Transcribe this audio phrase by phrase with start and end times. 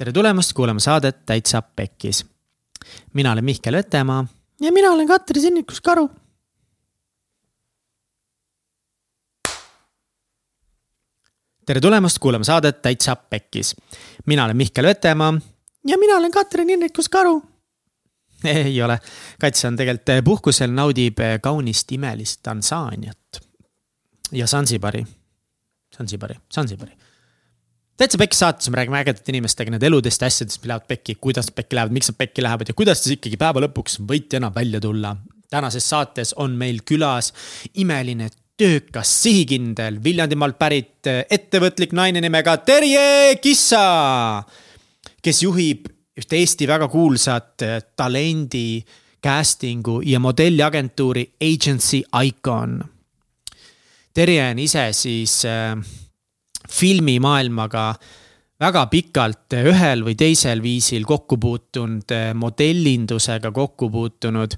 [0.00, 2.26] tere tulemast kuulama saadet Täitsa Pekkis.
[3.14, 4.26] mina olen Mihkel Vetemaa.
[4.60, 6.10] ja mina olen Katri Sinnikus Karu.
[11.66, 13.76] tere tulemast kuulama saadet Täitsa Pekkis.
[14.26, 15.34] mina olen Mihkel Vetemaa.
[15.86, 17.42] ja mina olen Katrin Hinrikus Karu.
[18.44, 19.00] ei ole,
[19.40, 23.40] Kats on tegelikult puhkusel, naudib kaunist imelist Tansaaniat
[24.32, 25.06] ja Sansibari,
[25.96, 26.99] Sansibari, Sansibari
[28.00, 31.50] täitsa pekki saates me räägime ägedate inimestega nende eludest ja asjadest, mis lähevad pekki, kuidas
[31.52, 35.16] pekki lähevad, miks nad pekki lähevad ja kuidas siis ikkagi päeva lõpuks võitjana välja tulla.
[35.50, 37.32] tänases saates on meil külas
[37.74, 44.42] imeline, töökas, sihikindel, Viljandimaalt pärit ettevõtlik naine nimega Terje Kissa.
[45.22, 47.62] kes juhib ühte Eesti väga kuulsat
[47.96, 48.84] talendi,
[49.22, 52.80] casting'u ja modelliagentuuri Agency Icon.
[54.14, 55.76] Terje on ise siis äh,
[56.70, 57.94] filmimaailmaga
[58.60, 64.56] väga pikalt ühel või teisel viisil kokku puutunud, modellindusega kokku puutunud.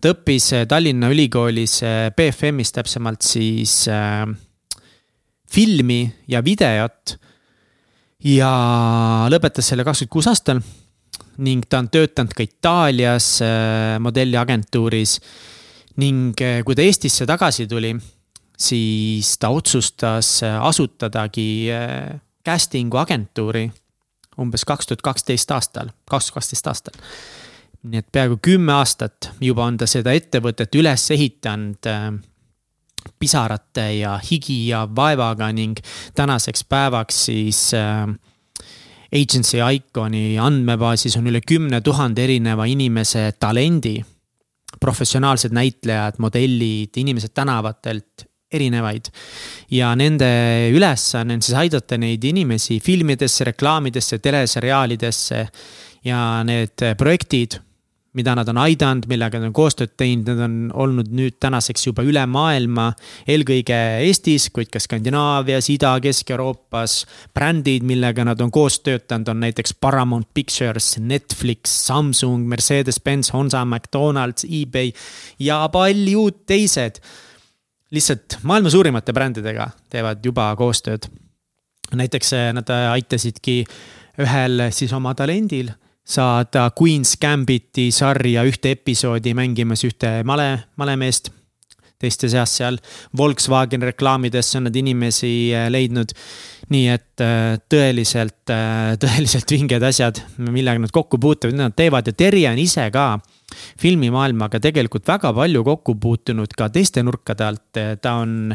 [0.00, 1.80] ta õppis Tallinna Ülikoolis
[2.16, 4.24] BFM-is täpsemalt siis äh,
[5.52, 7.18] filmi ja videot.
[8.24, 8.52] ja
[9.28, 10.62] lõpetas selle kakskümmend kuus aastal
[11.42, 15.20] ning ta on töötanud ka Itaalias äh, modelliagentuuris.
[15.96, 17.92] ning äh, kui ta Eestisse tagasi tuli
[18.62, 23.66] siis ta otsustas äh, asutadagi äh, casting'u agentuuri
[24.40, 27.00] umbes kaks tuhat kaksteist aastal, kaks tuhat kaksteist aastal.
[27.82, 32.12] nii et peaaegu kümme aastat juba on ta seda ettevõtet üles ehitanud äh,
[33.18, 35.80] pisarate ja higi ja vaevaga ning
[36.14, 37.72] tänaseks päevaks siis
[39.12, 44.02] Agency Iconi andmebaasis on üle kümne tuhande erineva inimese talendi.
[44.80, 49.10] professionaalsed näitlejad, modellid, inimesed tänavatelt erinevaid.
[49.70, 50.28] ja nende
[50.72, 55.46] ülesanne on siis aidata neid inimesi filmidesse, reklaamidesse, teleseriaalidesse.
[56.04, 57.60] ja need projektid,
[58.12, 62.04] mida nad on aidanud, millega nad on koostööd teinud, need on olnud nüüd tänaseks juba
[62.04, 62.90] üle maailma.
[63.28, 67.06] eelkõige Eestis, kuid ka Skandinaavias, Ida, Kesk-Euroopas.
[67.34, 74.44] brändid, millega nad on koos töötanud, on näiteks Paramount Pictures, Netflix, Samsung, Mercedes-Benz, Honda, McDonalds,
[74.44, 74.92] eBay
[75.38, 77.00] ja paljud teised
[77.92, 81.08] lihtsalt maailma suurimate brändidega teevad juba koostööd.
[81.92, 83.64] näiteks eh, nad aitasidki
[84.22, 85.70] ühel siis oma talendil
[86.04, 91.30] saada Queen's Gambiti sarja ühte episoodi mängimas ühte male, malemeest.
[92.02, 92.78] teiste seas seal
[93.16, 96.16] Volkswagen reklaamidesse on nad inimesi eh, leidnud.
[96.72, 98.48] nii et eh, tõeliselt,
[99.04, 103.18] tõeliselt vinged asjad, millega nad kokku puutuvad, nad teevad ja Terje on ise ka
[103.80, 108.54] filmimaailmaga tegelikult väga palju kokku puutunud ka teiste nurkade alt, ta on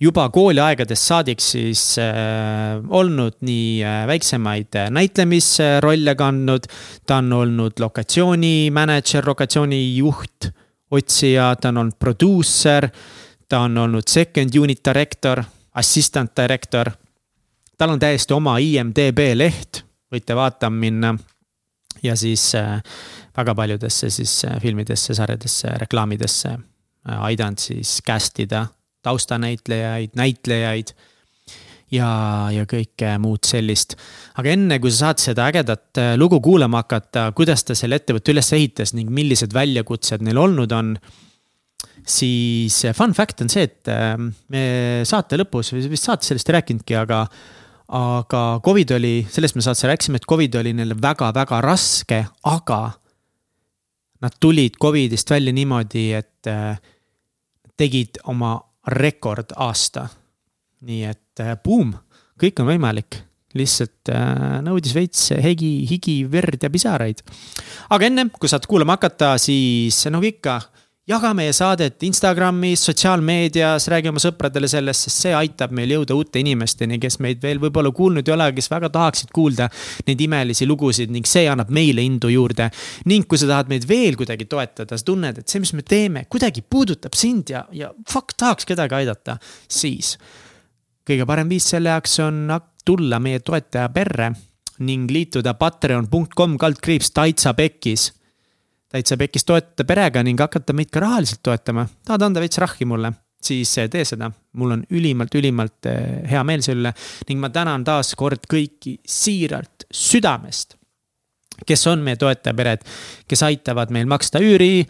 [0.00, 6.68] juba kooliaegadest saadik siis äh, olnud nii äh, väiksemaid näitlemisrolle kandnud.
[7.06, 10.50] ta on olnud lokatsioonimänedžer, lokatsioonijuht,
[10.90, 12.88] otsija, ta on olnud produusser.
[13.48, 15.42] ta on olnud second unit director,
[15.74, 16.90] assistant director.
[17.78, 21.16] tal on täiesti oma IMDB leht, võite vaatama minna.
[22.02, 22.82] ja siis äh,
[23.38, 28.66] väga paljudesse siis äh, filmidesse, sarjadesse, reklaamidesse äh, aidanud siis cast ida
[29.06, 30.92] taustanäitlejaid, näitlejaid
[31.94, 32.08] ja,
[32.52, 33.94] ja kõike muud sellist.
[34.40, 38.34] aga enne, kui sa saad seda ägedat äh, lugu kuulama hakata, kuidas ta selle ettevõtte
[38.34, 40.96] üles ehitas ning millised väljakutsed neil olnud on.
[42.08, 43.88] siis fun fact on see, et
[44.48, 44.62] me
[45.06, 47.26] saate lõpus, vist saates sellest ei rääkinudki, aga.
[47.88, 52.80] aga Covid oli, sellest me saates rääkisime, et Covid oli neil väga-väga raske, aga
[54.20, 56.78] Nad tulid Covidist välja niimoodi, et äh,
[57.76, 58.56] tegid oma
[58.86, 60.08] rekordaasta.
[60.80, 61.56] nii et äh,
[62.38, 63.18] kõik on võimalik,
[63.58, 67.22] lihtsalt äh, nõudis veits hegi, higi, verd ja pisaraid.
[67.90, 70.60] aga enne, kui saad kuulama hakata, siis nagu ikka
[71.08, 76.42] jaga meie saadet Instagramis, sotsiaalmeedias, räägi oma sõpradele sellest, sest see aitab meil jõuda uute
[76.42, 79.70] inimesteni, kes meid veel võib-olla kuulnud ei ole, kes väga tahaksid kuulda
[80.08, 82.68] neid imelisi lugusid ning see annab meile indu juurde.
[83.08, 86.26] ning kui sa tahad meid veel kuidagi toetada, sa tunned, et see, mis me teeme,
[86.28, 89.38] kuidagi puudutab sind ja, ja fuck, tahaks kedagi aidata,
[89.68, 90.18] siis
[91.08, 92.52] kõige parem viis selle jaoks on
[92.84, 94.34] tulla meie toetaja perre
[94.84, 98.10] ning liituda patreon.com kaldkriips Taitsa Pekkis
[98.88, 101.86] täitsa pekis toetada perega ning hakata meid ka rahaliselt toetama.
[102.06, 103.12] tahad anda veits rahki mulle,
[103.42, 104.30] siis eh, tee seda.
[104.52, 106.94] mul on ülimalt, ülimalt eh, hea meel selle üle
[107.28, 110.76] ning ma tänan taas kord kõiki siiralt südamest.
[111.66, 112.84] kes on meie toetajapered,
[113.28, 114.86] kes aitavad meil maksta üüri,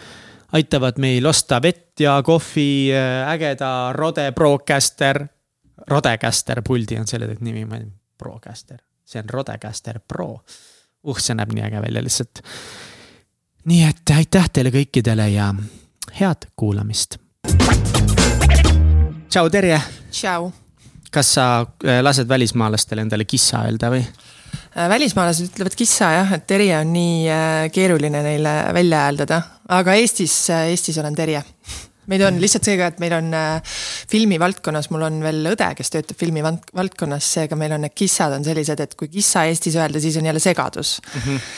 [0.52, 5.26] aitavad meil osta vett ja kohvi, eh, ägeda Rode Procaster.
[5.88, 10.40] Rodecaster puldi on selle nimi, ma ei tea, Procaster see on Rodecaster Pro.
[11.02, 12.42] uh, see näeb nii äge välja lihtsalt.
[13.68, 15.50] Nii et aitäh teile kõikidele ja
[16.18, 17.18] head kuulamist.
[19.28, 19.80] tšau, Terje.
[20.10, 20.52] tšau.
[21.12, 21.44] kas sa
[21.84, 24.00] äh, lased välismaalastele endale kissa öelda või?
[24.04, 29.98] Äh, välismaalased ütlevad kissa jah, et Terje on nii äh, keeruline neile välja hääldada, aga
[30.00, 31.44] Eestis, Eestis olen Terje
[32.08, 33.34] meid on lihtsalt seega, et meil on
[34.08, 38.80] filmivaldkonnas, mul on veel õde, kes töötab filmivaldkonnas, seega meil on need kissad on sellised,
[38.80, 41.20] et kui kissa Eestis öelda, siis on jälle segadus mm.
[41.20, 41.50] -hmm.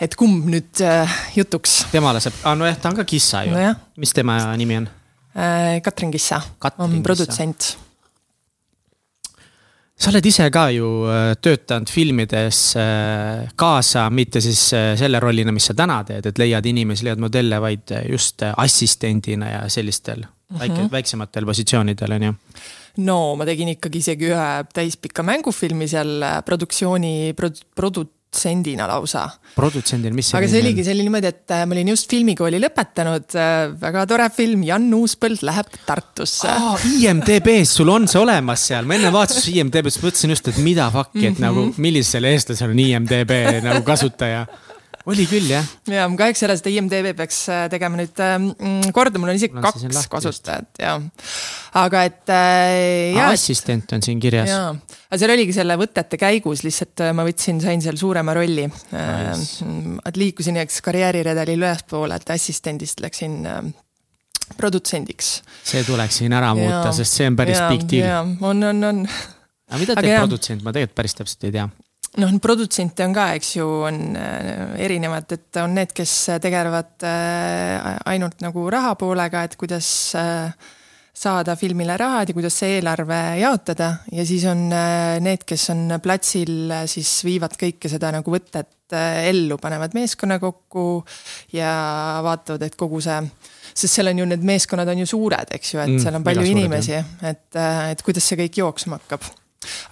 [0.00, 1.84] Et kumb nüüd äh, jutuks?
[1.92, 3.72] tema laseb, aa nojah, ta on ka kissa ju no.
[4.00, 4.90] mis tema nimi on?
[5.34, 7.76] Äh, Katrin Kissa Katrin on produtsent.
[9.94, 14.66] sa oled ise ka ju äh, töötanud filmides äh, kaasa, mitte siis
[14.98, 19.68] selle rollina, mis sa täna teed, et leiad inimesi, leiad modelle, vaid just assistendina ja
[19.68, 20.60] sellistel mm -hmm.
[20.60, 22.34] väike, väiksematel positsioonidel, on ju
[22.96, 29.28] no ma tegin ikkagi isegi ühe täispika mängufilmi seal produktsiooni produ,, produ-, produtsendina lausa.
[29.54, 32.58] produtsendina, mis see aga see oligi, see oli niimoodi, et äh, ma olin just filmikooli
[32.62, 36.86] lõpetanud, äh, väga tore film, Jan Uuspõld läheb Tartusse oh,.
[36.98, 41.28] IMDB-s sul on see olemas seal, ma enne vaatasin IMDB-s, mõtlesin just, et mida fuck'i,
[41.28, 41.46] et mm -hmm.
[41.46, 43.34] nagu millisel eestlasel on IMDB
[43.64, 44.46] nagu kasutaja
[45.10, 45.66] oli küll jah.
[45.90, 49.32] ja ma kahjuks ei ole seda IMDB peaks äh, tegema nüüd ähm, mm, korda, mul
[49.32, 50.94] on isegi kaks lahti, kasutajat ja.
[51.80, 53.20] aga et äh,.
[53.26, 54.52] assistent on siin kirjas.
[54.54, 59.68] aga seal oligi selle võtete käigus lihtsalt äh, ma võtsin, sain seal suurema rolli nice..
[59.68, 63.62] Äh, liikusin eks karjääriredelil ülespoole, et assistendist läksin äh,
[64.56, 65.36] produtsendiks.
[65.64, 68.36] see tuleks siin ära muuta, sest see on päris big deal.
[68.40, 69.06] on, on, on.
[69.68, 71.68] aga mida teeb produtsent, ma tegelikult päris täpselt ei tea
[72.20, 77.90] noh, produtsente on ka, eks ju, on äh, erinevad, et on need, kes tegelevad äh,
[78.12, 79.88] ainult nagu raha poolega, et kuidas
[80.18, 80.52] äh,
[81.14, 83.90] saada filmile rahad ja kuidas see eelarve jaotada.
[84.12, 84.66] Ja siis on
[85.22, 91.04] need, kes on platsil, siis viivad kõike seda nagu võtet ellu, panevad meeskonna kokku
[91.54, 91.70] ja
[92.26, 93.20] vaatavad, et kogu see
[93.74, 96.26] sest seal on ju need meeskonnad on ju suured, eks ju, et mm, seal on
[96.26, 99.26] palju inimesi, et, et kuidas see kõik jooksma hakkab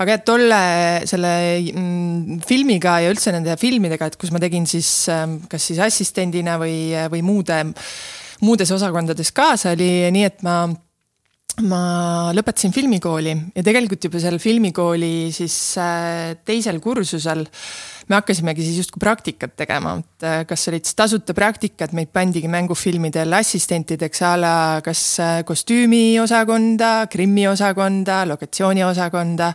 [0.03, 0.61] aga et tolle
[1.09, 1.33] selle
[1.73, 6.59] mm, filmiga ja üldse nende filmidega, et kus ma tegin siis ähm, kas siis assistendina
[6.61, 7.61] või, või muude,
[8.43, 10.63] muudes osakondades kaasa, oli nii, et ma
[11.61, 13.35] ma lõpetasin filmikooli.
[13.57, 17.45] Ja tegelikult juba seal filmikooli siis äh, teisel kursusel
[18.13, 22.51] me hakkasimegi siis justkui praktikat tegema, et äh, kas olid siis tasuta praktikad, meid pandigi
[22.53, 24.55] mängufilmidel assistentideks a la
[24.85, 29.53] kas äh, kostüümiosakonda, krimmiosakonda, lokatsiooniosakonda.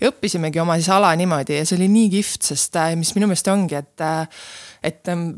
[0.00, 3.48] ja õppisimegi oma siis ala niimoodi ja see oli nii kihvt, sest mis minu meelest
[3.52, 4.06] ongi, et,
[4.82, 5.28] et ähm,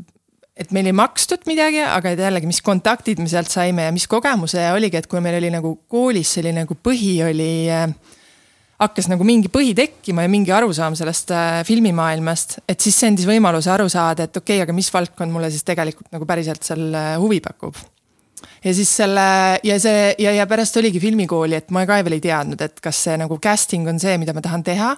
[0.55, 4.63] et meil ei makstud midagi, aga jällegi, mis kontaktid me sealt saime ja mis kogemuse
[4.71, 7.89] oligi, et kui meil oli nagu koolis selline nagu põhi oli äh,
[8.81, 13.27] hakkas nagu mingi põhi tekkima ja mingi arusaam sellest äh, filmimaailmast, et siis see andis
[13.29, 16.89] võimaluse aru saada, et okei okay,, aga mis valdkond mulle siis tegelikult nagu päriselt seal
[16.91, 17.79] äh, huvi pakub.
[18.65, 19.25] ja siis selle
[19.63, 23.05] ja see ja, ja pärast oligi filmikooli, et ma ka veel ei teadnud, et kas
[23.07, 24.95] see nagu casting on see, mida ma tahan teha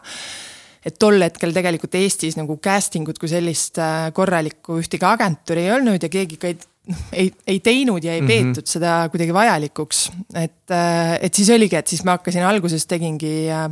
[0.88, 5.75] et tol hetkel tegelikult Eestis nagu casting ut kui sellist äh, korralikku ühtegi agentuuri ei
[5.77, 6.57] olnud ja keegi ka ei
[6.88, 8.51] noh, ei, ei teinud ja ei mm -hmm.
[8.54, 10.12] peetud seda kuidagi vajalikuks.
[10.36, 13.69] et, äh, et siis oligi, et siis ma hakkasin alguses tegingi äh,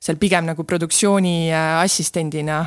[0.00, 2.64] seal pigem nagu produktsiooni assistendina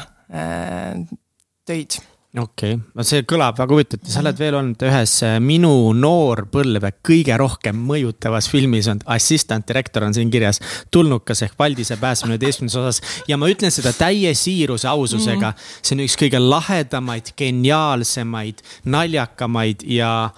[1.66, 1.96] töid
[2.38, 5.72] okei okay., no see kõlab väga huvitavalt ja sa oled veel olnud ühes äh, minu
[5.98, 10.62] noorpõlve kõige rohkem mõjutavas filmis on assistant direktor on siin kirjas.
[10.92, 15.52] tulnukas ehk Valdise pääsemine üheteistkümnendas osas ja ma ütlen seda täie siiruse aususega.
[15.52, 15.84] -hmm.
[15.84, 20.32] see on üks kõige lahedamaid, geniaalsemaid, naljakamaid ja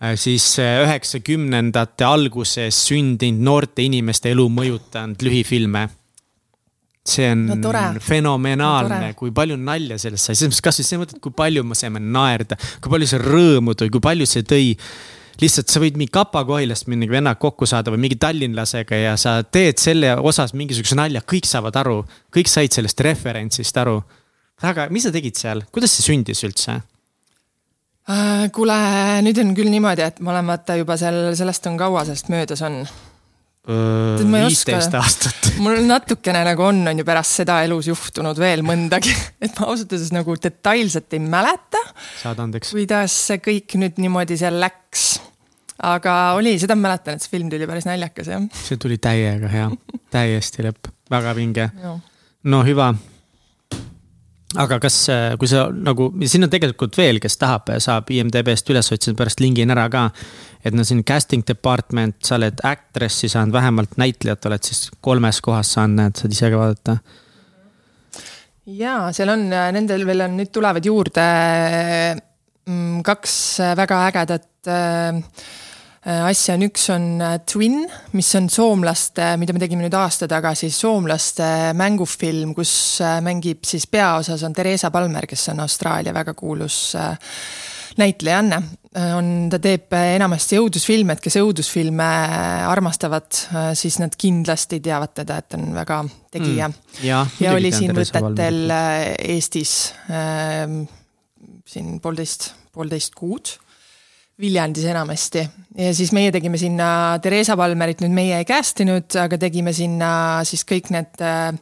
[0.00, 5.88] äh, siis äh, üheksakümnendate alguses sündinud noorte inimeste elu mõjutanud lühifilme
[7.06, 7.72] see on no,
[8.04, 11.64] fenomenaalne no,, kui palju nalja sellest sai, selles mõttes kasvõi see mõte, et kui palju
[11.64, 14.74] me saime naerda, kui palju see rõõmu tõi, kui palju see tõi.
[15.40, 19.80] lihtsalt sa võid mingi Kapa-Kohilast mingi vennad kokku saada või mingi tallinlasega ja sa teed
[19.80, 22.02] selle osas mingisuguse nalja, kõik saavad aru,
[22.34, 24.02] kõik said sellest referentsist aru.
[24.60, 26.82] väga, mis sa tegid seal, kuidas see sündis üldse?
[28.10, 28.76] Äh, kuule,
[29.24, 32.60] nüüd on küll niimoodi, et ma olen vaata juba seal, sellest on kaua sellest möödas
[32.66, 32.82] on
[33.68, 35.50] viisteist aastat.
[35.64, 39.12] mul natukene nagu on, on ju pärast seda elus juhtunud veel mõndagi,
[39.44, 41.82] et ma ausalt öeldes nagu detailselt ei mäleta.
[42.22, 42.72] saad andeks.
[42.72, 45.20] kuidas see kõik nüüd niimoodi seal läks.
[45.76, 48.48] aga oli, seda ma mäletan, et see film tuli päris naljakas jah.
[48.64, 49.70] see tuli täiega hea,
[50.14, 51.70] täiesti lõpp, väga vinge.
[52.44, 52.94] no hüva
[54.58, 58.90] aga kas, äh, kui sa nagu, siin on tegelikult veel, kes tahab, saab IMDB-st üles
[58.94, 60.10] otsida, pärast lingin ära ka.
[60.64, 65.72] et no siin casting department, sa oled actress'i saanud, vähemalt näitlejat oled siis kolmes kohas
[65.76, 66.98] saanud, näed, saad ise ka vaadata.
[68.66, 71.24] jaa, seal on, nendel veel on, nüüd tulevad juurde
[72.66, 73.34] mm, kaks
[73.78, 75.22] väga ägedat äh,
[76.00, 77.08] asja on, üks on
[77.48, 77.82] Twin,
[78.16, 82.72] mis on soomlaste, mida me tegime nüüd aasta tagasi, soomlaste mängufilm, kus
[83.24, 86.80] mängib siis peaosas on Theresa Palmer, kes on Austraalia väga kuulus
[88.00, 88.62] näitlejanne.
[89.14, 92.06] on, ta teeb enamasti õudusfilme, et kes õudusfilme
[92.66, 93.28] armastavad,
[93.78, 96.00] siis nad kindlasti teavad teda, et on väga
[96.32, 96.94] tegija mm,.
[97.06, 100.64] ja, ja oli siin võtetel Eestis äh,
[101.70, 103.52] siin poolteist, poolteist kuud
[104.40, 105.42] Viljandis enamasti
[105.78, 110.10] ja siis meie tegime sinna Theresa Palmerit, nüüd meie ei cast inud, aga tegime sinna
[110.48, 111.52] siis kõik need äh,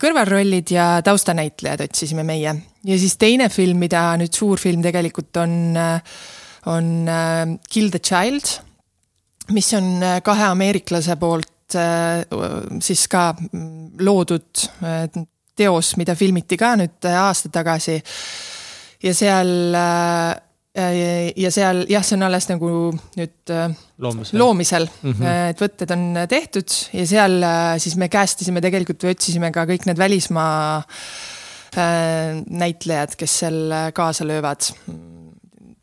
[0.00, 2.54] kõrvalrollid ja taustanäitlejad otsisime meie.
[2.86, 6.16] ja siis teine film, mida nüüd suur film tegelikult on, äh,
[6.72, 8.58] on äh, Kill the Child,
[9.56, 14.62] mis on kahe ameeriklase poolt siis ka mm, loodud
[15.58, 17.96] teos, mida filmiti ka nüüd aasta tagasi.
[19.02, 19.74] ja seal
[20.76, 22.68] ja seal jah, see on alles nagu
[23.16, 25.48] nüüd äh, loomisel, loomisel mm, -hmm.
[25.52, 29.66] et võtted on tehtud ja seal äh, siis me cast isime tegelikult või otsisime ka
[29.68, 30.84] kõik need välismaa
[31.76, 34.64] näitlejad, kes seal kaasa löövad.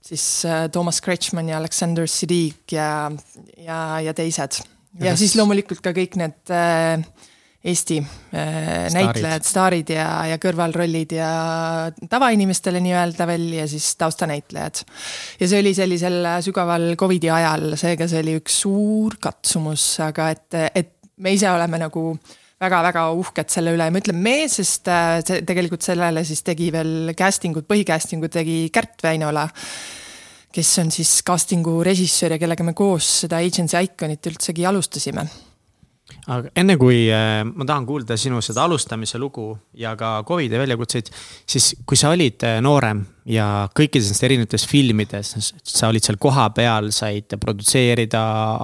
[0.02, 0.24] siis
[0.72, 3.12] Toomas Kretschmann ja Aleksander Siddig ja,
[3.58, 4.64] ja, ja teised.
[4.98, 7.04] ja, ja siis loomulikult ka kõik need äh,
[7.64, 7.96] Eesti
[8.36, 11.30] äh, näitlejad, staarid ja, ja kõrvalrollid ja
[12.12, 14.82] tavainimestele nii-öelda veel ja siis taustanäitlejad.
[15.40, 20.60] ja see oli sellisel sügaval Covidi ajal, seega see oli üks suur katsumus, aga et,
[20.76, 20.92] et
[21.24, 22.04] me ise oleme nagu
[22.64, 23.88] väga-väga uhked selle üle.
[23.88, 28.28] Ja ma ütlen me, sest äh, see tegelikult sellele siis tegi veel casting ut, põhicasting
[28.28, 29.48] ut tegi Kärt Väinola
[30.54, 35.26] kes on siis casting'u režissöör ja kellega me koos seda Agency Iconit üldsegi alustasime
[36.32, 41.12] aga enne kui äh, ma tahan kuulda sinu seda alustamise lugu ja ka Covidi väljakutseid,
[41.50, 45.32] siis kui sa olid äh, noorem ja kõikides nendes erinevates filmides,
[45.64, 48.22] sa olid seal kohapeal, said produtseerida,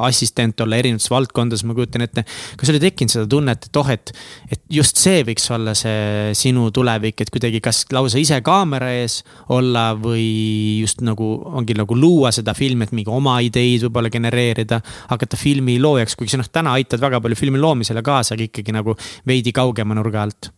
[0.08, 2.26] assistent olla erinevates valdkondades, ma kujutan ette.
[2.60, 4.12] kas oli tekkinud seda tunnet, et oh, et,
[4.52, 9.22] et just see võiks olla see sinu tulevik, et kuidagi kas lausa ise kaamera ees
[9.56, 14.82] olla või just nagu ongi nagu luua seda filmi, et mingi oma ideid võib-olla genereerida,
[15.14, 18.74] hakata filmi loojaks, kuigi sa noh, täna aitad väga palju filmi loomisele kaasa, aga ikkagi
[18.76, 18.96] nagu
[19.28, 20.52] veidi kaugema nurga alt.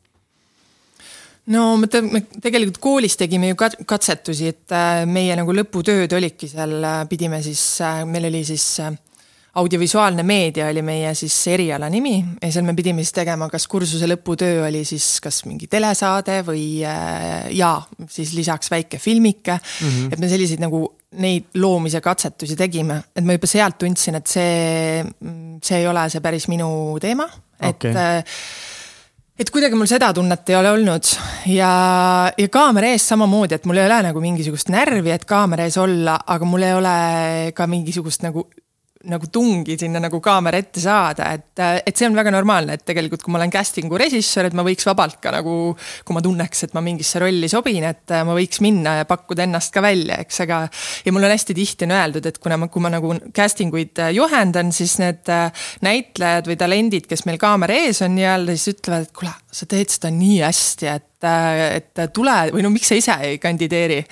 [1.51, 6.99] No me tegelikult koolis tegime ju katsetusi, et äh, meie nagu lõputööd olidki seal, äh,
[7.09, 8.67] pidime siis, äh, meil oli siis
[9.59, 14.07] audiovisuaalne meedia oli meie siis eriala nimi ja seal me pidime siis tegema, kas kursuse
[14.07, 17.73] lõputöö oli siis kas mingi telesaade või ja
[18.07, 19.87] siis lisaks väike filmike mm.
[19.87, 20.13] -hmm.
[20.13, 20.85] et me selliseid nagu
[21.19, 25.03] neid loomise katsetusi tegime, et ma juba sealt tundsin, et see,
[25.63, 26.69] see ei ole see päris minu
[27.03, 27.27] teema
[27.59, 28.27] okay., et
[29.41, 31.07] et kuidagi mul seda tunnet ei ole olnud
[31.49, 31.71] ja,
[32.37, 36.19] ja kaamera ees samamoodi, et mul ei ole nagu mingisugust närvi, et kaamera ees olla,
[36.27, 36.97] aga mul ei ole
[37.57, 38.47] ka mingisugust nagu
[39.09, 43.23] nagu tungi sinna nagu kaamera ette saada, et, et see on väga normaalne, et tegelikult
[43.25, 45.55] kui ma olen casting'u režissöör, et ma võiks vabalt ka nagu,
[46.05, 49.73] kui ma tunneks, et ma mingisse rolli sobin, et ma võiks minna ja pakkuda ennast
[49.73, 50.61] ka välja, eks, aga.
[51.05, 54.03] ja mul on hästi tihti on öeldud, et kuna ma, kui ma nagu casting uid
[54.15, 55.31] juhendan, siis need
[55.85, 59.93] näitlejad või talendid, kes meil kaamera ees on nii-öelda, siis ütlevad, et kuule, sa teed
[59.97, 61.31] seda nii hästi, et,
[61.81, 64.03] et tule või no miks sa ise ei kandideeri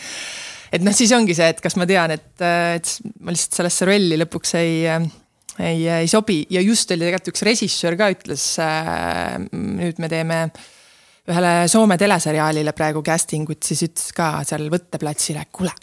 [0.71, 4.19] et noh, siis ongi see, et kas ma tean, et, et ma lihtsalt sellesse rolli
[4.21, 4.85] lõpuks ei,
[5.57, 6.41] ei, ei sobi.
[6.53, 8.45] Ja just oli tegelikult üks režissöör ka ütles,
[9.55, 10.41] nüüd me teeme
[11.29, 15.75] ühele Soome teleseriaalile praegu casting ut, siis ütles ka seal võtteplatsil, et kuule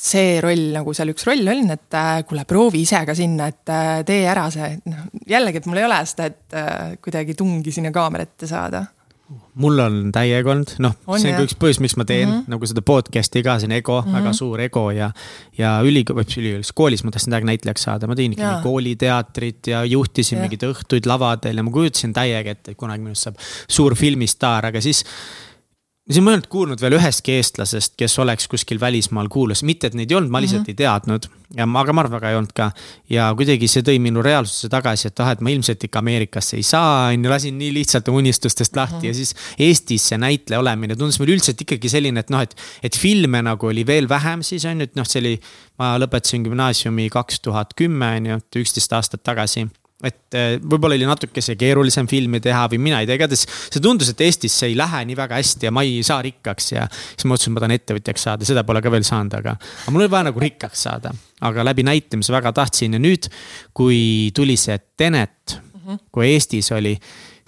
[0.00, 1.96] see roll nagu seal üks roll on, et
[2.28, 3.72] kuule, proovi ise ka sinna, et
[4.06, 8.28] tee ära see, noh jällegi, et mul ei ole seda, et kuidagi tungi sinna kaamera
[8.28, 8.84] ette saada
[9.60, 12.54] mul on täiega olnud, noh, see on ka üks põhjus, miks ma teen mm -hmm.
[12.54, 14.18] nagu seda podcast'i ka, see on ego mm, -hmm.
[14.20, 15.10] väga suur ego ja.
[15.58, 20.38] ja ülikool, ülikoolis, koolis ma tahtsin täiega näitlejaks saada, ma tegin ikkagi kooliteatrit ja juhtisin
[20.38, 20.44] ja.
[20.44, 24.80] mingeid õhtuid lavadel ja ma kujutasin täiega ette, et kunagi minust saab suur filmistaar, aga
[24.80, 25.04] siis siis
[26.18, 30.10] ma ei olnud kuulnud veel ühestki eestlasest, kes oleks kuskil välismaal kuulus, mitte et neid
[30.10, 30.74] ei olnud, ma lihtsalt mm -hmm.
[30.74, 31.28] ei teadnud.
[31.56, 32.70] ja ma, aga ma arvan, väga ei olnud ka.
[33.10, 36.62] ja kuidagi see tõi minu reaalsuse tagasi, et ah, et ma ilmselt ikka Ameerikasse ei
[36.62, 39.06] saa, on ju, lasin nii lihtsalt unistustest lahti mm -hmm.
[39.06, 42.56] ja siis Eestis see näitleja olemine tundus mulle üldiselt ikkagi selline, et noh, et.
[42.82, 45.40] et filme nagu oli veel vähem siis on ju, et noh, see oli,
[45.78, 49.68] ma lõpetasin gümnaasiumi kaks tuhat kümme on ju, üksteist aastat tagasi
[50.06, 54.12] et äh, võib-olla oli natukese keerulisem filmi teha või mina ei tea, igatahes see tundus,
[54.12, 57.26] et Eestis see ei lähe nii väga hästi ja ma ei saa rikkaks ja siis
[57.26, 59.56] ma otsustasin, ma tahan ettevõtjaks saada, seda pole ka veel saanud, aga.
[59.56, 61.12] aga mul oli vaja nagu rikkaks saada,
[61.46, 63.28] aga läbi näitamise väga tahtsin ja nüüd,
[63.76, 65.58] kui tuli see Tenet,
[66.12, 66.94] kui Eestis oli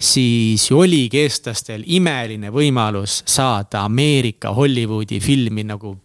[0.03, 5.95] siis ju oligi eestlastel imeline võimalus saada Ameerika Hollywoodi filmi nagu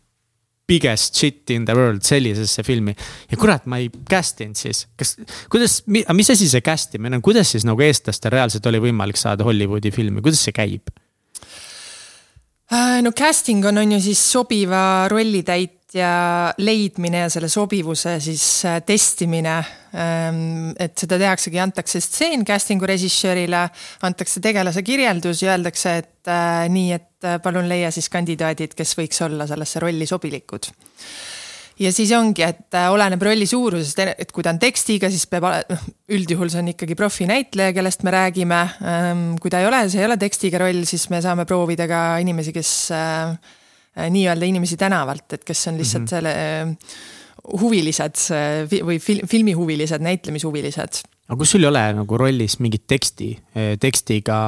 [0.68, 2.94] biggest shit in the world sellisesse filmi.
[3.30, 5.16] ja kurat, ma ei cast inud siis, kas,
[5.50, 9.46] kuidas, mis asi see cast imine on, kuidas siis nagu eestlastel reaalselt oli võimalik saada
[9.48, 10.92] Hollywoodi filmi, kuidas see käib?
[12.68, 15.08] Äh, no casting on, on ju siis sobiva
[15.88, 19.64] rollitäitja leidmine ja selle sobivuse siis äh, testimine.
[19.94, 23.68] Ähm, et seda tehaksegi, antakse stseen casting'u režissöörile,
[24.02, 29.22] antakse tegelase kirjeldus ja öeldakse, et äh, nii, et palun leia siis kandidaadid, kes võiks
[29.24, 30.68] olla sellesse rolli sobilikud
[31.78, 35.46] ja siis ongi, et äh, oleneb rolli suurusest, et kui ta on tekstiga, siis peab,
[35.70, 38.60] noh, üldjuhul see on ikkagi profinäitleja, kellest me räägime.
[38.82, 42.18] Ähm, kui ta ei ole, see ei ole tekstiga roll, siis me saame proovida ka
[42.20, 43.56] inimesi, kes äh, äh,
[44.10, 46.10] nii-öelda inimesi tänavalt, et kes on lihtsalt mm -hmm.
[46.10, 48.20] selle huvilised
[48.84, 51.02] või film, filmihuvilised, näitlemishuvilised.
[51.28, 53.30] aga kus sul ei ole nagu rollis mingit teksti,
[53.80, 54.38] tekstiga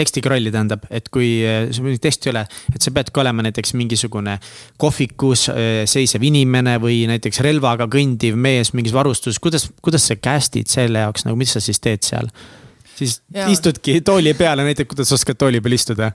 [0.00, 2.44] tekstiga rolli tähendab, et kui äh, sul mingit teksti ei ole,
[2.74, 4.36] et sa peadki olema näiteks mingisugune
[4.80, 10.70] kohvikus äh, seisev inimene või näiteks relvaga kõndiv mees mingis varustuses, kuidas, kuidas sa cast'id
[10.72, 12.30] selle jaoks nagu, mis sa siis teed seal?
[13.00, 13.46] siis ja.
[13.48, 16.12] istudki tooli peale, näiteks kuidas oskad tooli peal istuda?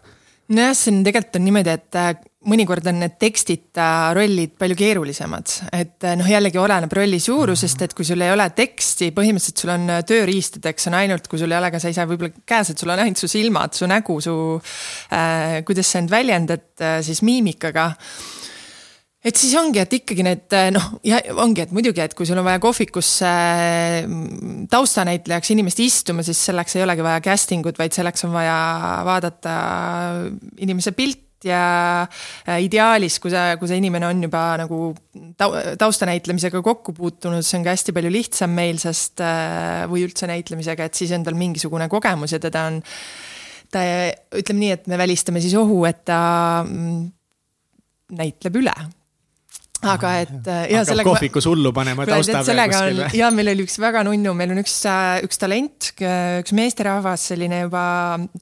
[0.53, 2.11] Nojah, see on tegelikult on niimoodi, et äh,
[2.49, 7.95] mõnikord on need tekstita rollid palju keerulisemad, et äh, noh, jällegi oleneb rolli suurusest, et
[7.97, 11.59] kui sul ei ole teksti, põhimõtteliselt sul on äh, tööriistadeks on ainult, kui sul ei
[11.59, 14.19] ole ka, sa ei saa võib-olla käes, et sul on ainult su silmad, su nägu,
[14.23, 14.37] su
[15.09, 17.91] äh,, kuidas sa end väljendad äh, siis miimikaga
[19.25, 22.45] et siis ongi, et ikkagi need noh, ja ongi, et muidugi, et kui sul on
[22.45, 23.31] vaja kohvikusse
[24.71, 28.57] taustanäitlejaks inimest istuma, siis selleks ei olegi vaja casting ut, vaid selleks on vaja
[29.07, 29.55] vaadata
[30.61, 31.61] inimese pilti ja
[32.05, 34.79] äh, ideaalis, kui see, kui see inimene on juba nagu
[35.79, 40.87] taustanäitlemisega kokku puutunud, see on ka hästi palju lihtsam meil, sest äh, või üldse näitlemisega,
[40.87, 42.81] et siis on tal mingisugune kogemus ja teda on,
[43.73, 43.85] ta
[44.37, 46.19] ütleme nii, et me välistame siis ohu, et ta
[46.65, 47.01] mm,
[48.21, 48.77] näitleb üle
[49.93, 51.07] aga et äh, ja sellega.
[51.07, 53.09] kohvikus hullu panema tausta peal kuskil või?
[53.19, 57.63] ja meil oli üks väga nunnu, meil on üks, äh, üks talent, üks meesterahvas, selline
[57.65, 57.83] juba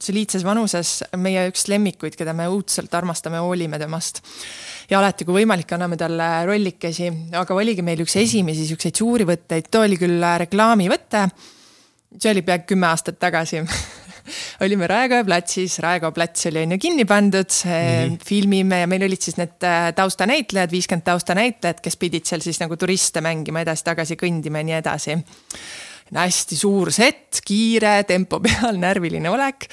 [0.00, 4.22] soliidses vanuses, meie üks lemmikuid, keda me õudselt armastame, hoolime temast.
[4.90, 9.70] ja alati, kui võimalik, anname talle rollikesi, aga oligi meil üks esimesi siukseid suuri võtteid,
[9.70, 11.28] too oli küll reklaamivõte.
[12.14, 13.64] see oli peaaegu kümme aastat tagasi
[14.64, 18.18] olime Raekoja platsis, Raekoja plats oli on ju kinni pandud mm, -hmm.
[18.26, 22.76] filmime ja meil olid siis need äh, taustanäitlejad, viiskümmend taustanäitlejat, kes pidid seal siis nagu
[22.76, 25.18] turiste mängima edasi-tagasi kõndima ja nii edasi.
[26.14, 29.68] hästi suur set, kiire, tempo peal, närviline olek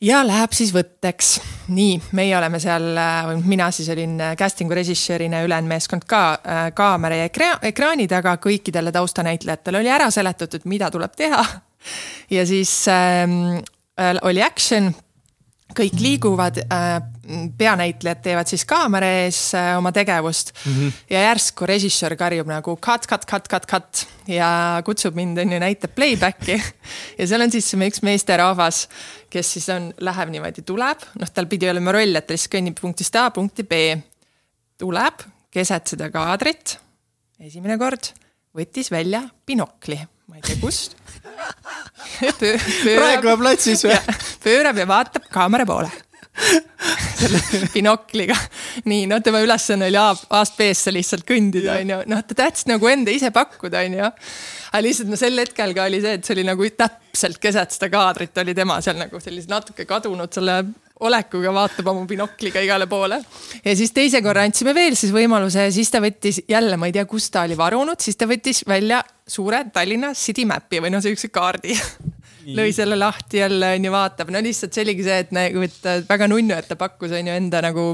[0.00, 1.40] ja läheb siis võtteks.
[1.68, 6.38] nii, meie oleme seal, äh, mina siis olin casting'u režissöörina ja ülejäänud meeskond ka
[6.74, 7.30] kaamera ja
[7.62, 11.44] ekraani taga, kõikidele taustanäitlejatele oli ära seletatud, mida tuleb teha
[12.30, 13.58] ja siis ähm,
[14.00, 14.92] äh, oli action
[15.74, 17.02] kõik liiguvad äh,,
[17.58, 20.72] peanäitlejad teevad siis kaamera ees äh, oma tegevust mm.
[20.72, 20.92] -hmm.
[21.10, 25.58] ja järsku režissöör karjub nagu cut, cut, cut, cut, cut ja kutsub mind, on ju,
[25.58, 26.62] näitab playback'i.
[27.18, 28.88] ja seal on siis üks meesterahvas,
[29.30, 32.80] kes siis on, läheb niimoodi, tuleb, noh, tal pidi olema roll, et ta siis kõnnib
[32.80, 33.96] punktist A punkti B.
[34.78, 36.78] tuleb keset seda kaadrit,
[37.40, 38.12] esimene kord,
[38.54, 40.96] võttis välja binokli ma ei tea kust
[43.00, 43.98] Raekoja platsis või?
[44.44, 45.90] pöörab ja vaatab kaamera poole
[47.14, 47.40] selle
[47.74, 48.36] binokliga.
[48.84, 52.00] nii, no tema ülesanne oli A-st B-sse lihtsalt kõndida, onju.
[52.10, 54.08] noh, ta tahtis nagu enda ise pakkuda, onju.
[54.72, 57.90] aga lihtsalt no sel hetkel ka oli see, et see oli nagu täpselt keset seda
[57.92, 60.58] kaadrit oli tema seal nagu sellise natuke kadunud selle
[61.04, 63.20] olekuga vaatab oma binokliga igale poole.
[63.64, 66.96] ja siis teise korra andsime veel siis võimaluse ja siis ta võttis jälle, ma ei
[66.96, 71.04] tea, kust ta oli varunud, siis ta võttis välja suure Tallinna City Mapi või noh,
[71.04, 71.76] siukse kaardi.
[72.44, 76.28] Lõi selle lahti jälle onju, vaatab, no lihtsalt see oligi see, et nagu, et väga
[76.28, 77.86] nunnu, et ta pakkus onju enda nagu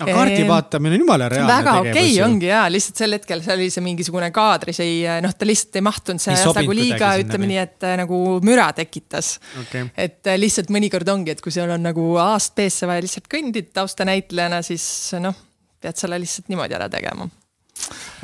[0.00, 3.58] no kaardi vaatamine on jumala reaalne väga okei okay, ongi jaa, lihtsalt sel hetkel seal
[3.58, 7.60] oli see mingisugune kaadris ei noh, ta lihtsalt ei mahtunud see nagu liiga, ütleme nii,
[7.62, 9.36] et äh, nagu müra tekitas.
[9.64, 9.88] Okay..
[9.96, 13.74] et äh, lihtsalt mõnikord ongi, et kui sul on nagu A-st B-sse vaja lihtsalt kõndida
[13.80, 14.86] taustanäitlejana, siis
[15.22, 15.36] noh,
[15.82, 17.28] pead selle lihtsalt niimoodi ära tegema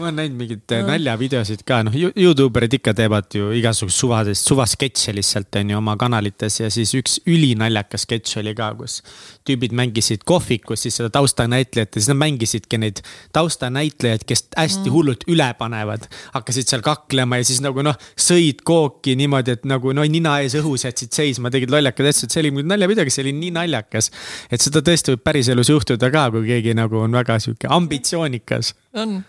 [0.01, 0.89] ma olen näinud mingeid no.
[0.91, 6.61] naljavideosid ka, noh, Youtuberid ikka teevad ju igasugust suvadest, suvasketše lihtsalt on ju oma kanalites
[6.61, 9.01] ja siis üks ülinaljakas sketš oli ka, kus
[9.47, 13.03] tüübid mängisid kohvikus siis seda taustanäitlejat ja siis nad mängisidki neid
[13.37, 14.95] taustanäitlejaid, kes hästi mm.
[14.95, 16.09] hullult üle panevad.
[16.35, 20.57] hakkasid seal kaklema ja siis nagu noh, sõid kooki niimoodi, et nagu no nina ees
[20.61, 24.11] õhus jätsid seisma, tegid lollakad asjad, see oli aga see oli nii naljakas.
[24.51, 29.25] et seda tõesti võib päriselus juhtuda ka, kui keegi nagu on väga sihuke ambitsioonikas on,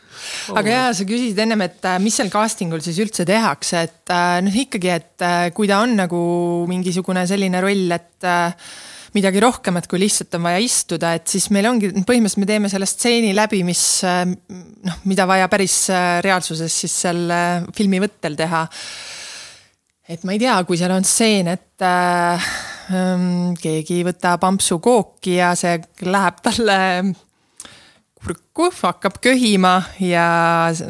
[0.61, 4.13] aga jaa, sa küsisid ennem, et äh, mis seal casting ul siis üldse tehakse, et
[4.13, 6.21] äh, noh, ikkagi, et äh, kui ta on nagu
[6.69, 8.27] mingisugune selline roll, et
[9.11, 12.87] midagi rohkemat kui lihtsalt on vaja istuda, et siis meil ongi, põhimõtteliselt me teeme selle
[12.87, 15.81] stseeni läbi, mis noh, mida vaja päris
[16.23, 17.25] reaalsuses siis seal
[17.75, 18.61] filmi võttel teha.
[20.07, 22.47] et ma ei tea, kui seal on stseen, et äh,
[23.61, 25.75] keegi võtab ampsu kooki ja see
[26.07, 26.79] läheb talle
[28.21, 30.25] kurku, hakkab köhima ja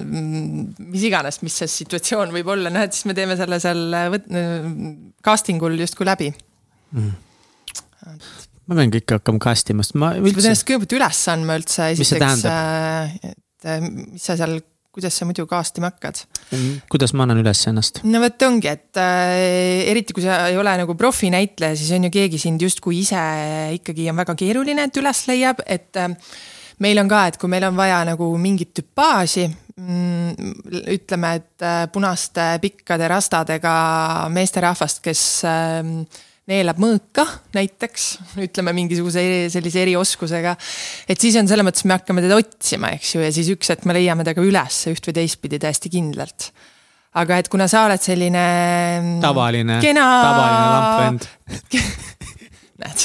[0.04, 4.28] mis iganes, mis see situatsioon võib olla, noh et siis me teeme selle seal võt-,
[5.26, 7.13] casting ul justkui läbi mm..
[8.67, 10.34] ma pean kõike hakkama cast ima, sest ma üldse.
[10.34, 14.60] sa pead ennast kõigepealt üles andma üldse esiteks, äh, et äh, mis sa seal
[14.91, 16.26] kuidas sa muidu cast ima hakkad?
[16.52, 18.02] Mm, kuidas ma annan üles ennast?
[18.04, 22.13] no vot ongi, et äh, eriti kui sa ei ole nagu profinäitleja, siis on ju
[22.13, 23.22] keegi sind justkui ise
[23.78, 26.12] ikkagi on väga keeruline, et üles leiab, et äh,
[26.82, 29.46] meil on ka, et kui meil on vaja nagu mingit tüpaaži,
[29.78, 30.52] mm,
[30.96, 33.76] ütleme, et äh, punaste pikkade rastadega
[34.34, 36.02] meesterahvast, kes ähm,
[36.50, 38.08] neelab mõõka näiteks,
[38.48, 40.56] ütleme mingisuguse sellise erioskusega.
[41.08, 43.88] et siis on selles mõttes, me hakkame teda otsima, eks ju, ja siis üks hetk
[43.88, 46.52] me leiame ta ka üles üht või teistpidi täiesti kindlalt.
[47.22, 48.46] aga et kuna sa oled selline.
[49.02, 51.22] Mm, tavaline tavaline lampvend
[52.82, 53.00] näed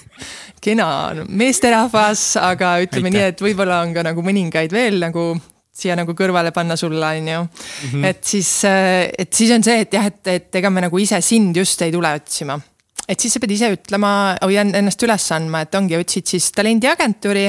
[0.60, 0.88] kena
[1.28, 3.16] meesterahvas, aga ütleme Aitäh.
[3.18, 5.32] nii, et võib-olla on ka nagu mõningaid veel nagu
[5.80, 7.92] siia nagu kõrvale panna sulle, on ju mm.
[7.92, 8.04] -hmm.
[8.10, 11.56] et siis, et siis on see, et jah, et, et ega me nagu ise sind
[11.56, 12.60] just ei tule otsima.
[13.08, 17.48] et siis sa pead ise ütlema või ennast üles andma, et ongi, otsid siis talendiagentuuri,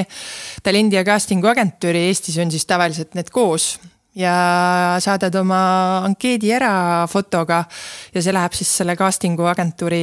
[0.62, 3.76] talendi ja casting'u agentuuri, Eestis on siis tavaliselt need koos
[4.14, 7.62] ja saadad oma ankeedi ära fotoga
[8.12, 10.02] ja see läheb siis selle casting'u agentuuri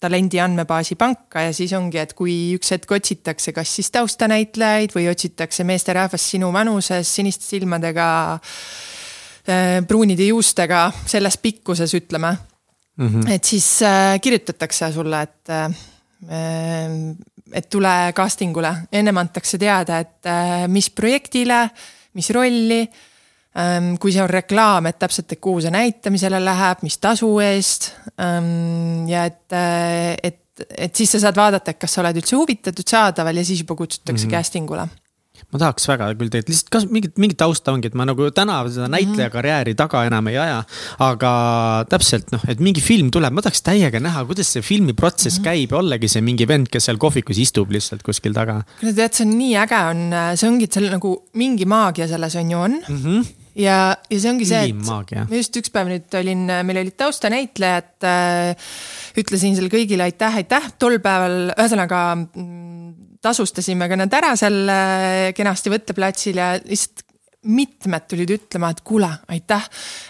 [0.00, 5.08] talendi andmebaasi panka ja siis ongi, et kui üks hetk otsitakse, kas siis taustanäitlejaid või
[5.10, 8.08] otsitakse meesterahvast sinu vanuses, siniste silmadega,
[9.48, 13.08] äh, pruunide juustega, selles pikkuses, ütleme mm.
[13.08, 13.30] -hmm.
[13.34, 15.70] et siis äh, kirjutatakse sulle, et äh,
[17.52, 20.26] et tule casting ule, ennem antakse teada, et
[20.68, 21.70] mis projektile,
[22.14, 22.80] mis rolli
[23.98, 27.90] kui see on reklaam, et täpselt, et kuhu see näitamisele läheb, mis tasu eest.
[29.08, 32.86] Ja et, eh, et, et siis sa saad vaadata, et kas sa oled üldse huvitatud
[32.86, 34.36] saadaval ja siis juba kutsutakse mm -hmm.
[34.36, 34.88] casting ule
[35.48, 38.58] ma tahaks väga küll tegelikult lihtsalt kas mingit, mingit tausta ongi, et ma nagu täna
[38.68, 39.32] seda näitleja mhm.
[39.32, 40.58] karjääri taga enam ei aja.
[41.04, 41.32] aga
[41.88, 45.48] täpselt noh, et mingi film tuleb, ma tahaks täiega näha, kuidas see filmiprotsess -hmm.
[45.48, 48.60] käib ja ollagi see mingi vend, kes seal kohvikus istub lihtsalt kuskil taga.
[48.82, 50.06] no tead, see on nii äge on,
[50.36, 53.02] see ongi, et seal nagu mingi maagia selles on ju on mm.
[53.04, 55.00] -hmm ja, ja see ongi see, et ma
[55.32, 58.70] just üks päev nüüd olin, meil olid taustanäitlejad äh,.
[59.18, 62.92] ütlesin seal kõigile aitäh, aitäh, tol päeval, ühesõnaga mm,
[63.24, 67.04] tasustasime ka nad ära seal äh, kenasti võtteplatsil ja lihtsalt
[67.48, 69.62] mitmed tulid ütlema, et kuule, aitäh,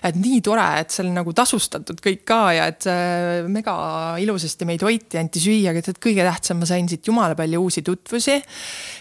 [0.09, 3.75] et nii tore, et seal nagu tasustatud kõik ka ja et äh, mega
[4.23, 7.85] ilusasti meid hoiti, anti süüa, aga tead, kõige tähtsam, ma sain siit jumala palju uusi
[7.85, 8.39] tutvusi.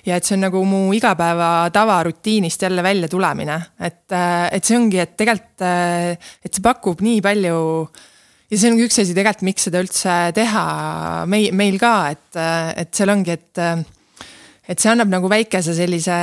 [0.06, 4.78] ja et see on nagu mu igapäeva tavarutiinist jälle välja tulemine, et, äh, et see
[4.78, 7.58] ongi, et tegelikult, et see pakub nii palju
[8.52, 10.66] ja see on üks asi tegelikult, miks seda üldse teha
[11.32, 12.44] meil, meil ka, et,
[12.84, 13.96] et seal ongi, et
[14.68, 16.16] et see annab nagu väikese sellise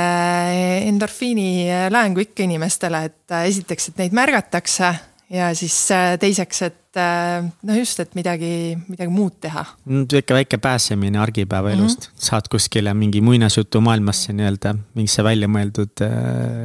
[0.85, 4.91] endorfiini laengu ikka inimestele, et äh, esiteks, et neid märgatakse
[5.33, 9.65] ja siis äh, teiseks, et äh, noh, just, et midagi, midagi muud teha.
[9.85, 12.29] väike, väike pääsemine argipäeva elust mm, -hmm.
[12.29, 16.05] saad kuskile mingi muinasjutu maailmasse nii-öelda, mingisse väljamõeldud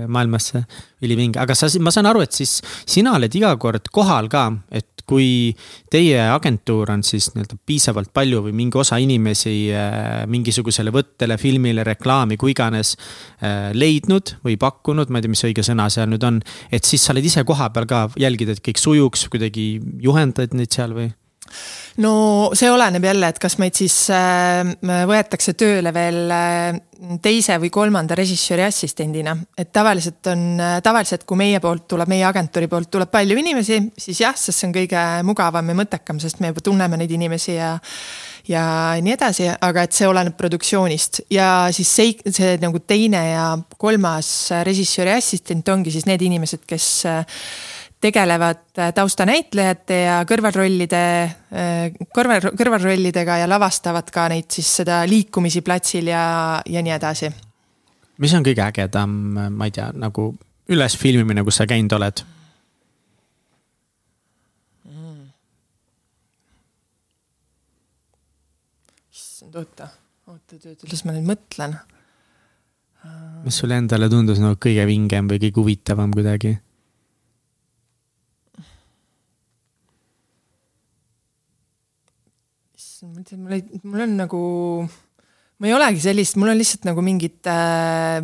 [0.08, 0.64] maailmasse,
[1.02, 5.00] ülivinge, aga sa, ma saan aru, et siis sina oled iga kord kohal ka, et
[5.10, 5.50] kui
[5.90, 11.84] teie agentuur on siis nii-öelda piisavalt palju või mingi osa inimesi äh, mingisugusele võttele, filmile,
[11.86, 16.26] reklaami, kui iganes äh, leidnud või pakkunud, ma ei tea, mis õige sõna seal nüüd
[16.26, 16.40] on.
[16.70, 19.66] et siis sa oled ise kohapeal ka, jälgid, et kõik sujuks, kuidagi
[20.20, 21.11] juhendad neid seal või?
[22.00, 22.12] no
[22.54, 24.62] see oleneb jälle, et kas meid siis äh,
[25.09, 26.78] võetakse tööle veel äh,
[27.22, 29.37] teise või kolmanda režissööri assistendina.
[29.59, 33.80] et tavaliselt on, äh, tavaliselt kui meie poolt tuleb, meie agentuuri poolt tuleb palju inimesi,
[33.98, 37.56] siis jah, sest see on kõige mugavam ja mõttekam, sest me juba tunneme neid inimesi
[37.59, 37.76] ja
[38.48, 38.62] ja
[39.02, 43.44] nii edasi, aga et see oleneb produktsioonist ja siis see, see nagu teine ja
[43.78, 44.30] kolmas
[44.66, 46.88] režissööri assistent ongi siis need inimesed, kes
[48.00, 51.02] tegelevad äh, taustanäitlejate ja kõrvalrollide,
[51.52, 56.24] äh, kõrval, kõrvalrollidega ja lavastavad ka neid siis seda liikumisi platsil ja,
[56.66, 57.30] ja nii edasi.
[58.20, 59.16] mis on kõige ägedam,
[59.52, 60.32] ma ei tea, nagu
[60.70, 62.24] ülesfilmimine, kus sa käinud oled
[64.88, 65.22] mm.?
[69.12, 69.92] issand, oota,
[70.26, 71.76] oota, oota, las ma nüüd mõtlen
[73.44, 76.56] mis sulle endale tundus nagu kõige vingem või kõige huvitavam kuidagi?
[83.00, 84.42] Issand, ma ütlen, mul ei, mul on nagu,
[85.60, 88.20] ma ei olegi sellist, mul on lihtsalt nagu mingid äh,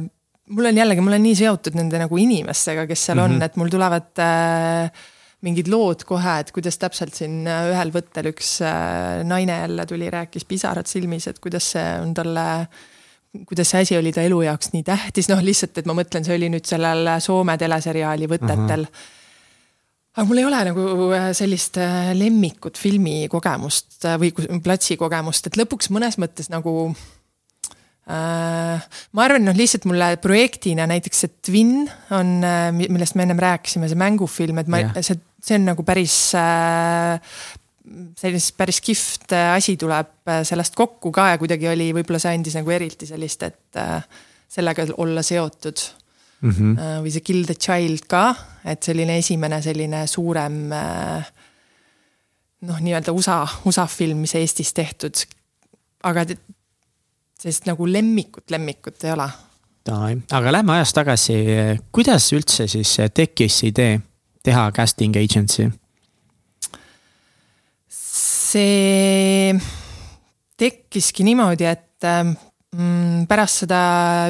[0.52, 3.36] mul on jällegi, ma olen nii seotud nende nagu inimestega, kes seal mm -hmm.
[3.36, 4.90] on, et mul tulevad äh,
[5.46, 10.10] mingid lood kohe, et kuidas täpselt siin äh, ühel võttel üks äh, naine jälle tuli,
[10.10, 12.66] rääkis pisarad silmis, et kuidas see on talle
[13.46, 16.36] kuidas see asi oli ta elu jaoks nii tähtis, noh lihtsalt, et ma mõtlen, see
[16.36, 18.90] oli nüüd sellel Soome teleseriaali Võtetel uh.
[18.90, 19.14] -huh
[20.16, 21.76] aga mul ei ole nagu äh, sellist
[22.16, 24.33] lemmikut filmikogemust või
[24.64, 26.90] platsikogemust, et lõpuks mõnes mõttes nagu
[28.07, 28.83] Äh,
[29.18, 31.72] ma arvan, noh lihtsalt mulle projektina näiteks see Twin
[32.14, 36.14] on, äh, millest me ennem rääkisime, see mängufilm, et ma, see, see on nagu päris
[36.38, 37.18] äh,
[38.22, 42.70] sellist päris kihvt asi tuleb sellest kokku ka ja kuidagi oli, võib-olla see andis nagu
[42.74, 43.79] eriti sellist, et
[44.50, 45.83] sellega olla seotud
[46.46, 46.54] mm.
[46.54, 47.02] -hmm.
[47.04, 48.24] või see Kill the Child ka,
[48.64, 50.59] et selline esimene selline suurem
[52.66, 55.26] noh, nii-öelda USA, USA film, mis Eestis tehtud.
[56.02, 56.24] aga
[57.40, 59.28] sellist nagu lemmikut, lemmikut ei ole.
[60.32, 61.35] aga lähme ajas tagasi,
[61.92, 64.00] kuidas üldse siis tekkis idee
[64.42, 65.70] teha casting agency?
[68.46, 69.54] see
[70.56, 72.37] tekkiski niimoodi, et mm,
[73.28, 73.80] pärast seda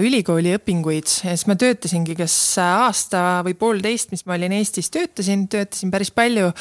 [0.04, 5.92] ülikooli õpinguid, siis ma töötasingi kas aasta või poolteist, mis ma olin Eestis, töötasin, töötasin
[5.94, 6.52] päris palju.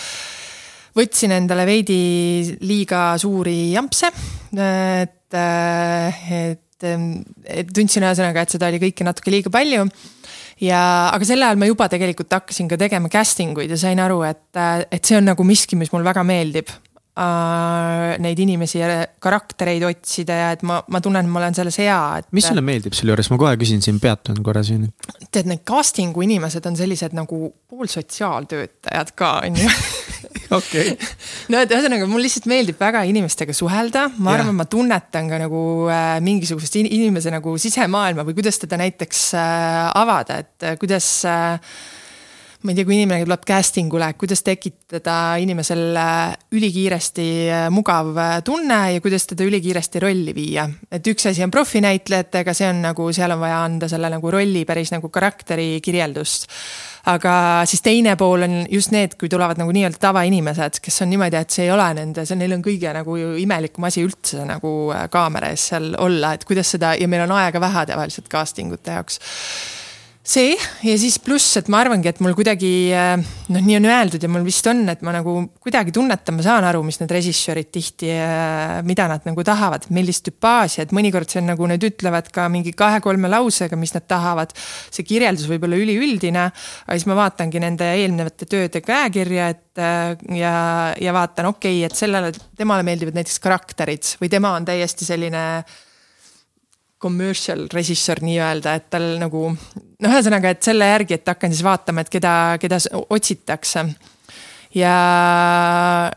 [0.96, 4.14] Võtsin endale veidi liiga suuri jampse,
[4.56, 9.86] et et, et tundsin ühesõnaga, et seda oli kõike natuke liiga palju.
[10.64, 14.22] Ja, aga sel ajal ma juba tegelikult hakkasin ka tegema casting uid ja sain aru,
[14.28, 16.72] et, et see on nagu miski, mis mulle väga meeldib
[17.20, 18.16] äh,.
[18.22, 22.00] Neid inimesi ja karaktereid otsida ja et ma, ma tunnen, et ma olen selles hea,
[22.20, 22.28] et.
[22.36, 24.88] mis sulle meeldib selle juures, ma kohe küsin siin, peatun korra siin.
[25.32, 29.72] tead, need casting'u inimesed on sellised nagu poolsotsiaaltöötajad ka, on ju
[30.60, 30.94] okei
[31.52, 34.40] no et ühesõnaga, mul lihtsalt meeldib väga inimestega suhelda, ma yeah.
[34.40, 39.84] arvan, ma tunnetan ka nagu äh, mingisugust inimese nagu sisemaailma või kuidas teda näiteks äh,
[39.96, 41.76] avada, et äh, kuidas äh,
[42.66, 48.16] ma ei tea, kui inimene tuleb casting ule, kuidas tekitada inimesel äh, ülikiiresti äh, mugav
[48.46, 50.66] tunne ja kuidas teda ülikiiresti rolli viia.
[50.92, 54.66] et üks asi on profinäitlejatega, see on nagu, seal on vaja anda selle nagu rolli
[54.66, 56.50] päris nagu karakteri kirjeldust
[57.10, 57.36] aga
[57.70, 61.54] siis teine pool on just need, kui tulevad nagu nii-öelda tavainimesed, kes on niimoodi, et
[61.54, 65.54] see ei ole nende, see neil on kõige nagu imelikum asi üldse nagu äh, kaamera
[65.54, 69.22] ees seal olla, et kuidas seda ja meil on aega vähe tavaliselt casting ute jaoks
[70.26, 73.14] see ja siis pluss, et ma arvangi, et mul kuidagi äh,
[73.54, 76.66] noh, nii on öeldud ja mul vist on, et ma nagu kuidagi tunnetan, ma saan
[76.66, 81.44] aru, mis need režissöörid tihti, äh, mida nad nagu tahavad, millist tüpaaži, et mõnikord see
[81.44, 84.56] on nagu nad ütlevad ka mingi kahe-kolme lausega, mis nad tahavad.
[84.90, 90.16] see kirjeldus võib olla üliüldine, aga siis ma vaatangi nende eelnevate tööde käekirja, et äh,
[90.42, 90.56] ja,
[91.02, 95.46] ja vaatan, okei okay,, et sellele, temale meeldivad näiteks karakterid või tema on täiesti selline
[97.02, 102.06] commercial režissöör nii-öelda, et tal nagu noh, ühesõnaga, et selle järgi, et hakkan siis vaatama,
[102.06, 102.80] et keda, keda
[103.14, 103.86] otsitakse.
[104.76, 104.98] ja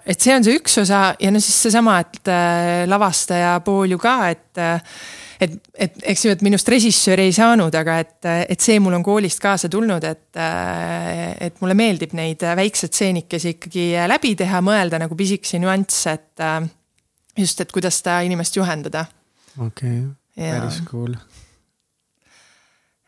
[0.06, 4.02] et see on see üks osa ja no siis seesama, et äh, lavastaja pool ju
[4.02, 4.62] ka, et
[5.38, 9.04] et, et eks ju, et minust režissööri ei saanud, aga et, et see mul on
[9.06, 10.40] koolist kaasa tulnud, et,
[11.46, 16.46] et mulle meeldib neid väikseid stseenikesi ikkagi läbi teha, mõelda nagu pisikesi nüansse, et
[17.38, 19.06] just, et kuidas seda inimest juhendada.
[19.58, 21.14] okei okay päris cool.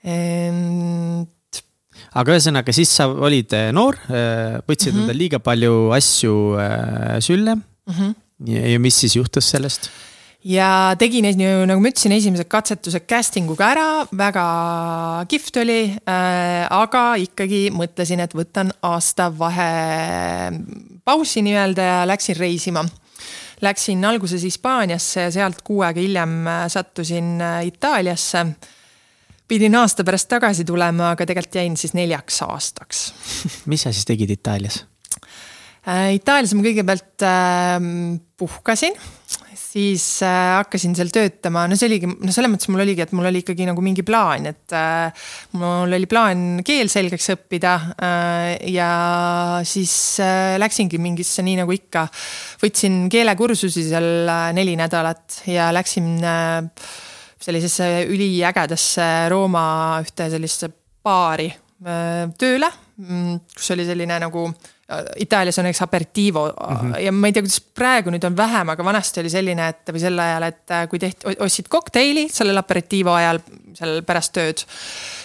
[0.03, 1.63] ent.
[2.11, 5.03] aga ühesõnaga, siis sa olid eh, noor, eh, võtsid mm -hmm.
[5.03, 7.95] endale liiga palju asju eh, sülle mm.
[7.95, 8.15] -hmm.
[8.49, 9.91] Ja, ja mis siis juhtus sellest?
[10.45, 11.25] ja tegin,
[11.69, 14.45] nagu ma ütlesin, esimesed katsetused casting uga ära, väga
[15.29, 16.67] kihvt oli äh,.
[16.71, 20.63] aga ikkagi mõtlesin, et võtan aasta vahepausi
[21.45, 22.85] nii-öelda ja läksin reisima
[23.61, 28.47] Läksin alguses Hispaaniasse ja sealt kuu aega hiljem äh, sattusin äh, Itaaliasse.
[29.49, 33.13] pidin aasta pärast tagasi tulema, aga tegelikult jäin siis neljaks aastaks
[33.71, 34.85] mis sa siis tegid Itaalias?
[35.89, 37.27] Äh, Itaalias ma kõigepealt
[38.37, 38.97] puhkasin
[39.71, 43.29] siis äh, hakkasin seal töötama, no see oligi, no selles mõttes mul oligi, et mul
[43.31, 45.29] oli ikkagi nagu mingi plaan, et äh,
[45.61, 48.49] mul oli plaan keel selgeks õppida äh,.
[48.75, 48.91] ja
[49.67, 49.93] siis
[50.25, 52.09] äh, läksingi mingisse, nii nagu ikka,
[52.63, 56.67] võtsin keelekursusi seal äh, neli nädalat ja läksin äh,
[57.41, 59.65] sellisesse üliägedasse Rooma
[60.03, 60.73] ühte sellisesse
[61.05, 64.49] baari äh, tööle, mm, kus oli selline nagu
[65.23, 66.99] Itaalias on eks aperitivo mm -hmm.
[66.99, 70.01] ja ma ei tea, kuidas praegu nüüd on vähem, aga vanasti oli selline, et või
[70.01, 73.39] sel ajal, et äh, kui tehti, ostsid kokteili sellel aperitivo ajal,
[73.75, 74.65] seal pärast tööd.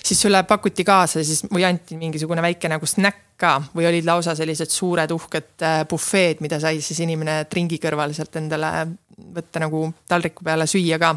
[0.03, 4.35] siis sulle pakuti kaasa siis või anti mingisugune väike nagu snäkk ka või olid lausa
[4.35, 8.87] sellised suured uhked äh, bufeed, mida sai siis inimene tringi kõrval sealt endale
[9.35, 11.15] võtta nagu taldriku peale süüa ka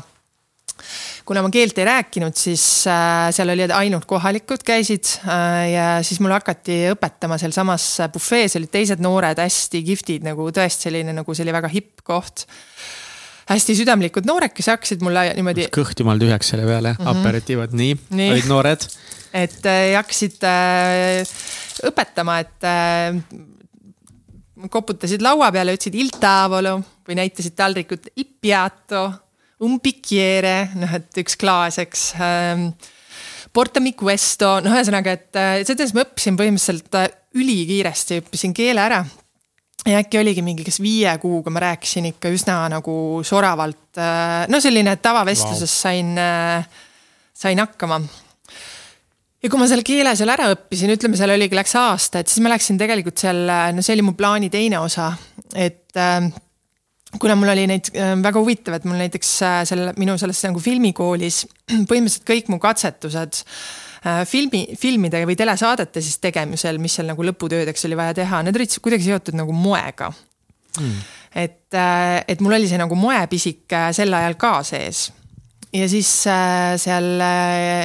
[1.29, 6.23] kuna ma keelt ei rääkinud, siis äh, seal olid ainult kohalikud käisid äh, ja siis
[6.25, 11.47] mulle hakati õpetama sealsamas bufees olid teised noored, hästi kihvtid nagu tõesti selline nagu see
[11.47, 12.47] oli väga hipp koht
[13.49, 15.69] hästi südamlikud noored, kes hakkasid mulle niimoodi.
[15.75, 17.21] kõht jumal tühjaks selle peale mm, -hmm.
[17.23, 18.89] aperitiivad, nii, nii., olid noored.
[19.33, 21.37] et äh, hakkasid äh,
[21.89, 23.17] õpetama, et äh,
[24.71, 29.07] koputasid laua peale, ütlesid il tavolo või näitasid taldrikut il piatto
[29.65, 32.71] un bicchiere, noh, et üks klaas, eks ähm,.
[33.49, 37.09] Portami questo, noh, ühesõnaga, et äh, selles ma õppisin põhimõtteliselt äh,
[37.41, 39.01] ülikiiresti, õppisin keele ära.
[39.89, 44.45] ja äkki oligi mingi, kas viie kuuga ma rääkisin ikka üsna nagu soravalt äh,.
[44.53, 45.83] no selline tavavestluses wow.
[45.83, 46.69] sain äh,,
[47.33, 48.03] sain hakkama
[49.43, 52.43] ja kui ma selle keele seal ära õppisin, ütleme, seal oligi, läks aasta, et siis
[52.45, 55.13] ma läksin tegelikult seal, no see oli mu plaani teine osa,
[55.55, 56.29] et äh,
[57.17, 60.61] kuna mul oli neid äh, väga huvitav, et mul näiteks äh, selle minu selles nagu
[60.61, 61.45] filmikoolis
[61.89, 67.89] põhimõtteliselt kõik mu katsetused äh, filmi, filmide või telesaadete siis tegemisel, mis seal nagu lõputöödeks
[67.89, 70.99] oli vaja teha, need olid kuidagi seotud nagu moega mm..
[71.47, 71.79] et,
[72.29, 75.07] et mul oli see nagu moepisik sel ajal ka sees.
[75.73, 77.11] ja siis seal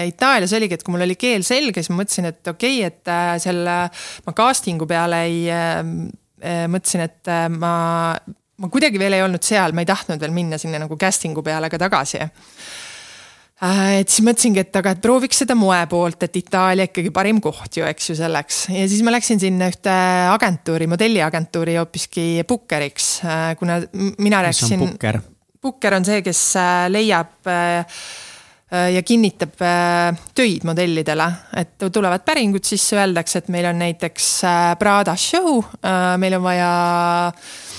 [0.09, 3.43] Itaalias oligi, et kui mul oli keel selge, siis ma mõtlesin, et okei okay,, et
[3.43, 5.43] seal ma casting'u peale ei
[6.67, 7.75] mõtlesin, et ma
[8.63, 11.69] ma kuidagi veel ei olnud seal, ma ei tahtnud veel minna sinna nagu casting'u peale
[11.71, 12.29] ka tagasi äh,
[13.99, 17.79] et siis mõtlesingi, et aga, et prooviks seda moe poolt, et Itaalia ikkagi parim koht
[17.79, 18.63] ju, eks ju selleks.
[18.71, 19.97] ja siis ma läksin sinna ühte
[20.31, 23.81] agentuuri, modelliagentuuri hoopiski Bookeriks, äh, kuna
[24.17, 24.79] mina rääkisin.
[24.79, 25.21] mis on Booker?
[25.63, 27.51] Booker on see, kes äh, leiab
[28.73, 29.59] ja kinnitab
[30.33, 31.27] töid modellidele,
[31.61, 34.29] et tulevad päringud, siis öeldakse, et meil on näiteks
[34.81, 35.59] Prada show,
[36.17, 36.71] meil on vaja
[37.29, 37.72] Äh,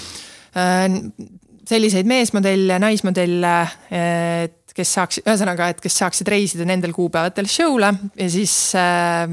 [0.54, 3.54] selliseid meesmodelle, naismodelle,
[3.90, 9.30] et kes saaks, ühesõnaga, et kes saaksid reisida nendel kuupäevadel show'le ja siis äh,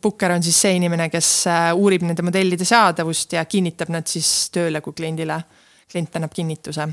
[0.00, 4.48] Booker on siis see inimene, kes äh, uurib nende modellide saadavust ja kinnitab nad siis
[4.54, 5.36] tööle, kui kliendile,
[5.90, 6.88] klient annab kinnituse.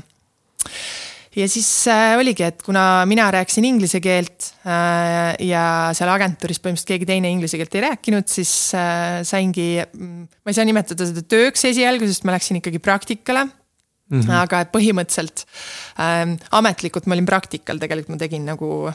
[1.38, 5.62] Ja siis äh, oligi, et kuna mina rääkisin inglise keelt äh, ja
[5.96, 10.68] seal agentuuris põhimõtteliselt keegi teine inglise keelt ei rääkinud, siis äh, saingi, ma ei saa
[10.68, 13.46] nimetada seda tööks esialgu, sest ma läksin ikkagi praktikale
[14.10, 14.20] mm.
[14.20, 14.34] -hmm.
[14.42, 15.44] aga põhimõtteliselt
[16.00, 18.90] ähm, ametlikult ma olin praktikal, tegelikult ma tegin nagu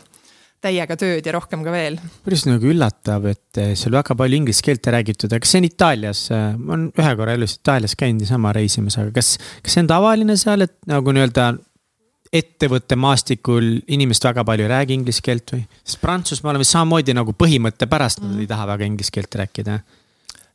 [0.64, 1.98] täiega tööd ja rohkem ka veel.
[2.24, 5.68] päris nagu üllatav, et eh, seal väga palju inglise keelt ei räägitud, aga see on
[5.68, 9.84] Itaalias, eh, ma olen ühe korra elus Itaalias käinud niisama reisimas, aga kas, kas see
[9.84, 11.52] on tavaline seal, et nagu nii-öelda
[12.34, 15.66] ettevõtte maastikul inimesed väga palju ei räägi inglise keelt või?
[15.84, 18.32] sest Prantsusmaal on samamoodi nagu põhimõtte pärast mm.
[18.32, 19.78] nad ei taha väga inglise keelt rääkida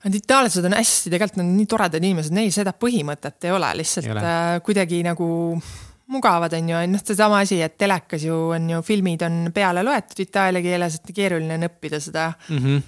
[0.05, 3.73] Need itaallased on hästi, tegelikult nad on nii toredad inimesed, neil seda põhimõtet ei ole,
[3.81, 4.23] lihtsalt ei ole.
[4.23, 5.29] Äh, kuidagi nagu
[6.09, 10.23] mugavad, on ju, noh, seesama asi, et telekas ju on ju, filmid on peale loetud
[10.25, 12.59] itaalia keeles, et keeruline on õppida seda mm.
[12.59, 12.87] -hmm.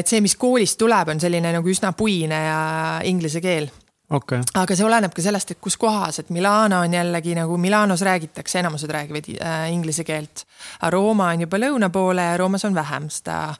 [0.00, 2.60] et see, mis koolist tuleb, on selline nagu üsna puine ja
[3.04, 3.70] inglise keel
[4.10, 4.42] okay..
[4.54, 8.58] aga see oleneb ka sellest, et kus kohas, et Milano on jällegi nagu Milanos räägitakse,
[8.58, 10.44] enamused räägivad äh, inglise keelt.
[10.80, 13.56] aga Rooma on juba lõuna poole ja Roomas on vähem seda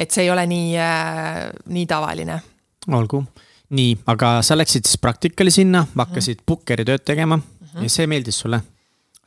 [0.00, 2.40] et see ei ole nii äh,, nii tavaline.
[2.96, 3.22] olgu,
[3.76, 6.44] nii, aga sa läksid siis praktikale sinna, hakkasid.
[6.46, 7.82] Bookeri tööd tegema mm -hmm.
[7.84, 8.62] ja see meeldis sulle?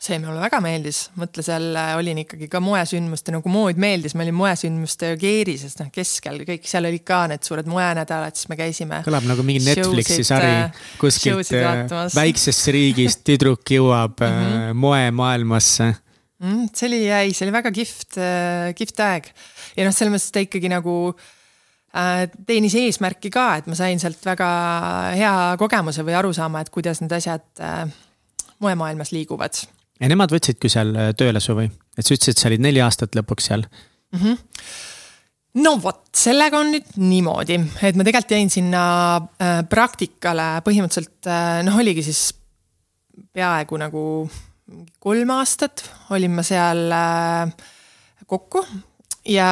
[0.04, 4.26] see mulle väga meeldis, mõtle, seal äh, olin ikkagi ka moesündmuste nagu mood meeldis, ma
[4.26, 9.00] olin moesündmuste keerises, noh keskel kõik seal olid ka need suured moenädalad, siis me käisime.
[9.06, 11.86] kõlab nagu mingi Netflixi sari äh, kuskilt äh,
[12.18, 14.82] väiksest riigist tüdruk jõuab mm -hmm.
[14.84, 15.94] moemaailmasse
[16.44, 16.68] mm,.
[16.76, 18.20] see oli, ei, see oli väga kihvt,
[18.76, 19.32] kihvt aeg
[19.78, 24.24] ja noh, selles mõttes ta ikkagi nagu äh, teenis eesmärki ka, et ma sain sealt
[24.26, 24.50] väga
[25.18, 27.86] hea kogemuse või arusaama, et kuidas need asjad äh,
[28.64, 29.66] moemaailmas liiguvad.
[30.00, 31.70] ja nemad võtsidki seal äh, tööle su või?
[31.98, 34.20] et sa ütlesid, et sa olid neli aastat lõpuks seal mm.
[34.20, 34.42] -hmm
[35.62, 38.86] no vot, sellega on nüüd niimoodi, et ma tegelikult jäin sinna
[39.18, 42.32] äh, praktikale põhimõtteliselt äh, noh, oligi siis
[43.34, 44.04] peaaegu nagu
[45.04, 47.54] kolm aastat olin ma seal äh,
[48.30, 48.64] kokku
[49.30, 49.48] ja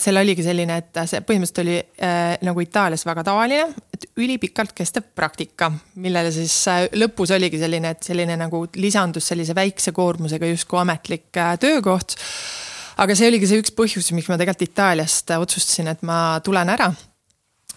[0.00, 3.62] seal oligi selline, et see põhimõtteliselt oli äh, nagu Itaalias väga tavaline,
[3.94, 5.70] et ülipikalt kestev praktika,
[6.00, 11.40] millele siis äh, lõpus oligi selline, et selline nagu lisandus sellise väikse koormusega justkui ametlik
[11.40, 12.18] äh, töökoht.
[13.00, 16.92] aga see oligi see üks põhjus, miks ma tegelikult Itaaliast otsustasin, et ma tulen ära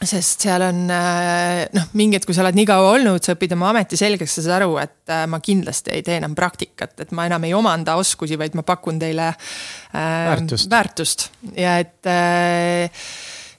[0.05, 3.71] sest seal on noh, mingi hetk, kui sa oled nii kaua olnud, sa õpid oma
[3.71, 7.47] ameti selgeks, sa saad aru, et ma kindlasti ei tee enam praktikat, et ma enam
[7.47, 11.27] ei omanda oskusi, vaid ma pakun teile äh, väärtust, väärtust.
[11.57, 12.91] Ja et äh,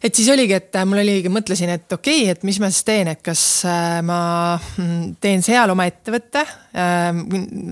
[0.03, 2.87] et siis oligi, et äh, mul oligi, mõtlesin, et okei okay,, et mis ma siis
[2.87, 4.21] teen, et kas äh, ma
[4.55, 6.45] mm, teen seal oma ettevõtte.
[6.79, 7.25] Ähm,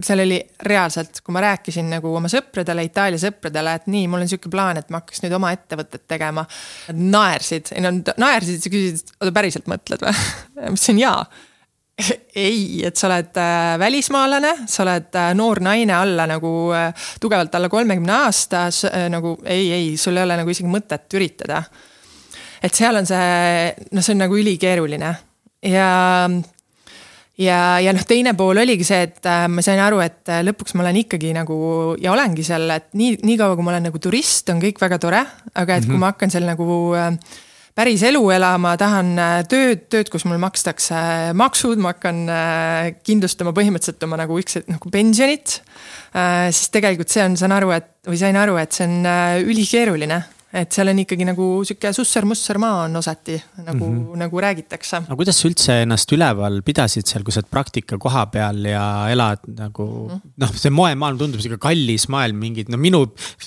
[0.04, 4.30] seal oli reaalselt, kui ma rääkisin nagu oma sõpradele, Itaalia sõpradele, et nii, mul on
[4.32, 6.46] sihuke plaan, et ma hakkaks nüüd oma ettevõtet tegema.
[6.90, 10.16] Nad naersid, ei nad naersid ja küsisid, oota päriselt mõtled või?
[10.56, 11.20] ma ütlesin jaa
[12.36, 16.50] ei, et sa oled äh, välismaalane, sa oled noor naine alla nagu
[17.22, 18.66] tugevalt alla kolmekümne aasta,
[19.14, 21.62] nagu ei, ei, sul ei ole nagu isegi mõtet üritada
[22.66, 25.14] et seal on see, noh, see on nagu ülikeeruline
[25.70, 25.88] ja
[27.40, 30.76] ja, ja noh, teine pool oligi see, et äh, ma sain aru, et äh, lõpuks
[30.76, 31.56] ma olen ikkagi nagu
[32.02, 35.24] ja olengi seal, et nii, niikaua kui ma olen nagu turist, on kõik väga tore,
[35.54, 35.86] aga et mm -hmm.
[35.86, 36.00] kui mhm.
[36.00, 37.10] ma hakkan seal nagu äh,
[37.76, 39.18] päris elu elama, tahan
[39.52, 42.22] tööd, tööd, kus mul makstakse maksud, ma hakkan
[43.04, 45.60] kindlustama põhimõtteliselt oma nagu üks nagu pensionit.
[46.50, 49.04] siis tegelikult see on, saan aru, et või sain aru, et see on
[49.44, 50.22] ülikeeruline
[50.57, 54.20] et seal on ikkagi nagu sihuke susser-musser maa on osati nagu mm, -hmm.
[54.22, 55.02] nagu räägitakse.
[55.04, 58.84] aga kuidas sa üldse ennast üleval pidasid seal, kui sa oled praktika koha peal ja
[59.12, 60.36] elad nagu mm -hmm.
[60.44, 63.02] noh, see moemaailm tundub sihuke kallis maailm, mingid no minu,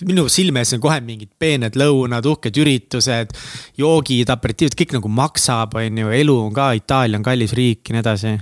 [0.06, 3.34] minu silme ees on kohe mingid peened lõunad, uhked üritused.
[3.78, 7.94] joogid, aperitiivid, kõik nagu maksab, on ju, elu on ka, Itaalia on kallis riik ja
[7.94, 8.38] nii edasi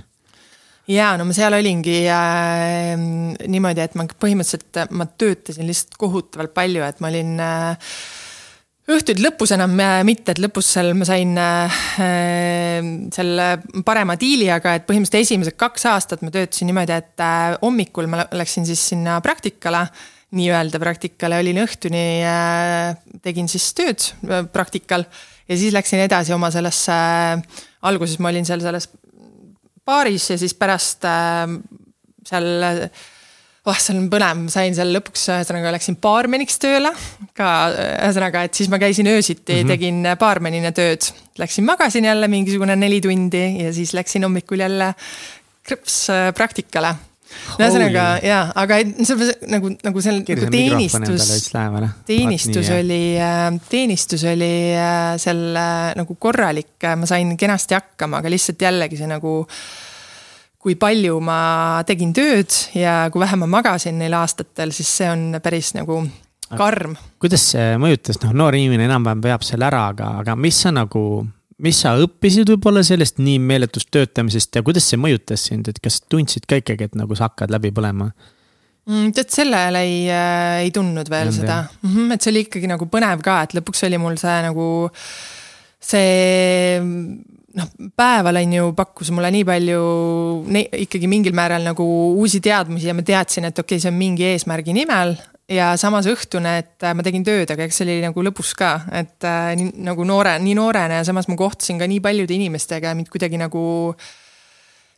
[0.88, 2.96] ja no ma seal olingi äh,
[3.48, 7.92] niimoodi, et ma põhimõtteliselt, ma töötasin lihtsalt kohutavalt palju, et ma olin äh,
[8.88, 11.80] õhtuid lõpus enam äh, mitte, et lõpus seal ma sain äh,
[13.14, 13.48] selle
[13.86, 18.24] parema diili, aga et põhimõtteliselt esimesed kaks aastat ma töötasin niimoodi, et äh, hommikul ma
[18.32, 19.86] läksin siis sinna praktikale,
[20.36, 25.06] nii-öelda praktikale, olin õhtuni äh,, tegin siis tööd äh, praktikal
[25.48, 28.90] ja siis läksin edasi oma sellesse äh,, alguses ma olin seal selles
[29.88, 31.46] baaris ja siis pärast äh,
[32.28, 33.06] seal äh,
[33.68, 36.92] oh, seal on põnev, ma sain seal lõpuks, ühesõnaga läksin baarmeniks tööle
[37.36, 39.72] ka, ühesõnaga, et siis ma käisin öösiti mm, -hmm.
[39.74, 41.10] tegin baarmenina tööd.
[41.38, 44.94] Läksin magasin jälle mingisugune neli tundi ja siis läksin hommikul jälle
[45.68, 46.94] krõps äh, praktikale.
[47.60, 51.26] ühesõnaga jaa, aga see nagu, nagu seal nagu teenistus,
[52.08, 55.42] teenistus oli, äh, teenistus oli äh, seal
[55.98, 59.42] nagu korralik, ma sain kenasti hakkama, aga lihtsalt jällegi see nagu
[60.58, 61.40] kui palju ma
[61.86, 66.02] tegin tööd ja kui vähe ma magasin neil aastatel, siis see on päris nagu
[66.56, 66.96] karm.
[67.22, 71.02] kuidas see mõjutas, noh, noor inimene enam-vähem veab selle ära, aga, aga mis sa nagu,
[71.64, 76.00] mis sa õppisid võib-olla sellest nii meeletust töötamisest ja kuidas see mõjutas sind, et kas
[76.10, 78.10] tundsid ka ikkagi, et nagu sa hakkad läbi põlema?
[78.88, 81.42] Mm, tead, sel ajal ei äh,, ei tundnud veel Nende.
[81.42, 84.68] seda -hmm, et see oli ikkagi nagu põnev ka, et lõpuks oli mul see nagu
[85.78, 86.88] see
[87.58, 89.80] noh, päeval on ju pakkus mulle nii palju
[90.84, 91.86] ikkagi mingil määral nagu
[92.18, 95.16] uusi teadmisi ja ma teadsin, et okei okay,, see on mingi eesmärgi nimel.
[95.48, 99.24] ja samas õhtune, et ma tegin tööd, aga eks see oli nagu lõbus ka, et
[99.24, 102.98] äh, nii, nagu noore, nii noorena ja samas ma kohtusin ka nii paljude inimestega ja
[102.98, 103.62] mind kuidagi nagu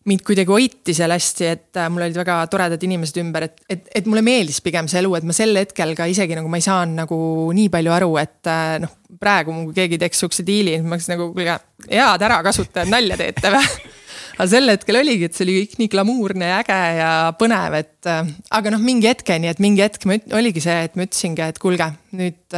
[0.09, 3.85] mind kuidagi hoiti seal hästi, et äh, mul olid väga toredad inimesed ümber, et, et,
[4.01, 6.65] et mulle meeldis pigem see elu, et ma sel hetkel ka isegi nagu ma ei
[6.65, 7.19] saanud nagu
[7.57, 11.29] nii palju aru, et äh, noh, praegu kui keegi teeks sihukese diili, ma oleks nagu,
[11.35, 11.59] kuulge,
[11.91, 13.67] head ärakasutajad, nalja teete või?
[14.41, 18.09] aga sel hetkel oligi, et see oli kõik nii glamuurne ja äge ja põnev, et
[18.09, 21.61] äh, aga noh, mingi hetkeni, et mingi hetk ma, oligi see, et ma ütlesingi, et
[21.61, 22.57] kuulge, nüüd,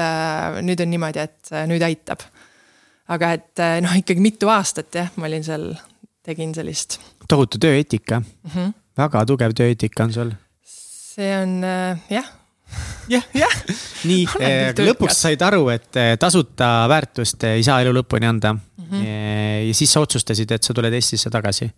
[0.62, 2.22] nüüd on niimoodi, et nüüd aitab.
[3.12, 5.72] aga et noh, ikkagi mitu aastat jah, ma olin seal,
[6.22, 7.00] tegin sellist.
[7.32, 8.76] Tohutu tööeetika mm, -hmm.
[8.98, 10.32] väga tugev tööeetika on sul.
[10.62, 11.58] see on
[12.10, 12.30] jah
[13.10, 13.54] jah, jah.
[14.08, 18.84] nii, eh, lõpuks said aru, et eh, tasuta väärtust ei saa elu lõpuni anda mm.
[18.90, 19.06] -hmm.
[19.68, 21.70] ja siis sa otsustasid, et sa tuled Eestisse tagasi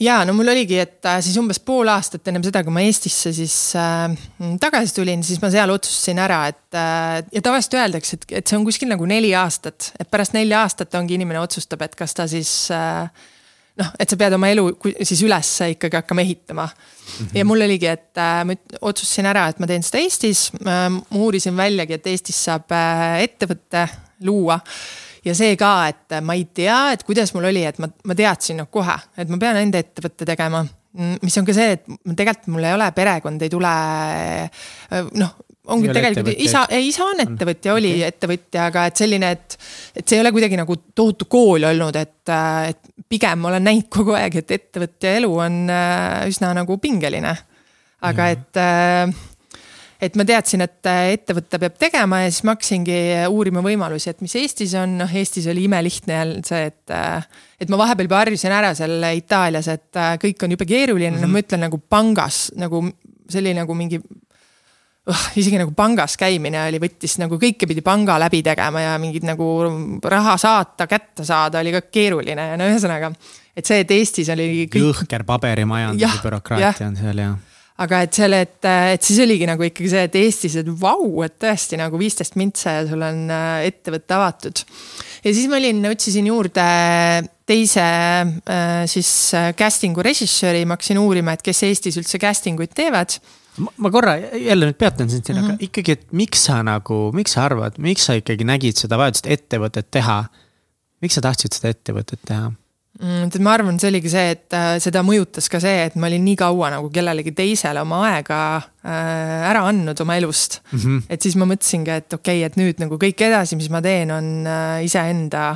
[0.00, 3.32] ja no mul oligi, et äh, siis umbes pool aastat ennem seda, kui ma Eestisse
[3.36, 4.12] siis äh,
[4.60, 8.58] tagasi tulin, siis ma seal otsustasin ära, et äh, ja tavaliselt öeldakse, et, et see
[8.58, 12.28] on kuskil nagu neli aastat, et pärast nelja aastat ongi inimene otsustab, et kas ta
[12.30, 13.08] siis äh,
[13.80, 14.66] noh, et sa pead oma elu
[15.02, 17.16] siis üles ikkagi hakkama ehitama mm.
[17.16, 17.32] -hmm.
[17.38, 20.88] ja mul oligi, et äh, ma otsustasin ära, et ma teen seda Eestis äh,.
[20.90, 23.88] ma uurisin väljagi, et Eestis saab äh, ettevõtte
[24.24, 24.60] luua
[25.24, 28.62] ja see ka, et ma ei tea, et kuidas mul oli, et ma, ma teadsin
[28.62, 30.64] noh kohe, et ma pean enda ettevõtte tegema
[30.96, 31.84] mis on ka see, et
[32.16, 33.72] tegelikult mul ei ole, perekond ei tule
[35.20, 35.34] noh,
[35.74, 38.10] ongi tegelikult isa, isa on ettevõtja, oli okay.
[38.12, 39.56] ettevõtja, aga et selline, et,
[39.96, 42.34] et see ei ole kuidagi nagu tohutu kool olnud, et,
[42.70, 47.36] et pigem ma olen näinud kogu aeg, et ettevõtja elu on äh, üsna nagu pingeline.
[48.06, 48.36] aga mm.
[48.36, 53.00] et, äh, et ma teadsin, et äh, ettevõte peab tegema ja siis ma hakkasingi
[53.32, 56.84] uurima võimalusi, et mis Eestis on, noh Eestis oli imelihtne see, et.
[56.94, 61.14] Äh, et ma vahepeal juba harjusin ära seal Itaalias, et äh, kõik on jube keeruline
[61.14, 61.24] mm, -hmm.
[61.24, 62.82] noh ma ütlen nagu pangas nagu
[63.30, 64.00] see oli nagu mingi
[65.10, 69.26] uh, isegi nagu pangas käimine oli, võttis nagu kõike pidi panga läbi tegema ja mingid
[69.28, 69.48] nagu
[70.04, 73.12] raha saata, kätte saada oli ka keeruline ja no ühesõnaga.
[73.56, 74.80] et see, et Eestis oli kõik....
[74.90, 77.34] jõhker paberimajanduse bürokraatia on seal ja
[77.82, 81.34] aga et selle, et, et siis oligi nagu ikkagi see, et Eestis, et vau, et
[81.42, 84.62] tõesti nagu viisteist mintse ja sul on äh, ettevõte avatud.
[85.24, 86.66] ja siis ma olin, otsisin juurde
[87.46, 92.72] teise äh, siis äh, casting'u režissööri, ma hakkasin uurima, et kes Eestis üldse casting uid
[92.76, 93.18] teevad
[93.58, 95.46] ma korra jälle nüüd peatan sind siin mm, -hmm.
[95.46, 95.64] aga mhm.
[95.68, 99.90] ikkagi, et miks sa nagu, miks sa arvad, miks sa ikkagi nägid seda vajadust ettevõtet
[99.90, 100.24] teha?
[101.04, 102.50] miks sa tahtsid seda ettevõtet teha?
[102.96, 106.08] Mm, et ma arvan, see oligi see, et äh, seda mõjutas ka see, et ma
[106.08, 110.78] olin nii kaua nagu kellelegi teisele oma aega äh, ära andnud oma elust mm.
[110.78, 111.02] -hmm.
[111.12, 114.12] et siis ma mõtlesingi, et okei okay,, et nüüd nagu kõik edasi, mis ma teen,
[114.16, 115.50] on äh, iseenda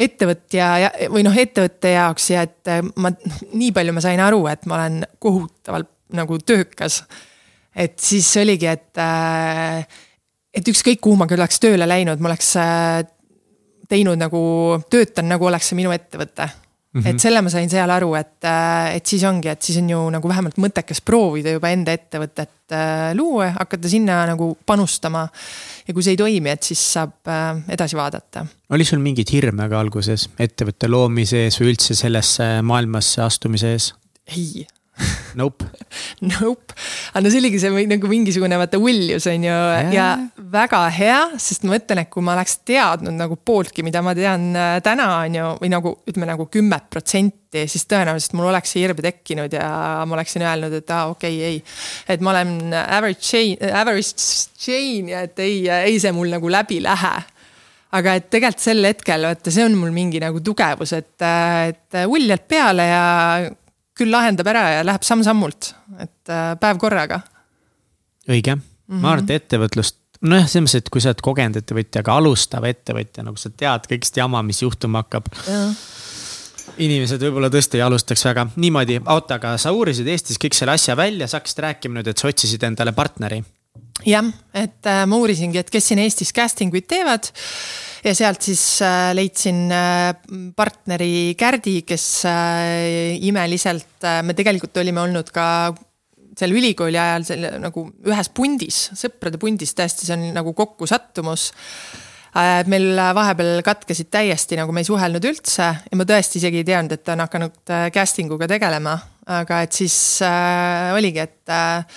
[0.00, 3.12] ettevõtja ja, või noh, ettevõtte jaoks ja et ma,
[3.52, 7.02] nii palju ma sain aru, et ma olen kohutavalt nagu töökas.
[7.76, 8.98] et siis oligi, et,
[10.54, 12.54] et ükskõik kuhu ma küll oleks tööle läinud, ma oleks
[13.88, 14.38] teinud nagu,
[14.90, 16.48] töötan nagu oleks see minu ettevõte
[16.96, 17.08] Mm -hmm.
[17.08, 18.44] et selle ma sain seal aru, et,
[18.94, 23.10] et siis ongi, et siis on ju nagu vähemalt mõttekas proovida juba enda ettevõtet äh,
[23.14, 25.28] luua, hakata sinna nagu panustama.
[25.88, 28.46] ja kui see ei toimi, et siis saab äh, edasi vaadata.
[28.70, 33.92] oli sul mingeid hirme ka alguses ettevõtte loomise ees või üldse sellesse maailmasse astumise ees?
[34.36, 34.66] ei,
[35.36, 35.66] Nope
[36.24, 36.72] Nope,
[37.12, 39.90] aga no see oligi see nagu mingisugune vaata uljus on ju yeah.
[39.92, 40.06] ja
[40.52, 44.48] väga hea, sest ma ütlen, et kui ma oleks teadnud nagu pooltki, mida ma tean
[44.56, 48.84] äh, täna on ju, või nagu ütleme nagu kümmet protsenti, siis tõenäoliselt mul oleks see
[48.86, 49.68] hirm tekkinud ja
[50.08, 51.62] ma oleksin öelnud, et aa ah, okei okay,, ei.
[52.16, 54.26] et ma olen average Jane, average
[54.64, 55.60] Jane ja et ei,
[55.92, 57.14] ei see mul nagu läbi lähe
[57.96, 62.48] aga et tegelikult sel hetkel, vaata, see on mul mingi nagu tugevus, et, et uljalt
[62.48, 63.04] peale ja
[63.96, 65.72] küll lahendab ära ja läheb samm-sammult,
[66.02, 67.20] et äh, päev korraga.
[68.28, 69.00] õige mm, -hmm.
[69.02, 72.66] ma arvan, et ettevõtlust, nojah, selles mõttes, et kui sa oled kogenud ettevõtja, aga alustav
[72.68, 75.30] ettevõtja, nagu sa tead kõigist jama, mis juhtuma hakkab.
[76.76, 80.96] inimesed võib-olla tõesti ei alustaks väga niimoodi, oota, aga sa uurisid Eestis kõik selle asja
[80.96, 83.42] välja, sa hakkasid rääkima nüüd, et sa otsisid endale partneri.
[84.04, 87.28] Jah, et äh, ma uurisingi, et kes siin Eestis casting uid teevad
[88.04, 90.12] ja sealt siis äh, leidsin äh,
[90.56, 92.06] partneri Kärdi, kes
[93.26, 95.48] imeliselt, me tegelikult olime olnud ka
[96.36, 101.52] seal ülikooli ajal selle nagu ühes pundis, sõprade pundis, tõesti, see on nagu kokkusattumus
[102.68, 106.92] meil vahepeal katkesid täiesti, nagu me ei suhelnud üldse ja ma tõesti isegi ei teadnud,
[106.92, 108.98] et ta on hakanud casting uga tegelema.
[109.26, 111.96] aga et siis äh, oligi, et äh,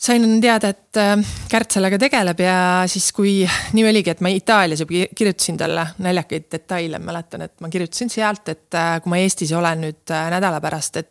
[0.00, 1.16] sain teada, et äh,
[1.50, 2.56] Kärt sellega tegeleb ja
[2.90, 3.40] siis, kui
[3.76, 8.48] nii oligi, et ma Itaalias juba kirjutasin talle naljakaid detaile, mäletan, et ma kirjutasin sealt,
[8.52, 11.08] et äh, kui ma Eestis olen nüüd äh, nädala pärast, et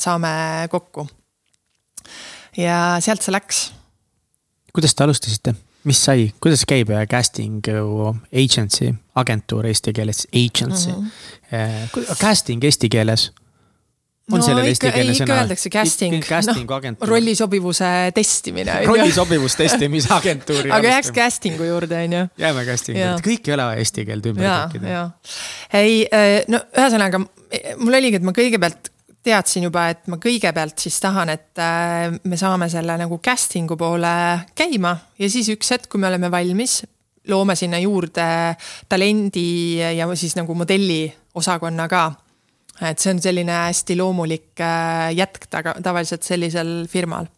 [0.00, 0.30] saame
[0.72, 1.04] kokku.
[2.56, 3.60] ja sealt see läks.
[4.74, 5.54] kuidas te alustasite,
[5.84, 7.60] mis sai, kuidas käib casting
[8.32, 11.10] agency, agentuur eesti keeles, agency mm,
[11.52, 12.16] -hmm.
[12.20, 13.30] casting eesti keeles
[14.32, 15.26] on no, sellel eesti keele sõna?
[15.26, 17.10] ikka öeldakse casting, casting no, agentuur.
[17.12, 18.78] rolli sobivuse testimine.
[18.88, 20.72] rolli sobivustestimise agentuuri.
[20.72, 22.22] aga jääks casting'u juurde, on ju.
[22.40, 25.04] jääme casting'u juurde, kõik ei ole eesti keelt ümber tõlkida.
[25.76, 28.90] ei, äh, no ühesõnaga mul oligi, et ma kõigepealt
[29.24, 34.16] teadsin juba, et ma kõigepealt siis tahan, et äh, me saame selle nagu casting'u poole
[34.56, 36.80] käima ja siis üks hetk, kui me oleme valmis,
[37.28, 38.26] loome sinna juurde
[38.88, 41.06] talendi ja siis nagu modelli
[41.36, 42.10] osakonna ka
[42.82, 47.28] et see on selline hästi loomulik äh, jätk taga, tavaliselt sellisel firmal.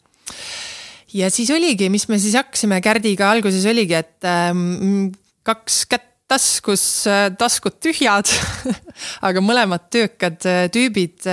[1.12, 5.10] ja siis oligi, mis me siis hakkasime Kärdiga alguses oligi, et ähm,
[5.46, 8.32] kaks kätt taskus, äh, taskud tühjad
[9.28, 11.28] aga mõlemad töökad äh, tüübid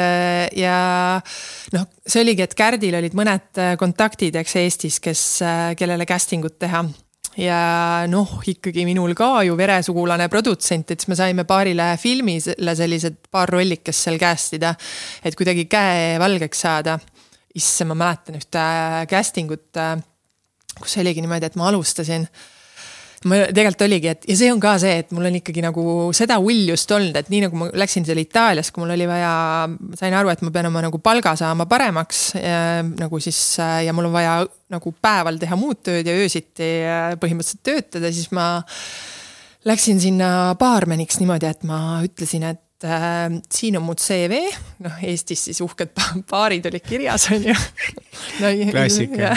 [0.60, 0.76] ja
[1.74, 5.24] noh, see oligi, et Kärdil olid mõned kontaktid, eks Eestis, kes,
[5.80, 6.84] kellele casting ut teha
[7.40, 13.20] ja noh, ikkagi minul ka ju veresugulane produtsent, et siis me saime paarile filmile sellised
[13.34, 14.74] paar rollikest seal cast ida.
[15.24, 17.00] et kuidagi käe valgeks saada.
[17.54, 18.62] issand, ma mäletan ühte
[19.10, 19.78] casting ut,
[20.82, 22.26] kus oligi niimoodi, et ma alustasin
[23.30, 26.40] ma tegelikult oligi, et ja see on ka see, et mul on ikkagi nagu seda
[26.44, 29.34] uljust olnud, et nii nagu ma läksin seal Itaalias, kui mul oli vaja,
[30.00, 34.10] sain aru, et ma pean oma nagu palga saama paremaks ja, nagu siis ja mul
[34.10, 34.38] on vaja
[34.74, 36.70] nagu päeval teha muud tööd ja öösiti
[37.22, 38.48] põhimõtteliselt töötada, siis ma
[39.70, 44.40] läksin sinna baarmeniks niimoodi, et ma ütlesin, et äh, siin on mu CV,
[44.84, 45.94] noh Eestis siis uhked
[46.30, 48.52] baarid olid kirjas, on ju no,.
[48.72, 49.34] klassika.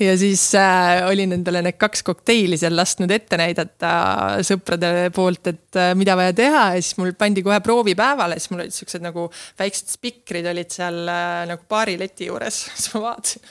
[0.00, 3.92] ja siis äh, olin endale need kaks kokteili seal lasknud ette näidata
[4.46, 8.66] sõprade poolt, et äh, mida vaja teha ja siis mul pandi kohe proovipäevale, siis mul
[8.66, 9.28] olid siuksed nagu
[9.60, 13.48] väiksed spikrid olid seal äh, nagu baarileti juures, siis ma vaatasin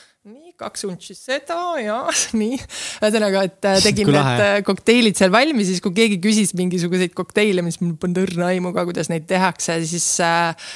[0.60, 2.00] kaks untsi seda ja
[2.40, 2.58] nii.
[3.00, 7.64] ühesõnaga, et äh, tegin need äh, kokteilid seal valmis, siis kui keegi küsis mingisuguseid kokteile,
[7.66, 10.70] mis mul polnud õrna aimu ka, kuidas neid tehakse, siis äh,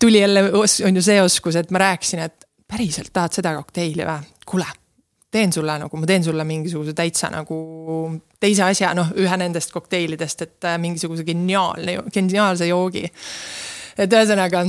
[0.00, 4.34] tuli jälle, on ju see oskus, et ma rääkisin, et päriselt tahad seda kokteili või?
[4.48, 4.66] kuule,
[5.30, 7.58] teen sulle nagu, ma teen sulle mingisuguse täitsa nagu
[8.40, 13.04] teise asja, noh, ühe nendest kokteilidest, et äh, mingisuguse geniaalne, geniaalse joogi.
[13.98, 14.64] et ühesõnaga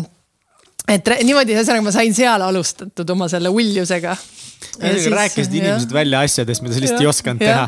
[0.89, 4.17] et niimoodi, ühesõnaga ma sain seal alustatud oma selle uljusega.
[4.79, 7.67] rääkisid inimesed välja asjadest, mida sa lihtsalt ei osanud teha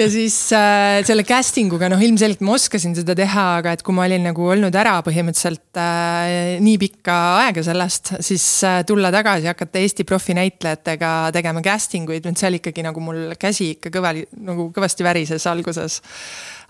[0.00, 3.96] ja siis äh, selle casting uga, noh, ilmselgelt ma oskasin seda teha, aga et kui
[3.96, 9.50] ma olin nagu olnud ära põhimõtteliselt äh, nii pikka aega sellest, siis äh, tulla tagasi,
[9.50, 14.14] hakata Eesti profinäitlejatega tegema casting uid, seal ikkagi nagu mul käsi ikka kõva,
[14.48, 16.00] nagu kõvasti värises alguses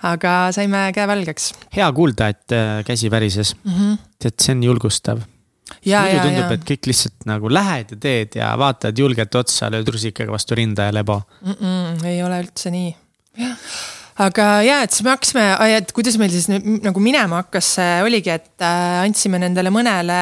[0.08, 1.52] aga saime käe valgeks.
[1.74, 3.72] hea kuulda, et äh, käsi värises mm.
[3.72, 3.98] -hmm.
[4.24, 5.26] et see on julgustav
[5.84, 10.34] muidu tundub, et kõik lihtsalt nagu lähed ja teed ja vaatad julgelt otsa, lööd rusikaga
[10.34, 11.56] vastu rinda ja lebo mm.
[11.60, 12.92] -mm, ei ole üldse nii,
[14.26, 15.48] aga ja, et siis me hakkasime,
[15.78, 17.74] et kuidas meil siis nagu minema hakkas,
[18.06, 20.20] oligi, et äh, andsime nendele mõnele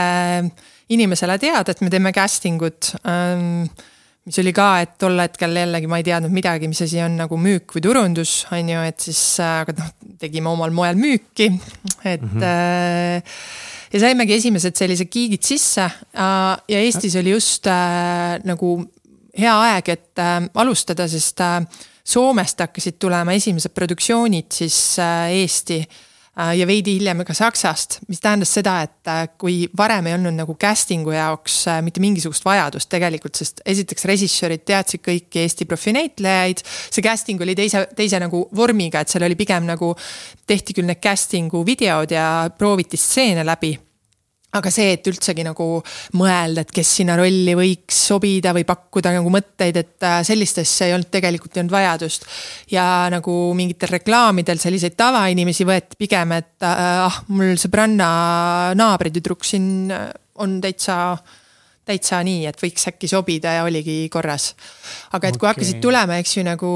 [0.92, 3.66] inimesele teada, et me teeme casting ut ähm,
[4.26, 7.38] mis oli ka, et tol hetkel jällegi ma ei teadnud midagi, mis asi on nagu
[7.38, 11.52] müük või turundus, on ju, et siis, äh, aga noh, tegime omal moel müüki,
[12.02, 12.34] et mm.
[12.34, 12.42] -hmm.
[12.42, 13.40] äh,
[13.92, 16.22] ja saimegi esimesed sellised giigid sisse äh,
[16.68, 18.78] ja Eestis oli just äh, nagu
[19.36, 21.44] hea aeg, et äh, alustada, sest
[22.06, 25.80] Soomest hakkasid tulema esimesed produktsioonid siis Eesti
[26.36, 30.56] ja veidi hiljem ka Saksast, mis tähendas seda, et äh, kui varem ei olnud nagu
[30.60, 36.60] casting'u jaoks äh, mitte mingisugust vajadust tegelikult, sest esiteks režissöörid teadsid kõiki Eesti profinäitlejaid.
[36.90, 39.94] see casting oli teise, teise nagu vormiga, et seal oli pigem nagu
[40.46, 42.28] tehti küll need casting'u videod ja
[42.58, 43.76] prooviti stseene läbi
[44.58, 45.68] aga see, et üldsegi nagu
[46.18, 50.90] mõelda, et kes sinna rolli võiks sobida või pakkuda nagu mõtteid, et äh, sellist asja
[50.90, 52.28] ei olnud tegelikult ei olnud vajadust.
[52.72, 58.10] ja nagu mingitel reklaamidel selliseid tavainimesi võeti pigem, et äh, ah, mul sõbranna
[58.78, 60.08] naabritüdruk siin äh,
[60.42, 61.16] on täitsa
[61.86, 64.54] täitsa nii, et võiks äkki sobida ja oligi korras.
[65.14, 65.54] aga et kui okay.
[65.54, 66.70] hakkasid tulema, eks ju nagu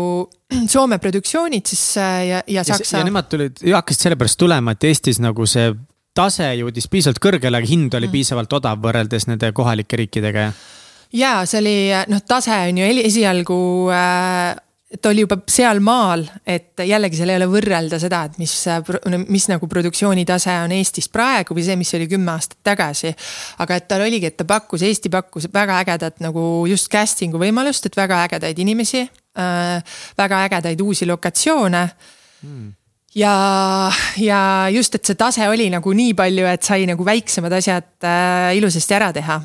[0.74, 2.98] Soome produktsioonid, siis ja, ja Saksa.
[2.98, 5.72] ja nemad tulid, hakkasid sellepärast tulema, et Eestis nagu see
[6.14, 8.14] tase jõudis piisavalt kõrgele, aga hind oli mm.
[8.16, 10.64] piisavalt odav võrreldes nende kohalike riikidega, jah?
[11.12, 11.76] ja see oli,
[12.10, 13.60] noh, tase on ju esialgu
[13.94, 14.58] äh,
[14.98, 18.54] ta oli juba sealmaal, et jällegi seal ei ole võrrelda seda, et mis,
[19.30, 23.14] mis nagu produktsiooni tase on Eestis praegu või see, mis oli kümme aastat tagasi.
[23.62, 27.86] aga et tal oligi, et ta pakkus, Eesti pakkus väga ägedat nagu just casting'u võimalust,
[27.86, 31.86] et väga ägedaid inimesi äh,, väga ägedaid uusi lokatsioone
[32.42, 32.68] mm
[33.14, 33.90] ja,
[34.20, 34.40] ja
[34.74, 38.96] just, et see tase oli nagu nii palju, et sai nagu väiksemad asjad äh, ilusasti
[38.98, 39.40] ära teha.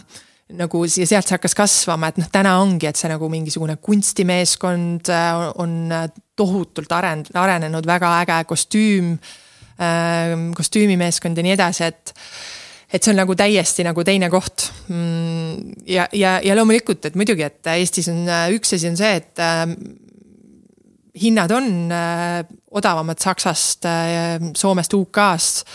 [0.56, 5.10] nagu ja sealt see hakkas kasvama, et noh, täna ongi, et see nagu mingisugune kunstimeeskond
[5.10, 5.90] äh, on
[6.38, 9.16] tohutult aren-, arenenud, väga äge kostüüm
[9.82, 12.14] äh,, kostüümimeeskond ja nii edasi, et
[12.94, 14.70] et see on nagu täiesti nagu teine koht.
[14.94, 19.42] Mm, ja, ja, ja loomulikult, et muidugi, et Eestis on üks asi on see, et
[19.42, 19.66] äh,
[21.16, 22.46] hinnad on äh,
[22.76, 25.66] odavamad Saksast, äh, Soomest, UK-st.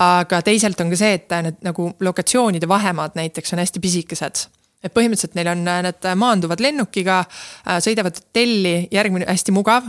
[0.00, 4.46] aga teisalt on ka see, et need nagu lokatsioonide vahemaad näiteks on hästi pisikesed
[4.80, 9.84] et põhimõtteliselt neil on, nad maanduvad lennukiga, äh, sõidavad hotelli, järgmine hästi mugav,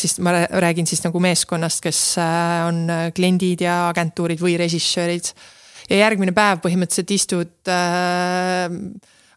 [0.00, 2.00] siis ma räägin siis nagu meeskonnast, kes
[2.64, 5.28] on kliendid ja agentuurid või režissöörid.
[5.90, 8.72] ja järgmine päev põhimõtteliselt istud äh,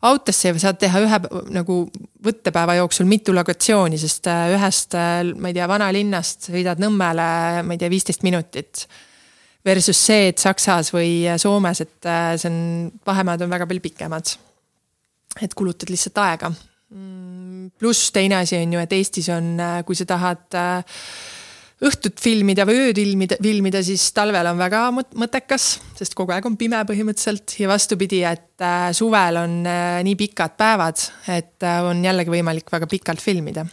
[0.01, 1.19] autosse saad teha ühe
[1.53, 1.83] nagu
[2.26, 7.28] võttepäeva jooksul mitu lokatsiooni, sest äh, ühest, äh, ma ei tea, vanalinnast sõidad Nõmmele,
[7.65, 8.86] ma ei tea, viisteist minutit.
[9.65, 12.61] Versus see, et Saksas või Soomes, et äh, see on,
[13.05, 14.38] vahemaad on väga palju pikemad.
[15.41, 16.49] et kulutad lihtsalt aega.
[16.91, 19.53] Mm, pluss teine asi on ju, et Eestis on,
[19.88, 20.57] kui sa tahad
[21.82, 25.67] õhtut filmida või ööd filmida, filmida, siis talvel on väga mõttekas,
[25.97, 30.57] sest kogu aeg on pime põhimõtteliselt ja vastupidi, et äh, suvel on äh, nii pikad
[30.59, 31.01] päevad,
[31.34, 33.65] et äh, on jällegi võimalik väga pikalt filmida.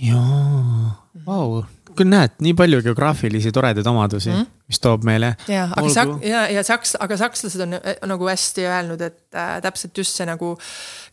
[0.00, 1.62] jaa, vau,
[1.94, 4.66] küll näed, nii palju geograafilisi toredaid omadusi mm, -hmm.
[4.72, 5.34] mis toob meile.
[5.48, 7.78] ja, aga sak-, ja, ja saks-, aga sakslased on
[8.10, 10.56] nagu hästi öelnud, et äh, täpselt just see nagu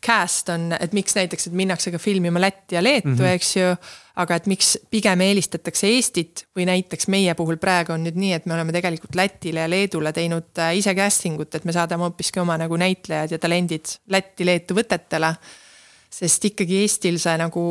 [0.01, 3.37] cast on, et miks näiteks, et minnakse ka filmima Lätti ja Leetu mm, -hmm.
[3.37, 3.75] eks ju
[4.17, 8.47] aga et miks pigem eelistatakse Eestit või näiteks meie puhul praegu on nüüd nii, et
[8.49, 12.41] me oleme tegelikult Lätile ja Leedule teinud äh, ise casting ut, et me saadame hoopiski
[12.41, 15.35] oma nagu näitlejad ja talendid Lätti-Leetu võtetele.
[16.17, 17.67] sest ikkagi Eestil see nagu,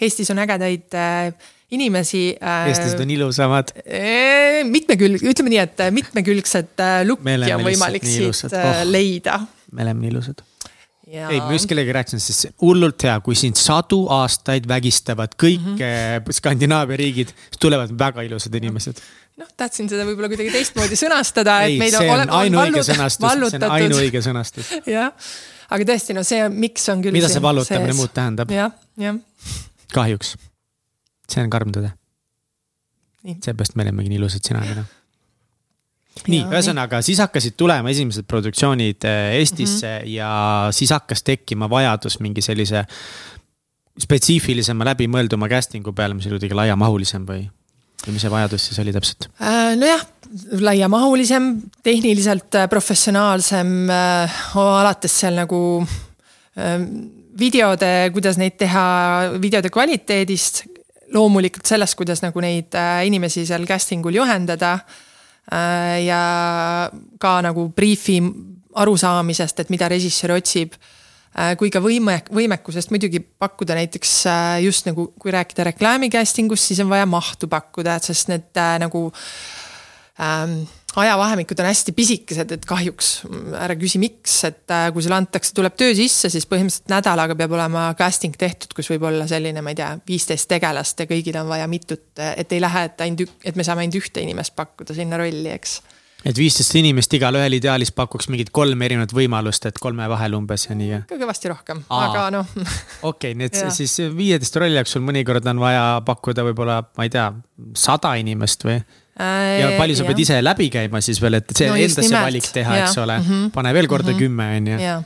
[0.00, 2.70] Eestis on ägedaid äh, inimesi äh,.
[2.70, 4.64] eestlased on ilusamad äh,.
[4.64, 9.42] mitmekülg, ütleme nii, et mitmekülgset lukki on võimalik siit oh, leida.
[9.72, 10.44] me oleme nii ilusad
[11.14, 11.28] Ja...
[11.30, 15.76] ei, ma just kellegagi rääkisin, sest hullult hea, kui sind sadu aastaid vägistavad kõik mm
[15.76, 16.32] -hmm.
[16.38, 19.02] Skandinaavia riigid, siis tulevad väga ilusad inimesed.
[19.38, 21.60] noh, tahtsin seda võib-olla kuidagi teistmoodi sõnastada.
[21.68, 24.72] ei, see on ainuõige sõnastus, see on ainuõige sõnastus.
[24.96, 25.12] jah,
[25.70, 27.14] aga tõesti, no see, miks on küll.
[27.14, 28.50] mida see vallutamine muud tähendab?
[28.50, 29.22] jah, jah.
[29.94, 30.34] kahjuks,
[31.30, 31.94] see on karm tõde.
[33.38, 34.86] seepärast me olemegi nii ilusad sina ja mina
[36.28, 40.14] nii, ühesõnaga siis hakkasid tulema esimesed produktsioonid äh, Eestisse mm -hmm.
[40.14, 42.84] ja siis hakkas tekkima vajadus mingi sellise
[44.00, 47.44] spetsiifilisema läbimõelduma casting'u peale, mis oli kuidagi laiamahulisem või,
[48.06, 49.74] või mis see vajadus siis oli täpselt äh,?
[49.78, 50.06] nojah,
[50.60, 51.50] laiamahulisem,
[51.82, 55.60] tehniliselt äh, professionaalsem äh,, alates seal nagu
[56.58, 56.78] äh,
[57.38, 58.84] videode, kuidas neid teha,
[59.42, 60.64] videode kvaliteedist.
[61.14, 65.03] loomulikult sellest, kuidas nagu neid äh, inimesi seal casting ul juhendada äh, Äh,
[65.50, 66.20] ja
[67.20, 68.20] ka nagu briifi
[68.74, 70.76] arusaamisest, et mida režissöör otsib.
[71.34, 76.52] Äh, kui ka võime, võimekusest muidugi pakkuda näiteks äh, just nagu, kui rääkida reklaami casting
[76.54, 79.08] ust, siis on vaja mahtu pakkuda, sest need nagu
[80.22, 80.60] ähm,
[81.02, 83.10] ajavahemikud on hästi pisikesed, et kahjuks
[83.58, 87.56] ära küsi, miks, et äh, kui sulle antakse, tuleb töö sisse, siis põhimõtteliselt nädalaga peab
[87.56, 91.50] olema casting tehtud, kus võib olla selline, ma ei tea, viisteist tegelast ja kõigil on
[91.50, 95.20] vaja mitut, et ei lähe, et ainult, et me saame ainult ühte inimest pakkuda sinna
[95.20, 95.80] rolli, eks
[96.24, 100.76] et viisteist inimest igalühel ideaalis pakuks mingit kolm erinevat võimalust, et kolme vahel umbes ja
[100.78, 101.02] nii.
[101.08, 102.54] ka kõvasti rohkem, aga noh.
[103.10, 107.12] okei, nii et siis viieteist rolli jaoks sul mõnikord on vaja pakkuda võib-olla, ma ei
[107.12, 107.28] tea,
[107.76, 108.80] sada inimest või
[109.14, 112.48] ja palju sa pead ise läbi käima siis veel, et see no, enda see valik
[112.54, 113.50] teha, eks ole mm, -hmm.
[113.54, 114.18] pane veel korda -hmm.
[114.18, 115.02] kümme, on ju.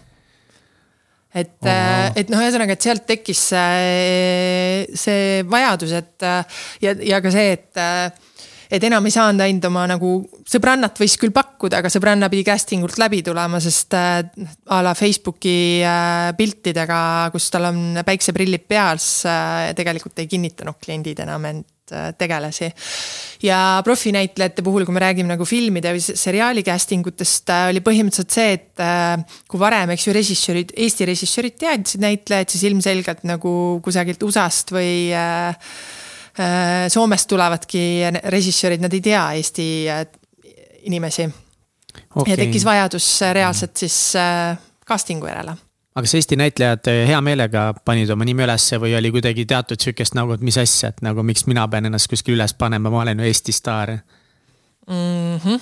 [1.34, 6.30] et oh., et noh, ühesõnaga, et sealt tekkis see, see vajadus, et
[6.80, 7.84] ja, ja ka see, et
[8.68, 10.10] et enam ei saanud ainult oma nagu
[10.48, 14.20] sõbrannat võis küll pakkuda, aga sõbranna pidi casting ult läbi tulema, sest äh,
[14.68, 17.00] a la Facebooki äh, piltidega,
[17.32, 21.77] kus tal on päikseprillid peas äh,, tegelikult ei kinnitanud kliendid enam end Äh,
[22.18, 22.70] tegelasi.
[23.42, 28.34] ja profinäitlejate puhul, kui me räägime nagu filmide või seriaali casting utest, äh, oli põhimõtteliselt
[28.34, 33.52] see, et äh, kui varem, eks ju, režissöörid, Eesti režissöörid teadsid näitlejaid, siis ilmselgelt nagu
[33.84, 34.92] kusagilt USA-st või
[36.38, 37.80] Soomest tulevadki
[38.30, 39.64] režissöörid, nad ei tea Eesti
[40.86, 41.26] inimesi.
[42.14, 42.30] Okay..
[42.30, 43.96] ja tekkis vajadus reaalselt siis
[44.86, 45.56] casting'u järele
[45.98, 49.82] aga kas Eesti näitlejad eh, hea meelega panid oma nime ülesse või oli kuidagi teatud
[49.82, 53.02] sihukest nagu, et mis asja, et nagu miks mina pean ennast kuskil üles panema, ma
[53.02, 53.98] olen ju Eesti staar.
[54.88, 55.36] Mm?
[55.42, 55.60] -hmm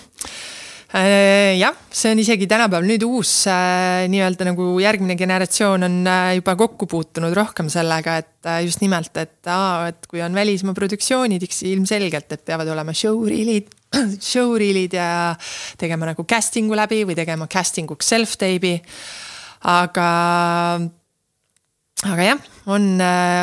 [1.59, 2.87] jah, see on isegi tänapäeval.
[2.87, 5.97] Nüüd uus äh, nii-öelda nagu järgmine generatsioon on
[6.39, 11.43] juba kokku puutunud rohkem sellega, et just nimelt, et aa, et kui on välismaa produktsioonid,
[11.43, 13.69] eks ilmselgelt, et peavad olema showreel'id,
[14.31, 15.11] showreel'id ja
[15.77, 18.79] tegema nagu casting'u läbi või tegema casting uks self-tape'i
[19.67, 20.09] aga,
[22.07, 22.89] aga jah, on,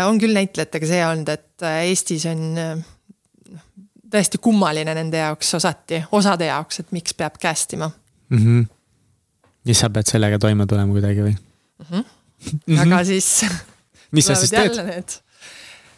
[0.07, 3.65] on küll näitlejatega see olnud, et Eestis on noh,
[4.13, 8.37] tõesti kummaline nende jaoks osati, osade jaoks, et miks peab cast ima mm.
[8.37, 8.65] -hmm.
[9.65, 12.03] ja sa pead sellega toime tulema kuidagi või mm?
[12.03, 12.81] -hmm.
[12.85, 13.45] aga siis
[14.13, 15.19] mis sa siis teed?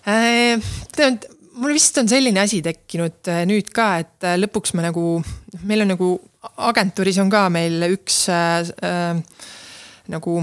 [0.05, 0.61] Äh,
[0.95, 1.25] tead,
[1.59, 5.19] mul vist on selline asi tekkinud äh, nüüd ka, et äh, lõpuks me nagu,
[5.63, 6.09] meil on nagu
[6.69, 8.69] agentuuris on ka meil üks äh,
[10.11, 10.39] nagu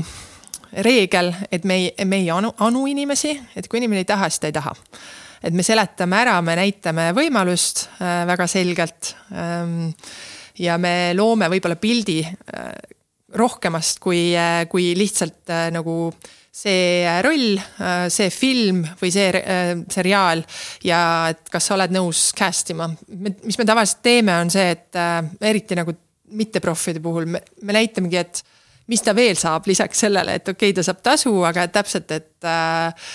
[0.85, 4.41] reegel, et me ei, me ei anu, anu inimesi, et kui inimene ei taha, siis
[4.41, 4.73] ta ei taha.
[5.43, 9.91] et me seletame ära, me näitame võimalust äh, väga selgelt ähm,.
[10.59, 12.71] ja me loome võib-olla pildi äh,
[13.35, 16.13] rohkemast kui äh,, kui lihtsalt äh, nagu
[16.53, 20.45] see roll, äh, see film või see äh, seriaal
[20.85, 21.01] ja
[21.33, 22.91] et kas sa oled nõus cast ima.
[23.09, 25.97] mis me tavaliselt teeme, on see, et äh, eriti nagu
[26.37, 28.45] mitteproffide puhul me, me näitamegi, et
[28.91, 32.49] mis ta veel saab lisaks sellele, et okei okay,, ta saab tasu, aga täpselt, et
[32.49, 33.09] äh,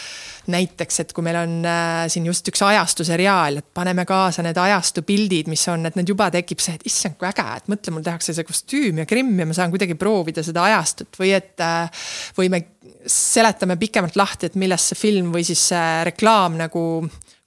[0.52, 4.58] näiteks, et kui meil on äh, siin just üks ajastu seriaal, et paneme kaasa need
[4.62, 7.96] ajastu pildid, mis on, et need juba tekib see, et issand, kui äge, et mõtle,
[7.96, 11.64] mul tehakse see kostüüm ja krimm ja ma saan kuidagi proovida seda ajastut või et
[11.64, 12.06] äh,.
[12.38, 12.64] või me
[13.08, 16.84] seletame pikemalt lahti, et millest see film või siis see reklaam nagu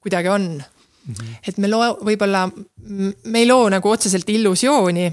[0.01, 0.53] kuidagi on
[1.11, 1.49] -hmm.
[1.49, 2.45] et me loo-, võib-olla,
[3.25, 5.07] me ei loo nagu otseselt illusiooni,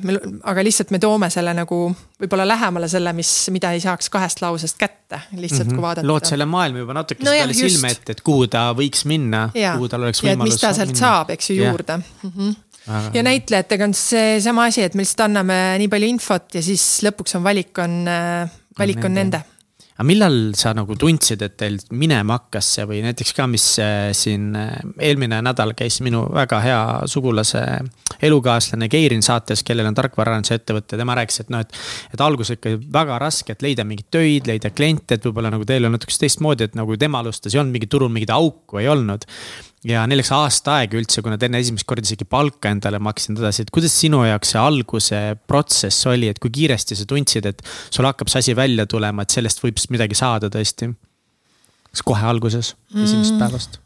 [0.43, 1.79] aga lihtsalt me toome selle nagu
[2.21, 5.75] võib-olla lähemale selle, mis, mida ei saaks kahest lausest kätte, lihtsalt mm -hmm.
[5.75, 6.07] kui vaadata.
[6.07, 9.89] lood selle maailma juba natuke no selle silme ette, et kuhu ta võiks minna, kuhu
[9.89, 10.53] tal oleks võimalus.
[10.53, 10.99] mis ta sealt minna.
[10.99, 12.23] saab, eks ju, juurde yeah.
[12.23, 12.31] mm.
[12.37, 12.55] -hmm
[13.13, 17.35] ja näitlejatega on seesama asi, et me lihtsalt anname nii palju infot ja siis lõpuks
[17.35, 18.05] on valik on,
[18.79, 19.56] valik on nende, nende
[19.97, 24.11] aga millal sa nagu tundsid, et teil minema hakkas see või näiteks ka, mis äh,
[24.17, 24.75] siin äh,
[25.09, 27.63] eelmine nädal käis minu väga hea sugulase
[28.21, 31.73] elukaaslane Keirin saates, kellel on tarkvaraarenduse ettevõte, tema rääkis, et noh, et.
[32.13, 35.89] et alguses ikka väga raske, et leida mingeid töid, leida kliente, et võib-olla nagu teil
[35.89, 39.25] on natukene teistmoodi, et nagu tema alustas, ei olnud mingit turul mingit auku ei olnud
[39.87, 43.31] ja neil läks aasta aega üldse, kui nad enne esimest korda isegi palka endale maksid
[43.31, 47.07] ja nii edasi, et kuidas sinu jaoks see alguse protsess oli, et kui kiiresti sa
[47.09, 50.91] tundsid, et sul hakkab see asi välja tulema, et sellest võib midagi saada tõesti?
[51.87, 53.43] kas kohe alguses, esimesest mm.
[53.43, 53.79] päevast?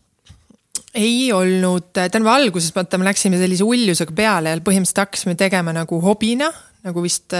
[0.97, 6.01] ei olnud, tähendab alguses vaata, me läksime sellise ulljusega peale ja põhimõtteliselt hakkasime tegema nagu
[6.03, 6.49] hobina,
[6.83, 7.35] nagu vist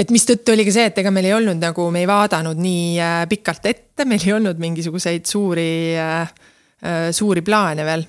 [0.00, 2.84] et mistõttu oli ka see, et ega meil ei olnud nagu, me ei vaadanud nii
[3.02, 6.49] äh, pikalt ette, meil ei olnud mingisuguseid suuri äh, Äh,
[7.12, 8.06] suuri plaane veel.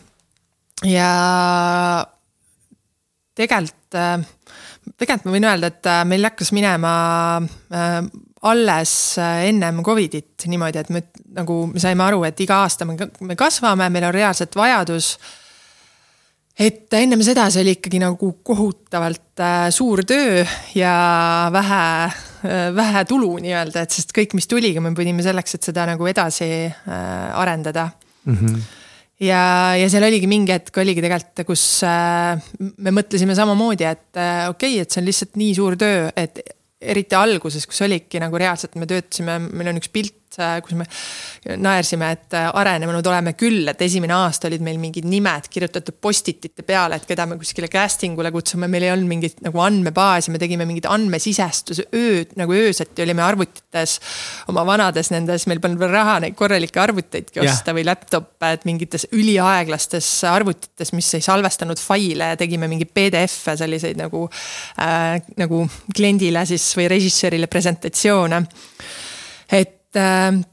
[0.88, 1.10] ja
[3.38, 4.22] tegelikult, äh,
[4.98, 6.94] tegelikult ma võin öelda, et äh, meil hakkas minema
[8.42, 11.04] alles ennem Covidit niimoodi, et me
[11.38, 12.98] nagu me saime aru, et iga aasta me,
[13.28, 15.14] me kasvame, meil on reaalselt vajadus
[16.62, 19.44] et ennem seda see oli ikkagi nagu kohutavalt
[19.74, 20.42] suur töö
[20.76, 20.96] ja
[21.54, 21.86] vähe,
[22.76, 26.50] vähe tulu nii-öelda, et sest kõik, mis tuliga, me pidime selleks, et seda nagu edasi
[26.90, 27.88] arendada
[28.26, 28.38] mm.
[28.38, 28.62] -hmm
[29.22, 29.42] ja,
[29.78, 34.78] ja seal oligi mingi hetk oligi tegelikult, kus äh, me mõtlesime samamoodi, et äh, okei
[34.78, 36.42] okay,, et see on lihtsalt nii suur töö, et
[36.82, 40.18] eriti alguses, kus oligi nagu reaalselt me töötasime, meil on üks pilt
[40.64, 40.86] kus me
[41.62, 46.66] naersime, et äh, arenenud oleme küll, et esimene aasta olid meil mingid nimed kirjutatud post-it'ite
[46.68, 50.42] peale, et keda me kuskile casting ule kutsume, meil ei olnud mingit nagu andmebaasi, me
[50.42, 53.98] tegime mingeid andmesisestuse ööd nagu ööseti olime arvutites.
[54.52, 57.78] oma vanades nendes, meil polnud veel raha neid korralikke arvuteidki osta yeah.
[57.80, 64.00] või laptop'e, et mingites üliaeglastes arvutites, mis ei salvestanud faile ja tegime mingeid PDF-e selliseid
[64.00, 64.28] nagu
[64.80, 65.66] äh,, nagu
[65.96, 68.44] kliendile siis või režissöörile presentatsioone.
[69.52, 70.48] et et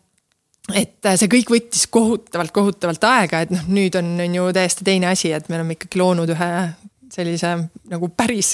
[0.76, 5.08] et see kõik võttis kohutavalt, kohutavalt aega, et noh, nüüd on, on ju täiesti teine
[5.08, 6.48] asi, et me oleme ikkagi loonud ühe
[7.12, 7.54] sellise
[7.88, 8.50] nagu päris,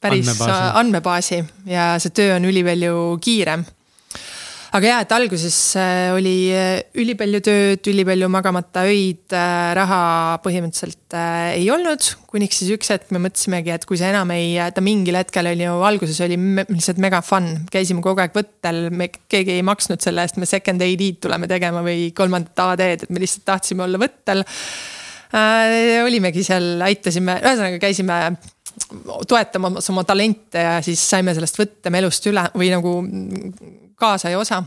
[0.00, 1.40] päris andmebaasi, andmebaasi.
[1.68, 3.66] Ja see töö on ülipalju kiirem
[4.76, 10.00] aga jaa, et alguses äh, oli äh, ülipalju tööd, ülipalju magamata öid, äh, raha
[10.44, 11.16] põhimõtteliselt
[11.54, 12.04] ei olnud.
[12.28, 15.64] kuniks siis üks hetk me mõtlesimegi, et kui see enam ei, ta mingil hetkel oli
[15.64, 16.36] ju, alguses oli
[16.68, 20.84] lihtsalt mega fun, käisime kogu aeg võttel, me, keegi ei maksnud selle eest, me second
[20.84, 26.04] AD-d tuleme tegema või kolmandat AD-d, et me lihtsalt tahtsime olla võttel äh,.
[26.04, 28.20] olimegi seal, aitasime, ühesõnaga käisime
[29.28, 32.92] toetamas oma talente ja siis saime sellest võttemelust üle või nagu
[34.00, 34.62] kaasaja osa.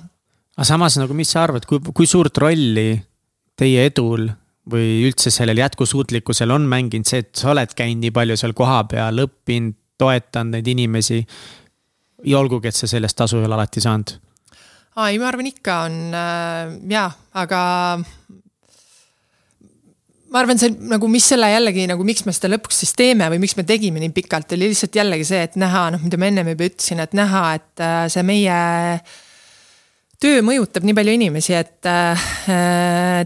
[0.57, 3.01] aga samas nagu, mis sa arvad, kui, kui suurt rolli
[3.57, 4.27] teie edul
[4.71, 9.23] või üldse sellel jätkusuutlikkusel on mänginud see, et sa oled käinud nii palju seal kohapeal,
[9.25, 11.21] õppinud, toetanud neid inimesi.
[12.25, 14.13] ja olgugi, et sa sellest tasu ei ole alati saanud.
[14.95, 17.61] aa, ei, ma arvan ikka on äh, jaa, aga
[20.31, 23.41] ma arvan, see nagu, mis selle jällegi nagu, miks me seda lõpuks siis teeme või
[23.43, 26.53] miks me tegime nii pikalt, oli lihtsalt jällegi see, et näha, noh, mida ma ennem
[26.53, 28.61] juba ütlesin, et näha, et äh, see meie
[30.21, 32.23] töö mõjutab nii palju inimesi, et äh,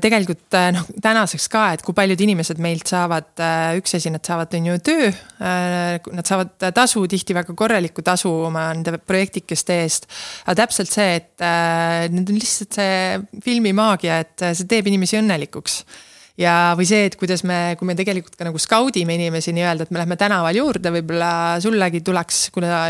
[0.02, 4.26] tegelikult äh, noh, tänaseks ka, et kui paljud inimesed meilt saavad äh,, üks asi, nad
[4.26, 6.00] saavad, on ju töö äh,.
[6.16, 10.10] Nad saavad tasu, tihti väga korralikku tasu oma nende projektikeste eest.
[10.48, 15.82] aga täpselt see, et äh, need on lihtsalt see filmimaagia, et see teeb inimesi õnnelikuks
[16.42, 19.96] ja, või see, et kuidas me, kui me tegelikult ka nagu skaudime inimesi nii-öelda, et
[19.96, 21.32] me lähme tänaval juurde, võib-olla
[21.64, 22.86] sullegi tuleks, kuna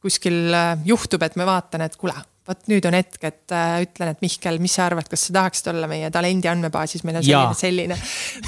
[0.00, 0.54] kuskil
[0.88, 2.16] juhtub, et ma vaatan, et kuule
[2.48, 5.70] vot nüüd on hetk, et äh, ütlen, et Mihkel, mis sa arvad, kas sa tahaksid
[5.72, 7.98] olla meie talendi andmebaasis, meil on selline, selline.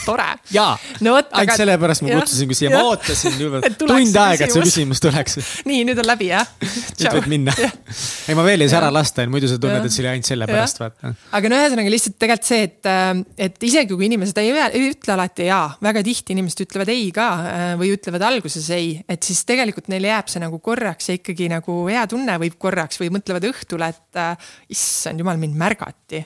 [0.06, 0.28] Tore.
[0.54, 0.72] jaa.
[1.04, 3.36] No,, ainult sellepärast ma kutsusin ka siia, ma ootasin
[3.78, 5.02] tund aega, et see küsimus.
[5.02, 5.38] tuleks.
[5.68, 6.48] nii, nüüd on läbi, jah?
[6.62, 7.54] nüüd võid minna.
[7.54, 10.82] ei, ma veel ei saa ära lasta, muidu sa tunned, et see oli ainult sellepärast,
[10.82, 11.12] vaata.
[11.38, 13.12] aga no ühesõnaga lihtsalt tegelikult see, et, äh,
[13.48, 17.28] et isegi kui inimesed ei, ei ütle alati jaa, väga tihti inimesed ütlevad ei ka
[17.38, 21.50] äh, või ütlevad alguses ei, et siis tegelikult neil jääb see nagu korraks ja ikkagi
[21.52, 26.24] nagu hea tunne võib korraks või mõtlevad õhtule, et äh, issand jumal, mind märgati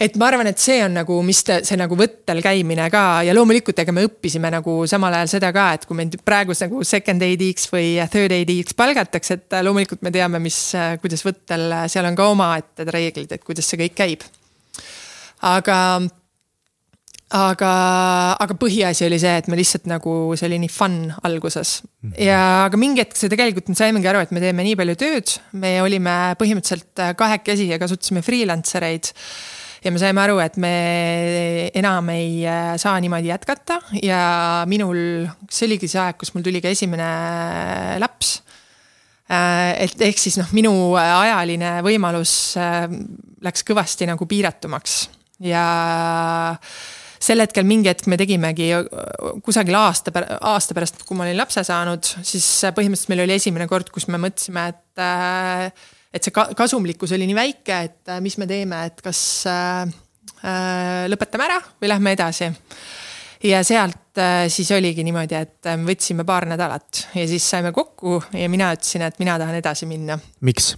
[0.00, 3.34] et ma arvan, et see on nagu, mis te, see nagu võttel käimine ka ja
[3.36, 7.24] loomulikult, ega me õppisime nagu samal ajal seda ka, et kui meid praegu nagu second
[7.24, 10.58] AD-ks või third AD-ks palgatakse, et loomulikult me teame, mis,
[11.00, 14.28] kuidas võttel, seal on ka omaette reeglid, et kuidas see kõik käib.
[15.46, 15.78] aga
[17.34, 17.72] aga,
[18.38, 21.80] aga põhiasi oli see, et me lihtsalt nagu, see oli nii fun alguses.
[22.20, 25.36] ja aga mingi hetk see tegelikult, me saimegi aru, et me teeme nii palju tööd,
[25.58, 29.14] me olime põhimõtteliselt kahekesi ja kasutasime freelancer eid
[29.86, 30.72] ja me saime aru, et me
[31.76, 33.78] enam ei äh, saa niimoodi jätkata.
[34.02, 37.06] Ja minul, see oligi see aeg, kus mul tuli ka esimene
[38.02, 38.40] laps.
[39.30, 42.86] Äh, et ehk siis noh, minu ajaline võimalus äh,
[43.46, 44.98] läks kõvasti nagu piiratumaks.
[45.44, 45.66] Ja
[47.26, 48.70] sel hetkel mingi hetk me tegimegi
[49.44, 50.12] kusagil aasta,
[50.46, 52.46] aasta pärast, kui ma olin lapse saanud, siis
[52.76, 55.06] põhimõtteliselt meil oli esimene kord, kus me mõtlesime, et
[56.16, 59.20] et see kasumlikkus oli nii väike, et äh, mis me teeme, et kas
[59.50, 59.82] äh,
[60.42, 62.50] äh, lõpetame ära või lähme edasi.
[63.44, 68.22] ja sealt äh, siis oligi niimoodi, et äh, võtsime paar nädalat ja siis saime kokku
[68.32, 70.18] ja mina ütlesin, et mina tahan edasi minna.
[70.40, 70.74] miks?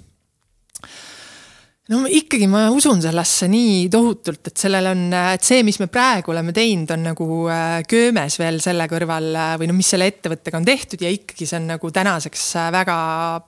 [1.88, 6.32] No ikkagi ma usun sellesse nii tohutult, et sellel on, et see, mis me praegu
[6.34, 10.60] oleme teinud, on nagu äh, köömes veel selle kõrval äh, või no mis selle ettevõttega
[10.60, 12.96] on tehtud ja ikkagi see on nagu tänaseks äh, väga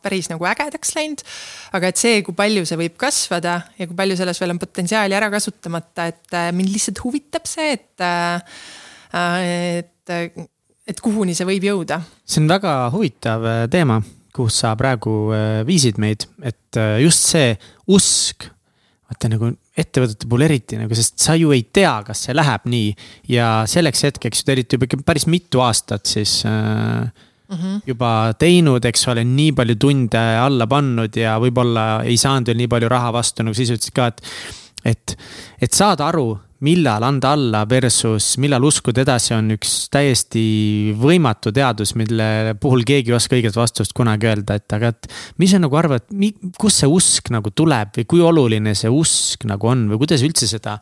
[0.01, 1.24] päris nagu ägedaks läinud.
[1.76, 5.18] aga et see, kui palju see võib kasvada ja kui palju selles veel on potentsiaali
[5.18, 8.07] ära kasutamata, et mind lihtsalt huvitab see, et,
[9.12, 10.16] et,
[10.88, 12.01] et kuhuni see võib jõuda.
[12.24, 14.01] see on väga huvitav teema
[14.35, 17.55] kus sa praegu äh, viisid meid, et äh, just see
[17.91, 18.47] usk,
[19.11, 19.51] vaata nagu
[19.81, 22.93] ettevõtete puhul eriti nagu, sest sa ju ei tea, kas see läheb nii.
[23.33, 27.07] ja selleks hetkeks, te olite juba ikka päris mitu aastat siis äh,
[27.51, 27.81] mm -hmm.
[27.87, 32.68] juba teinud, eks ole, nii palju tunde alla pannud ja võib-olla ei saanud veel nii
[32.68, 34.22] palju raha vastu, nagu sa ise ütlesid ka, et.
[34.85, 35.18] et,
[35.61, 40.42] et saada aru millal anda alla versus millal uskuda edasi, on üks täiesti
[41.00, 45.08] võimatu teadus, mille puhul keegi ei oska õiget vastust kunagi öelda, et aga, et.
[45.40, 46.11] mis sa nagu arvad,
[46.61, 50.50] kust see usk nagu tuleb või kui oluline see usk nagu on või kuidas üldse
[50.50, 50.76] seda,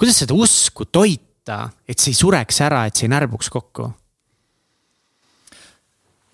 [0.00, 3.90] kuidas seda usku toita, et see ei sureks ära, et see ei närbuks kokku?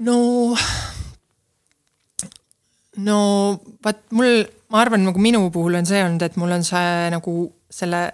[0.06, 0.16] no,
[3.02, 3.18] no
[3.84, 7.36] vaat mul, ma arvan, nagu minu puhul on see olnud, et mul on see nagu
[7.70, 8.06] selle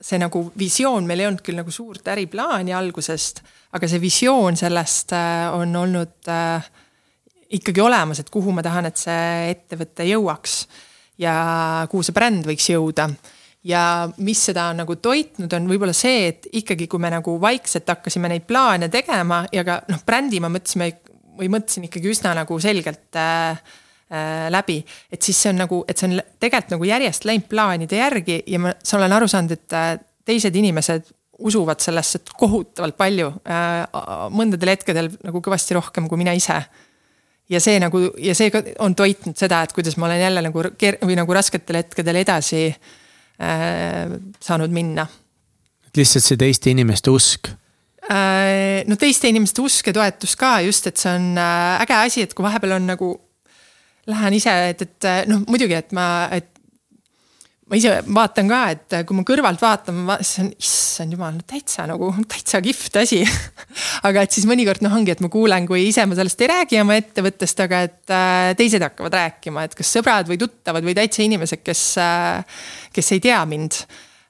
[0.00, 3.40] see nagu visioon, meil ei olnud küll nagu suurt äriplaani algusest,
[3.76, 6.68] aga see visioon sellest äh, on olnud äh,
[7.56, 10.60] ikkagi olemas, et kuhu ma tahan, et see ettevõte jõuaks
[11.22, 11.34] ja
[11.90, 13.08] kuhu see bränd võiks jõuda.
[13.66, 13.82] ja
[14.18, 18.28] mis seda on nagu toitnud, on võib-olla see, et ikkagi, kui me nagu vaikselt hakkasime
[18.30, 20.92] neid plaane tegema ja ka noh, brändi me mõtlesime
[21.36, 23.56] või mõtlesin ikkagi üsna nagu selgelt Äh,
[24.50, 24.84] läbi.
[25.10, 28.60] et siis see on nagu, et see on tegelikult nagu järjest läinud plaanide järgi ja
[28.62, 29.96] ma, sa olen aru saanud, et äh,
[30.26, 31.10] teised inimesed
[31.46, 33.32] usuvad sellesse kohutavalt palju.
[33.50, 36.62] Äh, mõndadel hetkedel nagu kõvasti rohkem kui mina ise.
[37.48, 40.62] ja see nagu ja see ka on toitnud seda, et kuidas ma olen jälle nagu
[40.78, 45.06] ker- või nagu rasketel hetkedel edasi äh, saanud minna.
[45.96, 47.48] lihtsalt see teiste inimeste usk
[48.86, 51.38] no teiste inimeste usk ja toetus ka just, et see on
[51.82, 53.08] äge asi, et kui vahepeal on nagu
[54.10, 56.52] lähen ise, et, et noh, muidugi, et ma, et
[57.66, 61.86] ma ise vaatan ka, et kui ma kõrvalt vaatan, ma vaatan, issand jumal, no täitsa
[61.90, 63.20] nagu, täitsa kihvt asi.
[64.06, 66.80] Aga et siis mõnikord noh, ongi, et ma kuulen, kui ise ma sellest ei räägi
[66.82, 71.24] oma ettevõttest, aga et äh, teised hakkavad rääkima, et kas sõbrad või tuttavad või täitsa
[71.26, 72.60] inimesed, kes äh,,
[72.94, 73.80] kes ei tea mind.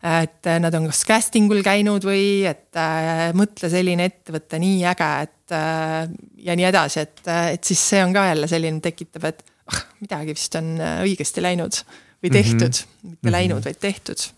[0.06, 5.10] Et nad on kas casting ul käinud või et äh, mõtle selline ettevõte nii äge,
[5.26, 6.08] et äh,
[6.46, 9.42] ja nii edasi, et, et siis see on ka jälle selline tekitab, et
[9.72, 11.80] ah, midagi vist on äh, õigesti läinud
[12.24, 13.02] või tehtud mm, -hmm.
[13.02, 13.32] mitte mm -hmm.
[13.36, 14.28] läinud, vaid tehtud.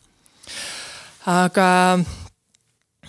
[1.26, 1.68] aga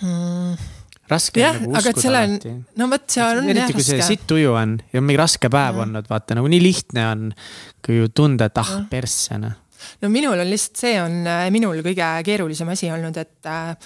[0.02, 0.68] mm,
[1.10, 4.54] raske jah, nagu et selle on, no vot, seal on eriti kui see sitt tuju
[4.54, 5.82] on ja mingi raske päev mm.
[5.86, 7.26] olnud, vaata nagu nii lihtne on,
[7.84, 8.86] kui ju tunda, et ah mm.
[8.92, 9.56] persse noh.
[10.02, 13.76] no minul on lihtsalt see on äh, minul kõige keerulisem asi olnud, et äh,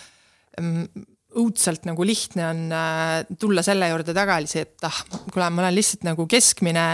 [1.41, 5.01] õudselt nagu lihtne on äh, tulla selle juurde tagasi, et ah,
[5.32, 6.85] kuule, ma olen lihtsalt nagu keskmine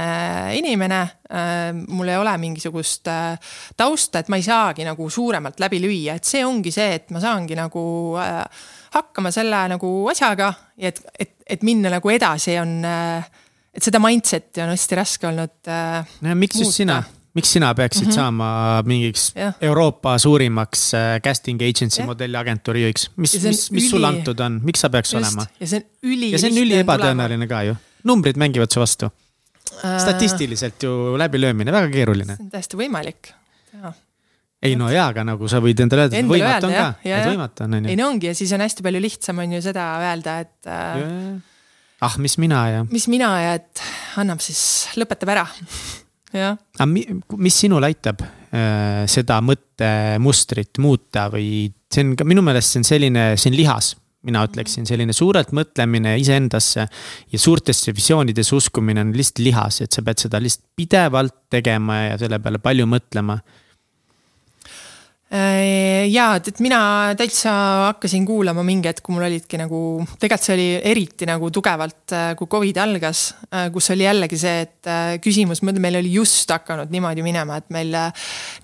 [0.58, 1.00] inimene.
[1.30, 6.16] Äh, mul ei ole mingisugust äh, tausta, et ma ei saagi nagu suuremalt läbi lüüa,
[6.18, 7.84] et see ongi see, et ma saangi nagu
[8.90, 14.64] hakkama selle nagu asjaga ja et, et, et minna nagu edasi on, et seda mindset'i
[14.64, 15.56] on hästi raske olnud.
[15.70, 16.70] no ja miks muuta.
[16.72, 17.02] just sina?
[17.34, 18.14] Miks sina peaksid mm -hmm.
[18.14, 19.52] saama mingiks ja.
[19.60, 22.06] Euroopa suurimaks äh, casting agency ja.
[22.06, 23.90] modelliagentuuri juhiks, mis, mis, mis üli...
[23.90, 25.24] sulle antud on, miks sa peaks Just.
[25.24, 25.46] olema?
[25.60, 26.32] ja see on üli.
[26.32, 29.98] ja see on üli ebatõenäoline ka ju, numbrid mängivad su vastu uh....
[29.98, 32.36] statistiliselt ju läbilöömine, väga keeruline.
[32.36, 33.34] see on täiesti võimalik,
[33.74, 33.94] jaa
[34.60, 37.64] ei no jaa, aga nagu sa võid endale öelda, et võimatu on ka, et võimatu
[37.64, 37.92] on, on ju.
[37.94, 41.40] ei no ongi ja siis on hästi palju lihtsam on ju seda öelda, et äh,.
[42.04, 42.84] ah, mis mina ja.
[42.90, 43.84] mis mina ja, et
[44.20, 44.62] annab siis,
[45.00, 45.46] lõpetab ära
[46.30, 52.82] aga mis sinul aitab äh, seda mõttemustrit muuta või see on ka minu meelest see
[52.82, 53.94] on selline, see on lihas.
[54.28, 60.04] Mina ütleksin, selline suurelt mõtlemine iseendasse ja suurtesse visioonidesse uskumine on lihtsalt lihas, et sa
[60.04, 63.38] pead seda lihtsalt pidevalt tegema ja selle peale palju mõtlema
[65.30, 66.78] Äh, et, et mina
[67.14, 67.52] täitsa
[67.84, 72.32] hakkasin kuulama mingi hetk, kui mul olidki nagu, tegelikult see oli eriti nagu tugevalt, äh,
[72.34, 74.90] kui Covid algas, äh, kus oli jällegi see, et
[75.22, 77.94] küsimus, meil oli just hakanud niimoodi minema, et meil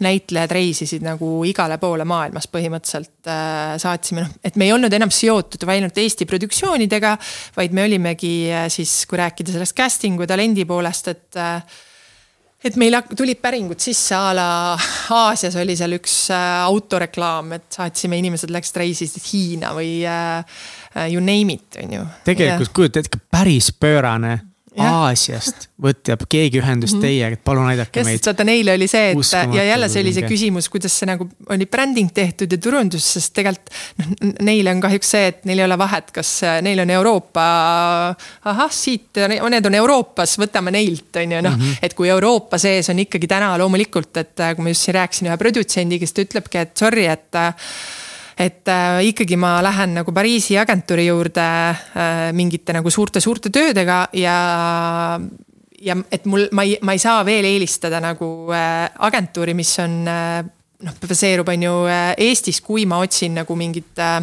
[0.02, 3.30] näitlejad reisisid nagu igale poole maailmas põhimõtteliselt
[3.78, 7.14] saatsime, noh, et me ei olnud enam seotud ainult Eesti produktsioonidega,
[7.54, 8.32] vaid me olimegi
[8.74, 11.44] siis, kui rääkida sellest casting'u talendi poolest, et
[12.64, 14.48] et meil tulid päringud sisse a la
[15.16, 20.40] Aasias oli seal üks äh, autoreklaam, et saatsime, inimesed läksid reisisid Hiina või äh,
[20.96, 22.06] äh, you name it, on ju.
[22.26, 24.38] tegelikult kujutad ette, päris pöörane
[24.82, 27.04] Aasiast võtab keegi ühendust -hmm.
[27.04, 28.20] teiega, et palun aidake meid.
[28.24, 31.66] vaata neile oli see, et ja jälle see oli see küsimus, kuidas see nagu oli
[31.66, 35.78] bränding tehtud ja turundus, sest tegelikult noh, neile on kahjuks see, et neil ei ole
[35.78, 37.46] vahet, kas äh, neil on Euroopa.
[38.44, 39.20] ahah, siit,
[39.50, 42.98] need on Euroopas, võtame neilt, on ju noh mm -hmm., et kui Euroopa sees on
[42.98, 46.58] ikkagi täna loomulikult, et äh, kui ma just siin rääkisin ühe produtsendiga, kes ta ütlebki,
[46.58, 47.54] et sorry, et äh,
[48.36, 54.36] et äh, ikkagi ma lähen nagu Pariisi agentuuri juurde äh, mingite nagu suurte-suurte töödega ja
[55.80, 60.02] ja et mul, ma ei, ma ei saa veel eelistada nagu äh, agentuuri, mis on
[60.08, 60.44] äh,
[60.84, 64.20] noh, baseerub on ju äh, Eestis, kui ma otsin nagu mingit äh,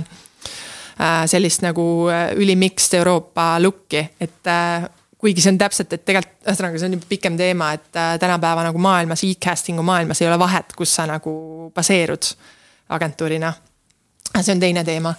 [0.99, 4.88] äh sellist nagu äh, ülimixed Euroopa look'i, et äh,
[5.18, 8.82] kuigi see on täpselt, et tegelikult, ühesõnaga, see on juba pikem teema, et tänapäeva nagu
[8.82, 12.34] maailmas e, e-casting'u maailmas ei ole vahet, kus sa nagu baseerud
[12.93, 13.53] agentuurina
[14.42, 15.14] see on teine teema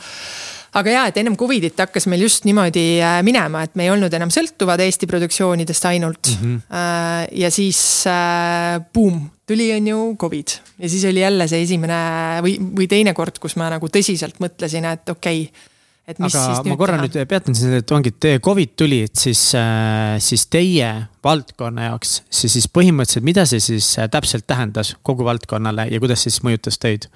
[0.79, 4.15] aga jaa, et ennem Covidit hakkas meil just niimoodi äh, minema, et me ei olnud
[4.17, 6.57] enam sõltuvad Eesti produktsioonidest ainult mm.
[6.57, 7.29] -hmm.
[7.43, 7.79] ja siis
[8.95, 12.01] buum, äh, tuli on ju Covid ja siis oli jälle see esimene
[12.43, 15.71] või, või teine kord, kus ma nagu tõsiselt mõtlesin, et okei okay,
[16.09, 17.07] et mis aga siis ma korra teha?
[17.07, 19.53] nüüd peatan siin, et ongi, teie Covid tuli, et siis,
[20.19, 20.91] siis teie
[21.25, 26.35] valdkonna jaoks, siis, siis põhimõtteliselt, mida see siis täpselt tähendas kogu valdkonnale ja kuidas see
[26.35, 27.07] siis mõjutas teid?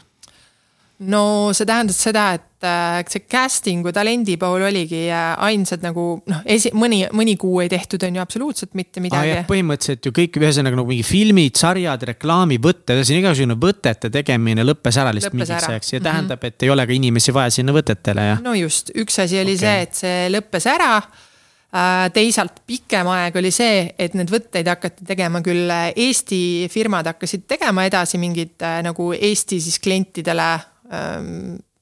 [1.06, 6.40] No see tähendas seda, et äh, see casting'u talendi pool oligi äh, ainsad nagu noh,
[6.42, 9.44] esi-, mõni, mõni kuu ei tehtud, on ju absoluutselt mitte midagi ah,.
[9.46, 15.12] põhimõtteliselt ju kõik, ühesõnaga nagu mingi filmid, sarjad, reklaamivõtted, ühesõnaga igasugune võtete tegemine lõppes ära
[15.14, 16.08] lihtsalt mingiks ajaks ja -hmm.
[16.08, 18.36] tähendab, et ei ole ka inimesi vaja sinna võtetele ja.
[18.42, 19.62] no just, üks asi oli okay.
[19.62, 25.06] see, et see lõppes ära äh, teisalt pikem aeg oli see, et need võtteid hakati
[25.06, 30.48] tegema küll, Eesti firmad hakkasid tegema edasi mingeid nagu Eesti siis klientidele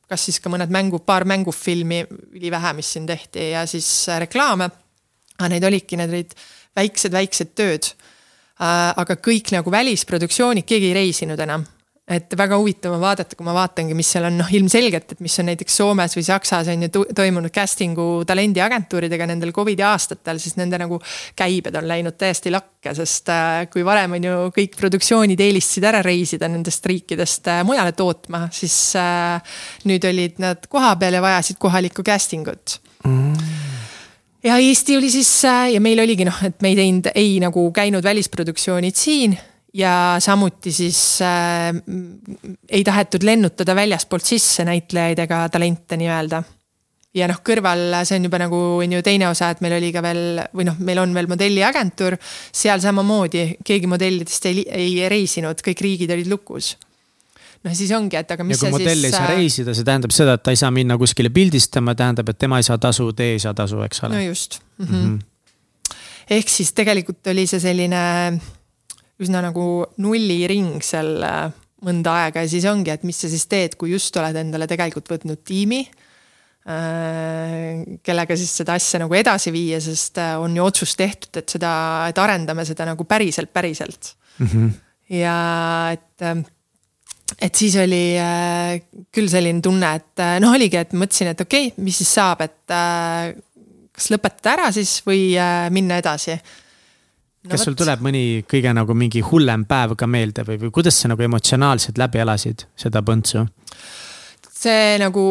[0.07, 2.03] kas siis ka mõned mängu, paar mängufilmi,
[2.39, 4.71] ülivähe, mis siin tehti ja siis äh, reklaame.
[5.37, 6.35] aga neid olidki, need olid
[6.77, 7.91] väiksed-väiksed tööd.
[8.57, 11.67] Äh, aga kõik nagu välisproduktsioonid, keegi ei reisinud enam
[12.07, 15.35] et väga huvitav on vaadata, kui ma vaatangi, mis seal on noh, ilmselgelt, et mis
[15.43, 20.79] on näiteks Soomes või Saksas on ju toimunud casting'u talendiagentuuridega nendel Covidi aastatel, siis nende
[20.79, 21.01] nagu
[21.39, 26.05] käibed on läinud täiesti lakke, sest äh, kui varem on ju kõik produktsioonid eelistasid ära
[26.07, 29.59] reisida nendest riikidest äh, mujale tootma, siis äh,
[29.91, 33.35] nüüd olid nad kohapeal ja vajasid kohalikku casting ut mm.
[34.47, 38.05] Ja Eesti oli siis ja meil oligi noh, et me ei teinud ei nagu käinud
[38.07, 39.35] välisproduktsioonid siin
[39.77, 41.70] ja samuti siis äh,
[42.68, 46.43] ei tahetud lennutada väljaspoolt sisse näitlejaid ega talente nii-öelda.
[47.16, 50.03] ja noh, kõrval see on juba nagu on ju teine osa, et meil oli ka
[50.05, 52.16] veel või noh, meil on veel modelliagentuur,
[52.53, 56.74] seal samamoodi keegi modellidest ei, ei reisinud, kõik riigid olid lukus
[57.66, 60.12] noh, siis ongi, et aga mis ja kui modell ei saa äh, reisida, see tähendab
[60.14, 63.37] seda, et ta ei saa minna kuskile pildistama, tähendab, et tema ei saa tasu, teie
[63.37, 64.16] ei saa tasu, eks ole.
[64.16, 64.87] no just mm.
[64.87, 65.07] -hmm.
[65.07, 65.97] Mm -hmm.
[66.39, 68.05] ehk siis tegelikult oli see selline
[69.23, 69.67] üsna nagu
[70.03, 71.53] nulliring seal äh,
[71.87, 75.09] mõnda aega ja siis ongi, et mis sa siis teed, kui just oled endale tegelikult
[75.12, 75.91] võtnud tiimi äh,
[78.05, 81.73] kellega siis seda asja nagu edasi viia, sest äh, on ju otsus tehtud, et seda,
[82.11, 84.03] et arendame seda nagu päriselt, päriselt
[84.39, 84.47] mm.
[84.53, 84.69] -hmm.
[85.17, 85.39] ja
[85.97, 86.23] et,
[87.40, 88.05] et siis oli
[89.12, 92.77] küll selline tunne, et noh, oligi, et mõtlesin, et okei okay,, mis siis saab, et
[93.97, 95.32] kas lõpetada ära siis või
[95.73, 96.36] minna edasi
[97.47, 100.98] no kas sul tuleb mõni kõige nagu mingi hullem päev ka meelde või, või kuidas
[101.01, 103.47] sa nagu emotsionaalselt läbi elasid seda põntsu?
[104.56, 105.24] see nagu,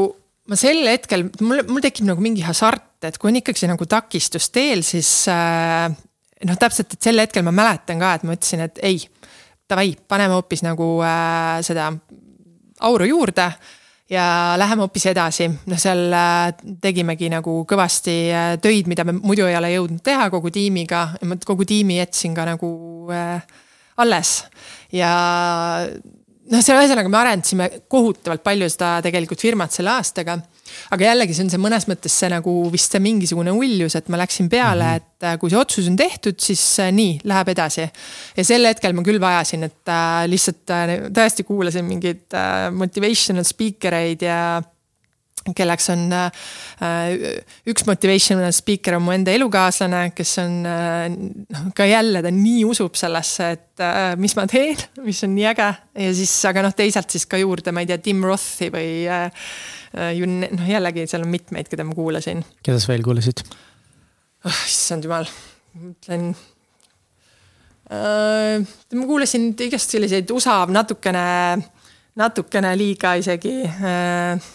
[0.49, 4.51] ma sel hetkel, mul, mul tekib nagu mingi hasart, et kui on ikkagi nagu takistus
[4.53, 5.89] teel, siis äh,
[6.45, 9.01] noh, täpselt, et sel hetkel ma mäletan ka, et ma ütlesin, et ei,
[9.69, 11.89] davai, paneme hoopis nagu äh, seda
[12.85, 13.49] auru juurde
[14.09, 14.25] ja
[14.57, 16.51] läheme hoopis edasi, noh, seal äh,
[16.81, 21.07] tegimegi nagu kõvasti äh, töid, mida me muidu ei ole jõudnud teha kogu tiimiga.
[21.25, 22.69] Ma kogu tiimi jätsin ka nagu
[23.13, 23.41] äh,
[23.97, 24.37] alles.
[24.93, 25.11] ja
[26.51, 30.37] noh, seal ühesõnaga me arendasime kohutavalt palju seda tegelikult firmat selle aastaga
[30.95, 34.19] aga jällegi, see on see mõnes mõttes see nagu vist see mingisugune uljus, et ma
[34.21, 35.15] läksin peale mm, -hmm.
[35.19, 37.89] et äh, kui see otsus on tehtud, siis äh, nii, läheb edasi.
[38.37, 43.45] ja sel hetkel ma küll vajasin, et äh, lihtsalt äh, tõesti kuulasin mingeid äh, motivational
[43.45, 44.61] speaker eid ja
[45.53, 46.31] kelleks on äh,
[47.69, 52.97] üks motivational speaker on mu enda elukaaslane, kes on noh, ka jälle ta nii usub
[52.97, 55.69] sellesse, et äh, mis ma teen, mis on nii äge
[56.07, 59.45] ja siis, aga noh, teisalt siis ka juurde, ma ei tea, Tim Rothi või äh,
[60.17, 62.43] ju noh, jällegi seal on mitmeid, keda ma kuulasin.
[62.65, 64.59] keda sa veel kuulasid oh,?
[64.65, 65.29] issand jumal,
[65.77, 66.27] mõtlen
[67.93, 68.65] äh,.
[68.97, 71.25] ma kuulasin igast selliseid USA natukene,
[72.17, 74.53] natukene liiga isegi äh,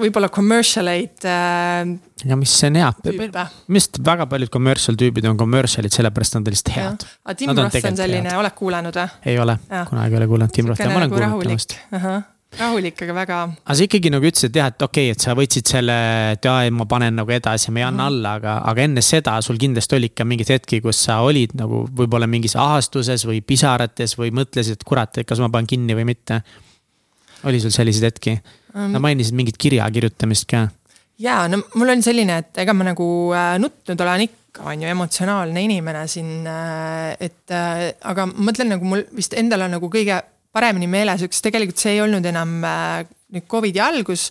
[0.00, 1.94] võib-olla commercial eid äh,.
[2.26, 6.44] ja mis see on hea, minu arust väga paljud commercial tüübid on commercial'id, sellepärast nad
[6.44, 7.06] on lihtsalt head.
[7.24, 9.22] aga Tim Roth on, selline, oled kuulanud või?
[9.32, 9.56] ei ole,
[9.92, 13.38] kunagi ei ole kuulanud Tim Rothi, ma olen nagu kuulnud temast rahulik, aga väga.
[13.62, 15.96] aga sa ikkagi nagu ütlesid jah, et okei okay,, et sa võtsid selle,
[16.34, 18.08] et jaa, ma panen nagu edasi, ma ei anna mm.
[18.08, 21.84] alla, aga, aga enne seda sul kindlasti oli ikka mingeid hetki, kus sa olid nagu
[21.86, 26.10] võib-olla mingis ahastuses või pisarates või mõtlesid, et kurat, et kas ma panen kinni või
[26.10, 26.42] mitte.
[27.44, 28.36] Oli sul selliseid hetki
[28.74, 28.90] um,?
[28.94, 30.66] no mainisid mingit kirja kirjutamist ka.
[31.18, 33.06] ja no mul on selline, et ega ma nagu
[33.36, 38.74] äh, nutnud olen ikka on ju emotsionaalne inimene siin, äh, et äh, aga ma mõtlen
[38.76, 40.22] nagu mul vist endal on nagu kõige
[40.52, 44.28] paremini meeles, üks tegelikult see ei olnud enam äh, nüüd Covidi algus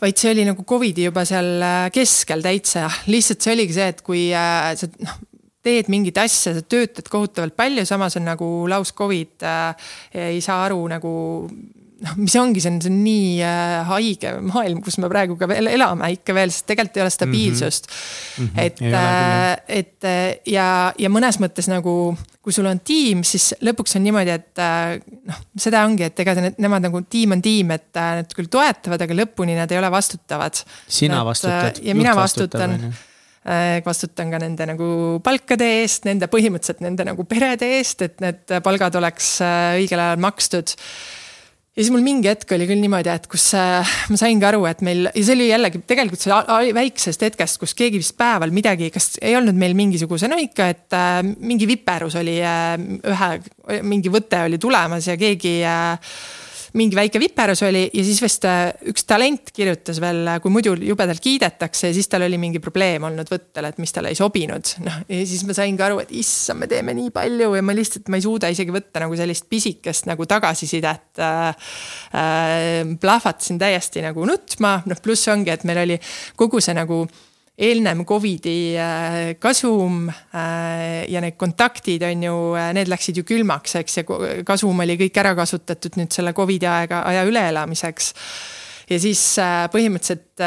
[0.00, 4.02] vaid see oli nagu Covidi juba seal äh, keskel täitsa, lihtsalt see oligi see, et
[4.06, 5.16] kui äh, sa noh,
[5.66, 9.88] teed mingit asja, sa töötad kohutavalt palju, samas on nagu laus Covid äh,,
[10.36, 11.12] ei saa aru nagu
[12.04, 15.48] noh, mis ongi, see on, see on nii äh, haige maailm, kus me praegu ka
[15.48, 18.46] veel elame ikka veel, sest tegelikult ei ole stabiilsust mm.
[18.46, 18.60] -hmm.
[18.66, 20.68] et, äh, et äh, ja,
[20.98, 24.62] ja mõnes mõttes nagu, kui sul on tiim, siis lõpuks on niimoodi, et
[25.30, 29.02] noh, seda ongi, et ega need, nemad nagu tiim on tiim, et nad küll toetavad,
[29.02, 30.62] aga lõpuni nad ei ole vastutavad.
[30.86, 31.80] sina vastutad.
[31.82, 32.80] ja mina vastutan
[33.86, 34.86] vastutan ka nende nagu
[35.22, 39.36] palkade eest, nende põhimõtteliselt nende nagu perede eest, et need palgad oleks
[39.78, 40.74] õigel ajal makstud
[41.76, 44.80] ja siis mul mingi hetk oli küll niimoodi, et kus äh, ma saingi aru, et
[44.86, 49.18] meil ja see oli jällegi tegelikult see väiksest hetkest, kus keegi vist päeval midagi, kas
[49.20, 53.30] ei olnud meil mingisuguse, no ikka, et äh, mingi viperus oli äh, ühe,
[53.84, 56.16] mingi võte oli tulemas ja keegi äh,
[56.76, 60.74] mingi väike viperus oli ja siis vist äh, üks talent kirjutas veel, äh, kui muidu
[60.76, 64.72] jubedalt kiidetakse siis tal oli mingi probleem olnud võttel, et mis talle ei sobinud.
[64.86, 68.10] noh, ja siis ma saingi aru, et issand, me teeme nii palju ja ma lihtsalt,
[68.12, 71.70] ma ei suuda isegi võtta nagu sellist pisikest nagu tagasisidet äh,.
[72.16, 75.96] Äh, plahvatasin täiesti nagu nutma, noh pluss ongi, et meil oli
[76.38, 77.04] kogu see nagu
[77.56, 83.78] eelnev Covidi äh, kasum äh, ja need kontaktid on ju, äh, need läksid ju külmaks,
[83.80, 84.04] eks, ja
[84.46, 88.12] kasum oli kõik ära kasutatud nüüd selle Covidi aega, aja üleelamiseks.
[88.90, 89.22] ja siis
[89.72, 90.44] põhimõtteliselt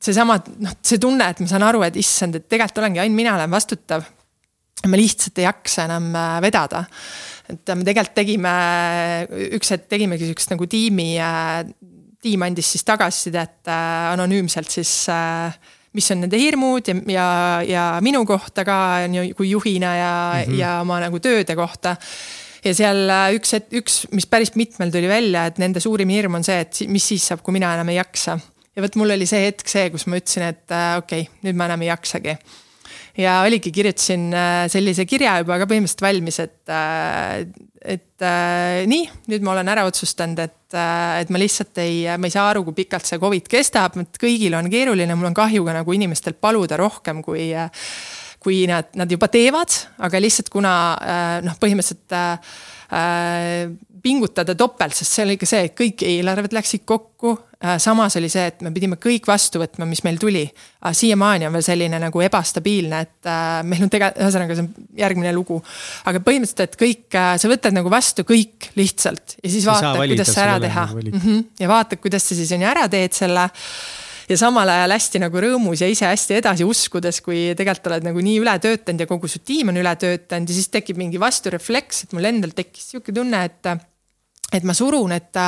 [0.00, 3.34] seesama, noh, see tunne, et ma saan aru, et issand, et tegelikult olengi ainult mina
[3.34, 4.06] olen vastutav.
[4.86, 6.06] ma lihtsalt ei jaksa enam
[6.40, 6.84] vedada.
[7.50, 8.54] et me tegelikult tegime,
[9.58, 11.10] üks hetk tegimegi sihukest nagu tiimi
[12.20, 13.68] tiim andis siis tagasisidet
[14.12, 15.56] anonüümselt siis äh,
[15.96, 17.28] mis on nende hirmud ja, ja,
[17.66, 18.76] ja minu kohta ka
[19.36, 20.58] kui juhina ja mm, -hmm.
[20.60, 21.96] ja oma nagu tööde kohta
[22.64, 26.46] ja seal äh, üks, üks, mis päris mitmel tuli välja, et nende suurim hirm on
[26.46, 28.38] see, et mis siis saab, kui mina enam ei jaksa.
[28.76, 31.58] ja vot mul oli see hetk see, kus ma ütlesin, et äh, okei okay,, nüüd
[31.58, 32.36] ma enam ei jaksagi.
[33.20, 36.72] Ja oligi, kirjutasin äh, sellise kirja juba ka põhimõtteliselt valmis, et
[37.80, 42.28] et äh, nii, nüüd ma olen ära otsustanud, et äh,, et ma lihtsalt ei, ma
[42.28, 45.64] ei saa aru, kui pikalt see Covid kestab, et kõigil on keeruline, mul on kahju
[45.64, 47.70] ka nagu inimestel paluda rohkem, kui äh,
[48.40, 52.58] kui nad, nad juba teevad, aga lihtsalt kuna äh, noh, põhimõtteliselt äh,
[52.96, 53.70] äh
[54.00, 57.34] pingutada topelt, sest see oli ikka see, et kõik eelarved läksid kokku.
[57.60, 60.46] Äh, samas oli see, et me pidime kõik vastu võtma, mis meil tuli.
[60.96, 65.32] siiamaani on veel selline nagu ebastabiilne, et äh, meil on tegelikult, ühesõnaga see on järgmine
[65.36, 65.58] lugu.
[66.08, 70.32] aga põhimõtteliselt, et kõik, äh, sa võtad nagu vastu kõik lihtsalt ja siis vaatad, kuidas
[70.32, 70.86] sa ära teha.
[70.94, 71.44] Mm -hmm.
[71.60, 73.50] ja vaatad, kuidas sa siis on ju ära teed selle
[74.30, 78.24] ja samal ajal hästi nagu rõõmus ja ise hästi edasi uskudes, kui tegelikult oled nagu
[78.24, 82.04] nii üle töötanud ja kogu su tiim on üle töötanud ja siis tekib mingi vasturefleks,
[82.04, 83.72] et mul endal tekkis sihuke tunne, et
[84.52, 85.40] et ma surun, et,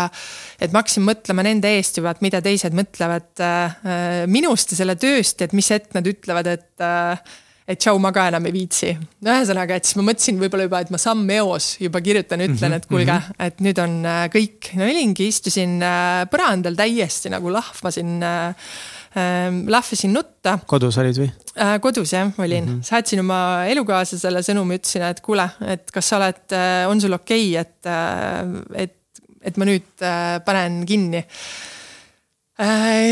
[0.63, 4.99] et ma hakkasin mõtlema nende eest juba, et mida teised mõtlevad äh, minust ja selle
[5.01, 7.33] tööst, et mis hetk nad ütlevad, et äh,
[7.69, 8.93] et tšau, ma ka enam ei viitsi.
[9.23, 12.79] ühesõnaga, et siis ma mõtlesin võib-olla juba, et ma samm eos juba kirjutan, ütlen, mhm,
[12.79, 13.37] et kuulge, mhm.
[13.47, 14.73] et nüüd on äh, kõik.
[14.79, 18.73] no olingi, istusin äh, põrandal täiesti nagu lahvasin äh,
[19.19, 20.59] ähm, lahvasin nutta.
[20.71, 21.29] kodus olid või?
[21.57, 22.87] Äh, kodus jah, olin mm, -hmm.
[22.87, 27.51] saatsin oma elukaaslasele sõnumi, ütlesin, et kuule, et kas sa oled, äh, on sul okei
[27.51, 30.07] okay,, et, äh, et, et ma nüüd
[30.47, 31.25] panen kinni.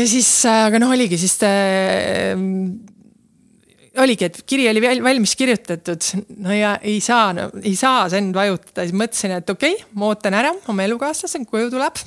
[0.07, 1.49] siis, aga noh, oligi siis ta,
[3.99, 6.07] oligi, et kiri oli valmis kirjutatud,
[6.45, 10.11] no ja ei saa no,, ei saa send vajutada, siis mõtlesin, et okei okay,, ma
[10.13, 11.99] ootan ära oma elukaaslase, koju tuleb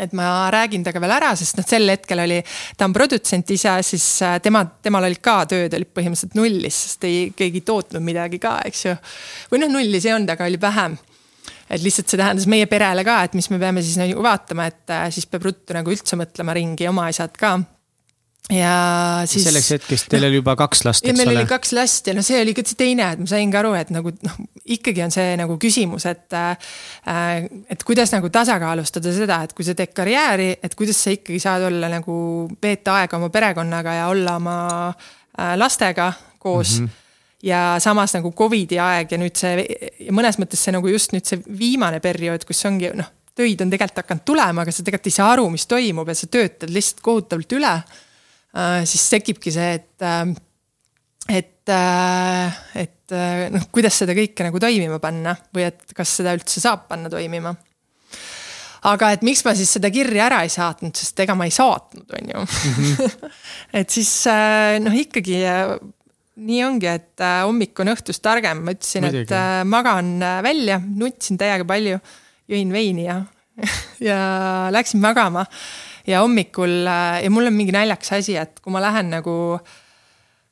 [0.00, 2.40] et ma räägin temaga veel ära, sest noh, sel hetkel oli,
[2.76, 7.06] ta on produtsent ise, siis äh, tema, temal olid ka tööd olid põhimõtteliselt nullis, sest
[7.08, 8.96] ei, keegi ei tootnud midagi ka, eks ju.
[9.52, 10.98] või noh, nullis ei olnud, aga oli vähem.
[11.70, 14.96] et lihtsalt see tähendas meie perele ka, et mis me peame siis nagu vaatama, et
[14.96, 17.58] äh, siis peab ruttu nagu üldse mõtlema ringi, oma asjad ka
[18.54, 19.44] ja siis.
[19.46, 21.18] selleks hetkest teil oli juba kaks last, eks ole.
[21.24, 23.60] meil oli kaks last ja no see oli ka see teine, et ma sain ka
[23.62, 24.38] aru, et nagu noh,
[24.76, 26.70] ikkagi on see nagu küsimus, et äh,.
[27.70, 31.68] et kuidas nagu tasakaalustada seda, et kui sa teed karjääri, et kuidas sa ikkagi saad
[31.70, 32.16] olla nagu
[32.62, 34.56] veeta aega oma perekonnaga ja olla oma
[34.90, 36.86] äh, lastega koos mm.
[36.86, 36.98] -hmm
[37.42, 39.62] ja samas nagu Covidi aeg ja nüüd see
[40.04, 43.70] ja mõnes mõttes see nagu just nüüd see viimane periood, kus ongi noh, töid on
[43.72, 47.00] tegelikult hakanud tulema, aga sa tegelikult ei saa aru, mis toimub ja sa töötad lihtsalt
[47.00, 48.09] kohutavalt üle Äh,
[48.88, 50.30] siis tekibki see, et, äh,
[51.28, 53.16] et, äh, et
[53.54, 57.54] noh, kuidas seda kõike nagu toimima panna või et kas seda üldse saab panna toimima.
[58.90, 62.06] aga et miks ma siis seda kirja ära ei saatnud, sest ega ma ei saatnud,
[62.16, 62.84] on ju mm.
[62.96, 63.32] -hmm.
[63.76, 64.12] et siis
[64.80, 65.42] noh, ikkagi
[66.40, 69.34] nii ongi, et hommik on õhtust targem, ma ütlesin, et
[69.68, 72.00] magan välja, nutsin täiega palju,
[72.48, 73.20] jõin veini ja,
[74.08, 74.18] ja
[74.72, 75.44] läksin magama
[76.10, 79.34] ja hommikul äh, ja mul on mingi naljakas asi, et kui ma lähen nagu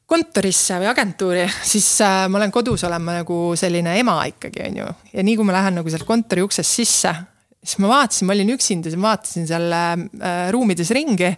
[0.09, 4.93] kontorisse või agentuuri, siis äh, ma olen kodus olema nagu selline ema ikkagi, on ju.
[5.15, 7.15] ja nii kui ma lähen nagu sealt kontori uksest sisse,
[7.63, 11.35] siis ma vaatasin, ma olin üksinda, siis ma vaatasin seal äh, ruumides ringi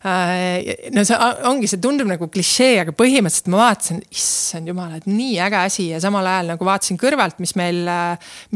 [0.00, 5.34] no see ongi, see tundub nagu klišee, aga põhimõtteliselt ma vaatasin, issand jumal, et nii
[5.44, 7.82] äge asi ja samal ajal nagu vaatasin kõrvalt, mis meil,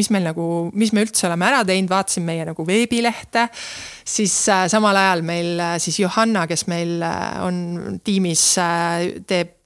[0.01, 3.49] mis meil nagu, mis me üldse oleme ära teinud, vaatasin meie nagu veebilehte.
[4.05, 7.05] siis äh, samal ajal meil äh, siis Johanna, kes meil
[7.45, 8.47] on tiimis,
[9.29, 9.57] teeb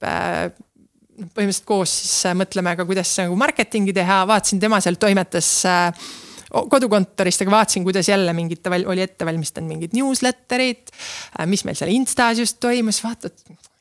[1.19, 6.09] põhimõtteliselt koos siis mõtleme ka, kuidas nagu marketingi teha, vaatasin, tema seal toimetas äh,
[6.49, 10.93] kodukontorist, aga vaatasin, kuidas jälle mingit, oli ette valmistanud mingid newsletter'id.
[11.39, 13.35] Äh, mis meil seal Instas just toimus, vaatad,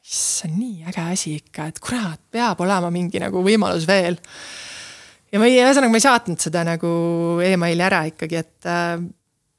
[0.04, 4.18] issand, nii äge asi ikka, et kurat, peab olema mingi nagu võimalus veel.
[5.32, 6.90] ja ma ei, ühesõnaga ma ei saatnud seda nagu
[7.44, 9.00] emaili ära ikkagi, et äh,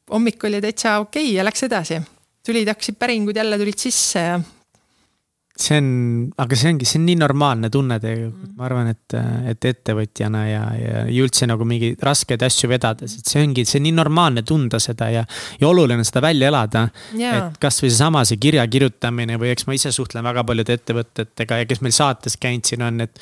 [0.10, 2.02] hommik oli täitsa okei okay ja läks edasi.
[2.46, 4.40] tulid, hakkasid päringud jälle tulid sisse ja
[5.60, 5.90] see on,
[6.40, 9.16] aga see ongi, see on nii normaalne tunne tegelikult, ma arvan, et,
[9.52, 13.82] et ettevõtjana ja, ja, ja üldse nagu mingi raskeid asju vedades, et see ongi, see
[13.82, 15.26] on nii normaalne tunda seda ja.
[15.60, 16.88] ja oluline seda välja elada.
[17.14, 17.50] Yeah..
[17.50, 21.70] et kasvõi seesama, see kirja kirjutamine või eks ma ise suhtlen väga paljude ettevõtetega ja
[21.70, 23.20] kes meil saates käinud siin on, et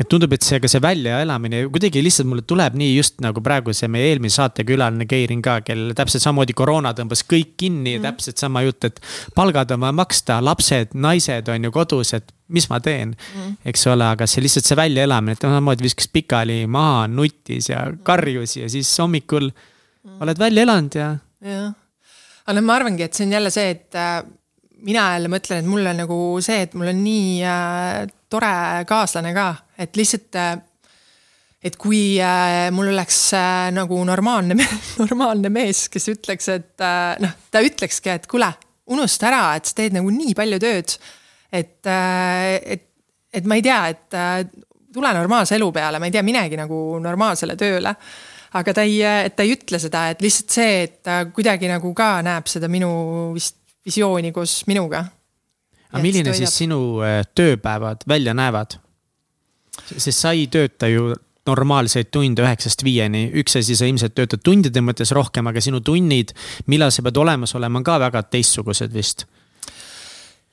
[0.00, 3.74] et tundub, et see, ka see väljaelamine kuidagi lihtsalt mulle tuleb nii just nagu praegu
[3.76, 8.40] see meie eelmise saatekülaline Keirin ka, kel täpselt samamoodi koroona tõmbas kõik kinni mm., täpselt
[8.40, 9.00] sama jutt, et
[9.36, 13.86] palgad on vaja maksta, lapsed, naised on ju kodus, et mis ma teen mm., eks
[13.92, 18.72] ole, aga see lihtsalt see väljaelamine, et samamoodi viskas pikali maha, nutis ja karjus ja
[18.72, 20.18] siis hommikul mm.
[20.24, 21.12] oled välja elanud ja.
[21.44, 21.72] jah,
[22.46, 24.22] aga noh, ma arvangi, et see on jälle see, et äh,
[24.86, 28.56] mina jälle mõtlen, et mul on nagu see, et mul on nii äh, tore
[28.88, 30.58] kaaslane ka, et lihtsalt äh,
[31.60, 34.56] et kui äh, mul oleks äh, nagu normaalne,
[35.02, 38.48] normaalne mees, kes ütleks, et äh, noh, ta ütlekski, et kuule,
[38.90, 40.96] unusta ära, et sa teed nagu nii palju tööd.
[41.52, 42.86] et äh,, et,
[43.34, 44.42] et ma ei tea, et äh,
[44.94, 47.94] tule normaalse elu peale, ma ei tea, minegi nagu normaalsele tööle.
[48.58, 48.96] aga ta ei,
[49.28, 52.66] et ta ei ütle seda, et lihtsalt see, et ta kuidagi nagu ka näeb seda
[52.72, 52.90] minu
[53.36, 55.04] vist visiooni koos minuga.
[55.90, 58.78] aga milline siis sinu äh, tööpäevad välja näevad?
[59.96, 61.14] sest sa ei tööta ju
[61.48, 66.34] normaalseid tunde üheksast viieni, üks asi, sa ilmselt töötad tundide mõttes rohkem, aga sinu tunnid,
[66.70, 69.24] millal sa pead olemas olema, on ka väga teistsugused vist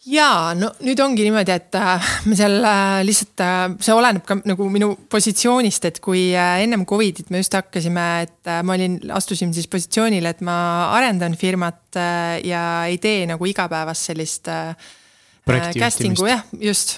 [0.08, 4.38] jaa, no nüüd ongi niimoodi, et äh, me seal äh, lihtsalt, äh, see oleneb ka
[4.48, 9.68] nagu minu positsioonist, et kui ennem Covidit me just hakkasime, et ma olin, astusin siis
[9.72, 10.58] positsioonile, et ma
[10.98, 12.00] arendan firmat
[12.46, 14.50] ja ei tee nagu igapäevast sellist
[15.48, 16.28] casting'u.
[16.28, 16.98] jah, just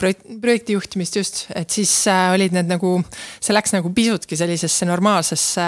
[0.00, 2.98] projekt, projektijuhtimist just, et siis olid need nagu,
[3.40, 5.66] see läks nagu pisutki sellisesse normaalsesse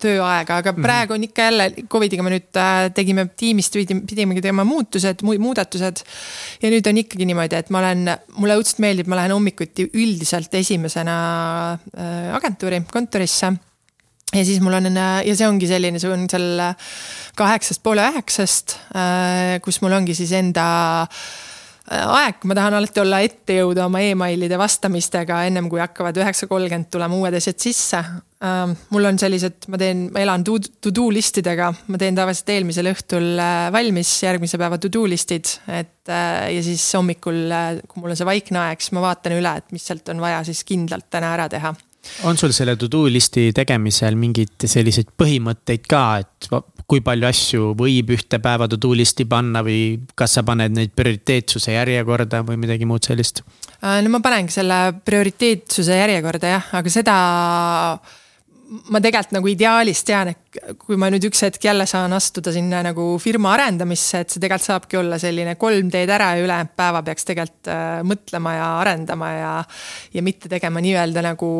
[0.00, 0.84] tööaega, aga mhm.
[0.84, 3.76] praegu on ikka jälle Covidiga me nüüd äh, tegime tiimist,
[4.08, 6.04] pidimegi tegema muutused, muudatused.
[6.62, 8.06] ja nüüd on ikkagi niimoodi, et ma olen,
[8.38, 11.18] mulle õudselt meeldib, ma lähen hommikuti üldiselt esimesena
[11.76, 13.52] äh, agentuuri, kontorisse
[14.32, 16.62] ja siis mul on ja see ongi selline, see on seal
[17.36, 18.78] kaheksast poole üheksast,
[19.64, 20.64] kus mul ongi siis enda
[21.90, 26.90] aeg, ma tahan alati olla ette jõuda oma emailide vastamistega, ennem kui hakkavad üheksa kolmkümmend
[26.92, 28.02] tulema uued asjad sisse.
[28.42, 33.38] Mul on sellised, ma teen, ma elan to do listidega, ma teen tavaliselt eelmisel õhtul
[33.70, 37.44] valmis järgmise päeva to do listid, et ja siis hommikul,
[37.86, 40.42] kui mul on see vaikne aeg, siis ma vaatan üle, et mis sealt on vaja
[40.48, 41.70] siis kindlalt täna ära teha.
[42.26, 46.48] On sul selle to do list'i tegemisel mingeid selliseid põhimõtteid ka, et
[46.90, 50.92] kui palju asju võib ühte päeva to do list'i panna või kas sa paned neid
[50.98, 53.44] prioriteetsuse järjekorda või midagi muud sellist?
[53.78, 57.16] Äh, no ma panengi selle prioriteetsuse järjekorda jah, aga seda
[58.92, 62.82] ma tegelikult nagu ideaalis tean, et kui ma nüüd üks hetk jälle saan astuda sinna
[62.86, 67.02] nagu firma arendamisse, et see tegelikult saabki olla selline kolm teed ära ja ülejäänud päeva
[67.06, 69.52] peaks tegelikult äh, mõtlema ja arendama ja,
[70.14, 71.52] ja mitte tegema nii-öelda nagu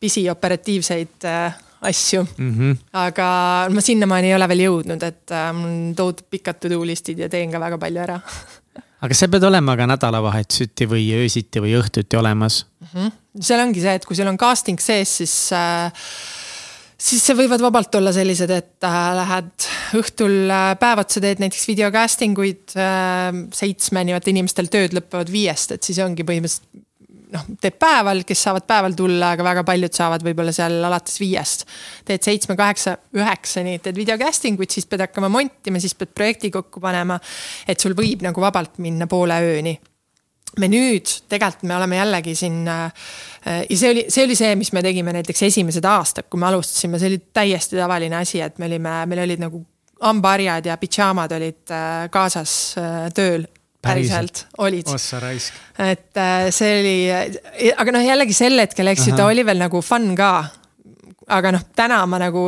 [0.00, 2.54] pisioperatiivseid äh, asju mm.
[2.54, 2.78] -hmm.
[2.92, 3.28] aga
[3.70, 7.18] ma sinnamaani ei ole veel jõudnud, et äh, mul on tohutult pikad to do list'id
[7.18, 8.20] ja teen ka väga palju ära
[9.04, 12.88] aga sa pead olema ka nädalavahetuseti või öösiti või õhtuti olemas mm.
[12.94, 13.12] -hmm.
[13.40, 15.92] seal ongi see, et kui sul on casting sees, siis äh,
[16.98, 19.68] siis see võivad vabalt olla sellised, et äh, lähed
[19.98, 25.76] õhtul äh, päevad, sa teed näiteks videocasting uid äh, seitsmeni, vaata inimestel tööd lõpevad viiest,
[25.76, 26.84] et siis ongi põhimõtteliselt
[27.32, 31.66] noh, teed päeval, kes saavad päeval tulla, aga väga paljud saavad võib-olla seal alates viiest.
[32.08, 36.80] teed seitsme, kaheksa, üheksani, teed videocasting uid, siis pead hakkama montima, siis pead projekti kokku
[36.80, 37.20] panema.
[37.68, 39.78] et sul võib nagu vabalt minna poole ööni
[40.58, 42.92] me nüüd tegelikult me oleme jällegi siin äh,
[43.68, 47.00] ja see oli, see oli see, mis me tegime näiteks esimesed aastad, kui me alustasime,
[47.00, 49.62] see oli täiesti tavaline asi, et me olime, meil olid nagu
[50.04, 53.46] hambaharjad ja pidžaamad olid äh, kaasas äh, tööl.
[53.82, 54.88] päriselt olid.
[54.90, 55.54] ossa raisk.
[55.78, 56.18] et
[56.50, 60.32] see oli, aga noh, jällegi sel hetkel, eks ju, ta oli veel nagu fun ka
[61.28, 62.42] aga noh, täna ma nagu,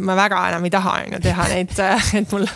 [0.00, 1.72] ma väga enam ei taha on ju teha neid,
[2.20, 2.46] et mul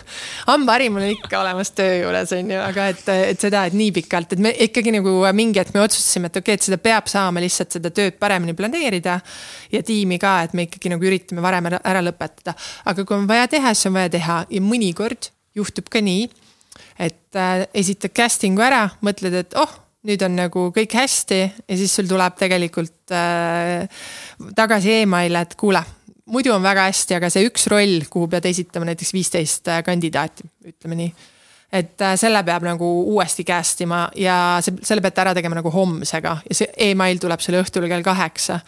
[0.47, 3.03] hambahari mul on ikka olemas töö juures on ju, aga et,
[3.33, 6.55] et seda, et nii pikalt, et me ikkagi nagu mingi hetk me otsustasime, et okei
[6.55, 9.19] okay,, et seda peab saama lihtsalt seda tööd paremini planeerida.
[9.69, 12.55] ja tiimi ka, et me ikkagi nagu üritame varem ära, ära lõpetada,
[12.89, 16.25] aga kui on vaja teha, siis on vaja teha ja mõnikord juhtub ka nii,
[16.97, 19.77] et äh, esitad casting'u ära, mõtled, et oh
[20.09, 24.03] nüüd on nagu kõik hästi ja siis sul tuleb tegelikult äh,
[24.57, 25.81] tagasi email, et kuule,
[26.29, 30.47] muidu on väga hästi, aga see üks roll, kuhu pead esitama näiteks viisteist äh, kandidaati,
[30.73, 31.13] ütleme nii.
[31.81, 35.73] et äh, selle peab nagu uuesti cast ima ja see, selle peate ära tegema nagu
[35.73, 38.59] homsega ja see email tuleb sulle õhtul kell kaheksa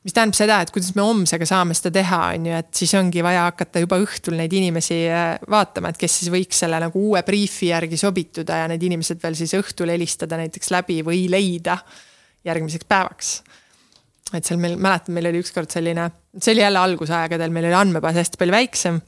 [0.00, 3.24] mis tähendab seda, et kuidas me homsega saame seda teha, on ju, et siis ongi
[3.24, 7.20] vaja hakata juba õhtul neid inimesi äh, vaatama, et kes siis võiks selle nagu uue
[7.26, 11.76] briifi järgi sobituda ja need inimesed veel siis õhtul helistada näiteks läbi või leida
[12.48, 13.34] järgmiseks päevaks.
[14.32, 16.08] et seal meil, mäletan, meil oli ükskord selline,
[16.38, 19.02] see oli jälle algusaegadel, meil oli andmebaas hästi palju väiksem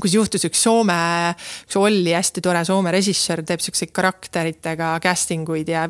[0.00, 0.96] kus juhtus üks Soome,
[1.68, 5.84] üks Olli hästi tore Soome režissöör, teeb siukseid karakteritega casting uid ja,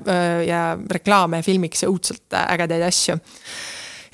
[0.44, 3.20] ja reklaame ja filmiks õudselt ägedaid asju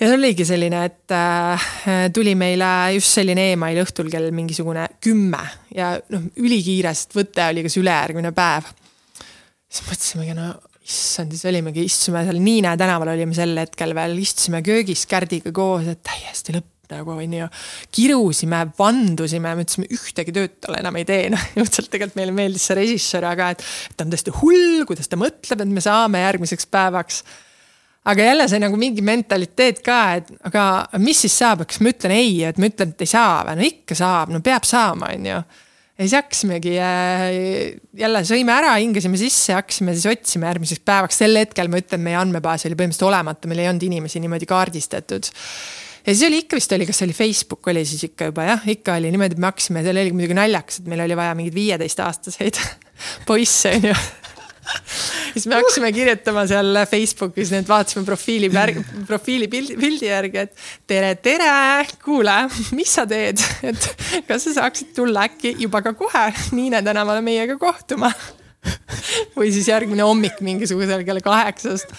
[0.00, 1.68] ja see oligi selline, et äh,
[2.14, 5.42] tuli meile just selline email õhtul kell mingisugune kümme
[5.76, 8.72] ja noh, ülikiire, sest võte oli kas ülejärgmine päev.
[9.68, 10.50] siis mõtlesimegi, no
[10.90, 15.86] issand, siis olimegi, istusime seal Niine tänaval olime sel hetkel veel, istusime köögis Kärdiga koos,
[15.90, 17.46] et täiesti lõpp nagu onju.
[17.94, 22.78] kirusime, vandusime, mõtlesime ühtegi tööd talle enam ei tee, noh õudselt tegelikult meile meeldis see
[22.80, 26.66] režissöör, aga et, et ta on tõesti hull, kuidas ta mõtleb, et me saame järgmiseks
[26.72, 27.22] päevaks
[28.08, 30.62] aga jälle see nagu mingi mentaliteet ka, et aga
[31.02, 33.66] mis siis saab, kas ma ütlen ei, et ma ütlen, et ei saa või, no
[33.66, 35.42] ikka saab, no peab saama, on ju.
[35.42, 37.26] ja siis hakkasimegi äh,
[38.00, 42.16] jälle sõime ära, hingasime sisse, hakkasime siis otsima järgmiseks päevaks, sel hetkel ma ütlen, meie
[42.20, 45.28] andmebaas oli põhimõtteliselt olematu, meil ei olnud inimesi niimoodi kaardistatud.
[46.00, 48.96] Ja siis oli ikka vist oli, kas oli Facebook oli siis ikka juba jah, ikka
[48.96, 52.62] oli niimoodi, et me hakkasime, seal oli muidugi naljakas, et meil oli vaja mingeid viieteistaastaseid
[53.28, 53.98] poisse on ju
[55.34, 58.50] siis me hakkasime kirjutama seal Facebookis, nii et vaatasime profiili,
[59.08, 61.52] profiili pildi, pildi järgi, et tere, tere,
[62.04, 62.36] kuule,
[62.76, 63.88] mis sa teed, et
[64.28, 68.10] kas sa saaksid tulla äkki juba ka kohe Niine tänavale meiega kohtuma?
[69.32, 71.94] Või siis järgmine hommik mingisugusel kell kaheksast.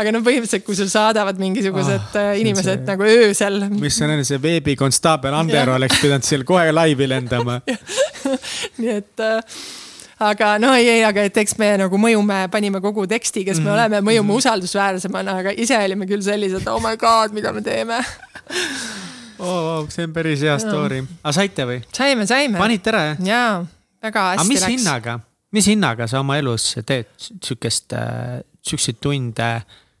[0.00, 2.86] aga no põhimõtteliselt, kui sul saadavad mingisugused oh, inimesed see...
[2.88, 3.58] nagu öösel.
[3.76, 7.58] mis see on, see veebikonstaabel Ander oleks pidanud seal kohe laivi lendama.
[8.80, 9.58] Nii et äh,
[10.20, 13.68] aga no ei, ei, aga et eks me nagu mõjume, panime kogu teksti, kes me
[13.68, 13.74] -hmm.
[13.74, 14.42] oleme, mõjume mm -hmm.
[14.42, 18.00] usaldusväärsemana, aga ise olime küll sellised, oh my god, mida me teeme
[19.38, 19.88] oh,.
[19.88, 21.80] see on päris hea story, aga saite või?
[21.92, 22.58] saime, saime.
[22.58, 23.24] panite ära jah?
[23.26, 23.66] jaa,
[24.02, 24.72] väga hästi aga mis läks.
[24.72, 25.20] hinnaga,
[25.52, 29.50] mis hinnaga sa oma elus teed sihukest äh,, sihukeseid tunde,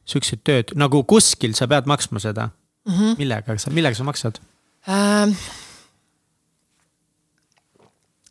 [0.04, 2.48] sihukeseid tööd, nagu kuskil sa pead maksma seda
[2.86, 2.92] mm?
[2.92, 3.16] -hmm.
[3.18, 4.40] millega sa, millega sa maksad?
[4.88, 5.36] äh,?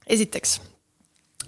[0.07, 0.61] esiteks,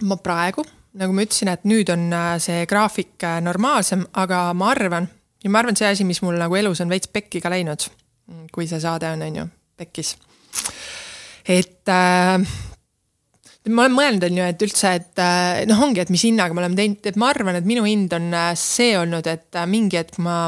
[0.05, 0.65] ma praegu,
[0.97, 5.09] nagu ma ütlesin, et nüüd on äh, see graafik äh, normaalsem, aga ma arvan
[5.43, 7.87] ja ma arvan, see asi, mis mul nagu elus on veits pekki ka läinud,
[8.53, 9.45] kui see saade on, on ju,
[9.79, 10.15] pekkis.
[11.47, 12.37] et äh,
[13.67, 16.65] ma olen mõelnud, on ju, et üldse, et äh, noh, ongi, et mis hinnaga me
[16.65, 20.39] oleme teinud, et ma arvan, et minu hind on see olnud, et mingi hetk ma,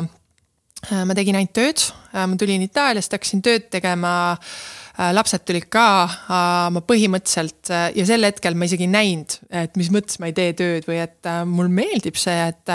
[0.89, 4.78] ma tegin ainult tööd, ma tulin Itaaliast, hakkasin tööd tegema Äh,
[5.15, 9.80] lapsed tulid ka, äh, ma põhimõtteliselt äh, ja sel hetkel ma isegi ei näinud, et
[9.80, 12.73] mis mõttes ma ei tee tööd või et mul meeldib see, et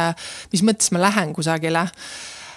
[0.52, 1.88] mis mõttes ma lähen kusagile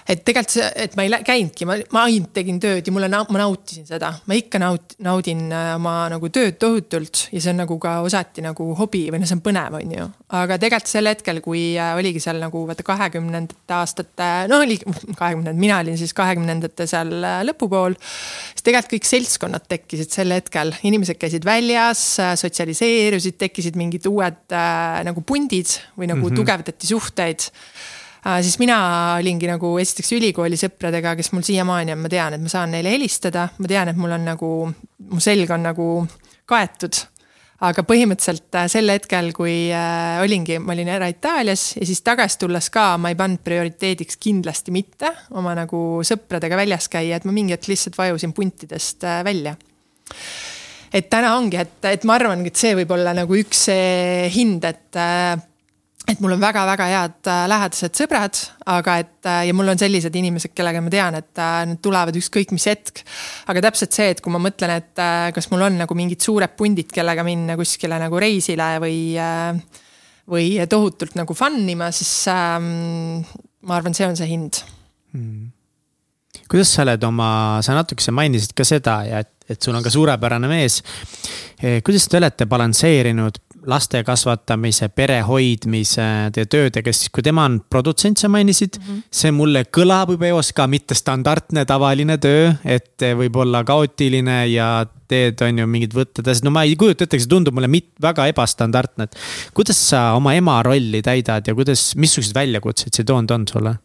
[0.07, 3.41] et tegelikult see, et ma ei käinudki, ma, ma ainult tegin tööd ja mulle, ma
[3.41, 7.77] nautisin seda, ma ikka naut-, naudin äh, oma nagu tööd tohutult ja see on nagu
[7.83, 10.07] ka osati nagu hobi või noh, see on põnev, on ju.
[10.39, 15.59] aga tegelikult sel hetkel, kui äh, oligi seal nagu vaata kahekümnendate aastate, no oli kahekümnendad,
[15.59, 17.99] mina olin siis kahekümnendate seal äh, lõpupool.
[18.53, 22.05] siis tegelikult kõik seltskonnad tekkisid sel hetkel, inimesed käisid väljas,
[22.39, 26.39] sotsialiseerusid, tekkisid mingid uued äh, nagu pundid või nagu mm -hmm.
[26.39, 27.51] tugevdati suhteid
[28.23, 28.77] siis mina
[29.19, 32.95] olingi nagu esiteks ülikooli sõpradega, kes mul siiamaani on, ma tean, et ma saan neile
[32.95, 34.49] helistada, ma tean, et mul on nagu,
[35.11, 35.91] mu selg on nagu
[36.47, 37.03] kaetud
[37.65, 42.37] aga põhimõtteliselt äh, sel hetkel, kui äh, olingi, ma olin ära Itaalias ja siis tagasi
[42.43, 47.33] tulles ka ma ei pannud prioriteediks kindlasti mitte oma nagu sõpradega väljas käia, et ma
[47.33, 49.55] mingi hetk lihtsalt vajusin puntidest äh, välja.
[50.93, 54.67] et täna ongi, et, et ma arvangi, et see võib olla nagu üks see hind,
[54.67, 55.33] et äh,
[56.07, 58.39] et mul on väga-väga head äh, lähedased sõbrad,
[58.71, 62.15] aga et äh, ja mul on sellised inimesed, kellega ma tean, et äh, nad tulevad
[62.15, 63.03] ükskõik mis hetk.
[63.51, 65.03] aga täpselt see, et kui ma mõtlen, et
[65.35, 69.01] kas mul on nagu mingid suured pundid, kellega minna kuskile nagu reisile või,
[70.31, 73.21] või tohutult nagu fun ima, siis ähm,
[73.67, 74.63] ma arvan, see on see hind
[75.13, 75.53] hmm
[76.47, 77.29] kuidas sa oled oma,
[77.65, 80.79] sa natukese mainisid ka seda ja et, et sul on ka suurepärane mees.
[81.59, 87.59] Eh, kuidas te olete balansseerinud laste kasvatamise, pere hoidmise, teie töödega, siis kui tema on
[87.69, 88.85] produtsent, sa mainisid mm.
[88.87, 89.01] -hmm.
[89.11, 94.85] see mulle kõlab juba eos ka mitte standardne tavaline töö, et võib olla kaootiline ja
[95.07, 97.91] teed, on ju, mingid võtted, asjad, no ma ei kujuta ette, see tundub mulle mit,
[98.01, 99.15] väga ebastandardne, et.
[99.53, 103.77] kuidas sa oma ema rolli täidad ja kuidas, missuguseid väljakutseid see toonud on sulle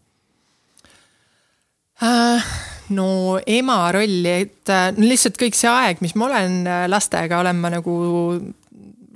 [2.03, 2.53] äh,?
[2.93, 7.57] no ema rolli, et no lihtsalt kõik see aeg, mis ma olen äh, lastega, olen
[7.63, 7.95] ma nagu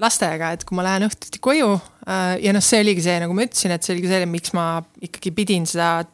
[0.03, 3.47] lastega, et kui ma lähen õhtuti koju äh, ja noh, see oligi see, nagu ma
[3.47, 4.67] ütlesin, et see oligi see, miks ma
[5.05, 6.05] ikkagi pidin seda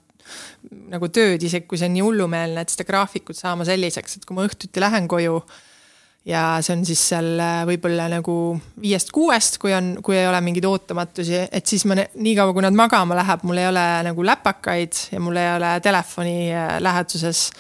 [0.93, 4.39] nagu tööd, isegi kui see on nii hullumeelne, et seda graafikut saama selliseks, et kui
[4.39, 5.41] ma õhtuti lähen koju
[6.29, 8.37] ja see on siis seal äh, võib-olla nagu
[8.83, 13.19] viiest-kuuest, kui on, kui ei ole mingeid ootamatusi, et siis ma niikaua, kui nad magama
[13.19, 17.51] läheb, mul ei ole nagu läpakaid ja mul ei ole telefoni äh, läheduses.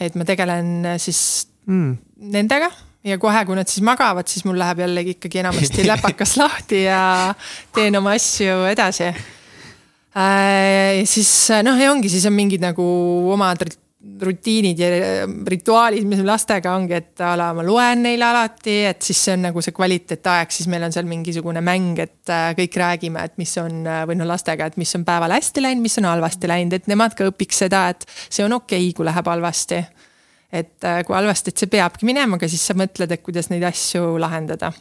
[0.00, 1.96] et ma tegelen siis mm.
[2.32, 2.70] nendega
[3.04, 7.34] ja kohe, kui nad siis magavad, siis mul läheb jällegi ikkagi enamasti läpakas lahti ja
[7.74, 11.04] teen oma asju edasi äh,.
[11.08, 11.30] siis
[11.64, 12.84] noh, ja ongi, siis on mingid nagu
[13.32, 13.64] omad
[14.20, 14.88] rutiinid ja
[15.48, 19.44] rituaalid, mis lastega ongi, et a la ma loen neile alati, et siis see on
[19.44, 23.52] nagu see kvaliteetaeg, siis meil on seal mingisugune mäng, et äh, kõik räägime, et mis
[23.60, 26.88] on või noh, lastega, et mis on päeval hästi läinud, mis on halvasti läinud, et
[26.88, 29.82] nemad ka õpiks seda, et see on okei okay,, kui läheb halvasti
[30.52, 33.64] et äh, kui halvasti, et see peabki minema, aga siis sa mõtled, et kuidas neid
[33.68, 34.72] asju lahendada.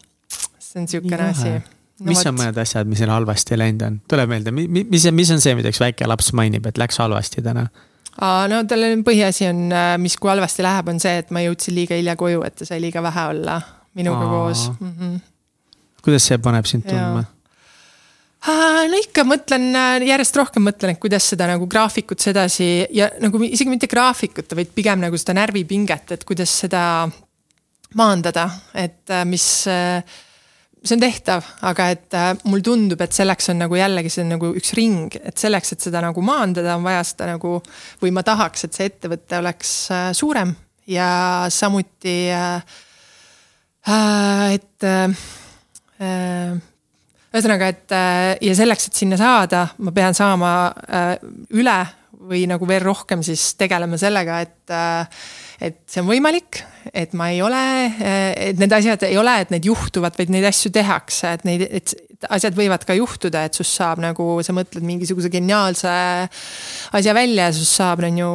[0.59, 1.61] see on sihukene asi no,.
[2.09, 5.55] mis on mõned asjad, mis neil halvasti läinud on, tule meelde, mis, mis on see,
[5.57, 7.67] mida üks väike laps mainib, et läks halvasti täna?
[8.19, 11.97] no tal põhiasi on, äh, mis, kui halvasti läheb, on see, et ma jõudsin liiga
[11.99, 13.59] hilja koju, et ta sai liiga vähe olla
[13.97, 14.29] minuga Aa.
[14.29, 14.93] koos mm.
[14.93, 15.19] -hmm.
[16.03, 17.23] kuidas see paneb sind tundma?
[18.47, 23.41] No ikka mõtlen, äh, järjest rohkem mõtlen, et kuidas seda nagu graafikut sedasi ja nagu
[23.43, 26.81] isegi mitte graafikut, vaid pigem nagu seda närvipinget, et kuidas seda
[27.99, 29.67] maandada, et äh, mis.
[29.67, 30.03] Äh,
[30.79, 32.15] see on tehtav, aga et
[32.47, 35.83] mul tundub, et selleks on nagu jällegi, see on nagu üks ring, et selleks, et
[35.83, 37.57] seda nagu maandada, on vaja seda nagu.
[37.99, 39.73] või ma tahaks, et see ettevõte oleks
[40.15, 40.53] suurem
[40.87, 41.09] ja
[41.51, 42.15] samuti,
[44.55, 44.87] et
[47.29, 50.51] ühesõnaga, et äh, ja selleks, et sinna saada, ma pean saama
[50.89, 51.13] äh,
[51.57, 51.77] üle
[52.29, 55.21] või nagu veel rohkem siis tegelema sellega, et äh,
[55.59, 56.61] et see on võimalik,
[56.95, 57.61] et ma ei ole,
[57.99, 61.91] et need asjad ei ole, et need juhtuvad, vaid neid asju tehakse, et neid, et
[62.31, 65.91] asjad võivad ka juhtuda, et sust saab nagu, sa mõtled mingisuguse geniaalse
[66.95, 68.31] asja välja ja sust saab, on ju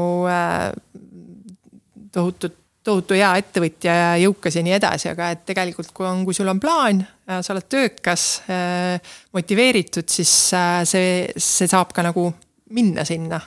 [2.12, 6.36] tohutut tohutu hea ettevõtja ja jõukas ja nii edasi, aga et tegelikult, kui on, kui
[6.36, 9.00] sul on plaan, sa oled töökas, äh,
[9.32, 12.28] motiveeritud, siis äh, see, see saab ka nagu
[12.76, 13.40] minna sinna.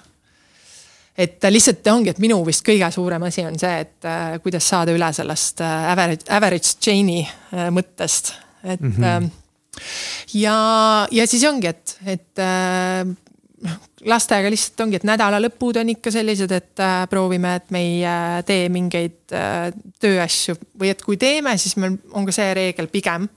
[1.17, 4.93] et lihtsalt ongi, et minu vist kõige suurem asi on see, et äh, kuidas saada
[4.93, 8.91] üle sellest äh, average, average chain'i äh, mõttest, et mm.
[8.97, 9.29] -hmm.
[10.37, 10.57] ja,
[11.11, 12.45] ja siis ongi, et, et
[13.65, 13.77] noh,
[14.09, 18.37] lastega lihtsalt ongi, et nädalalõpud on ikka sellised, et äh, proovime, et me ei äh,
[18.47, 19.71] tee mingeid äh,
[20.01, 23.27] tööasju või et kui teeme, siis meil on ka see reegel pigem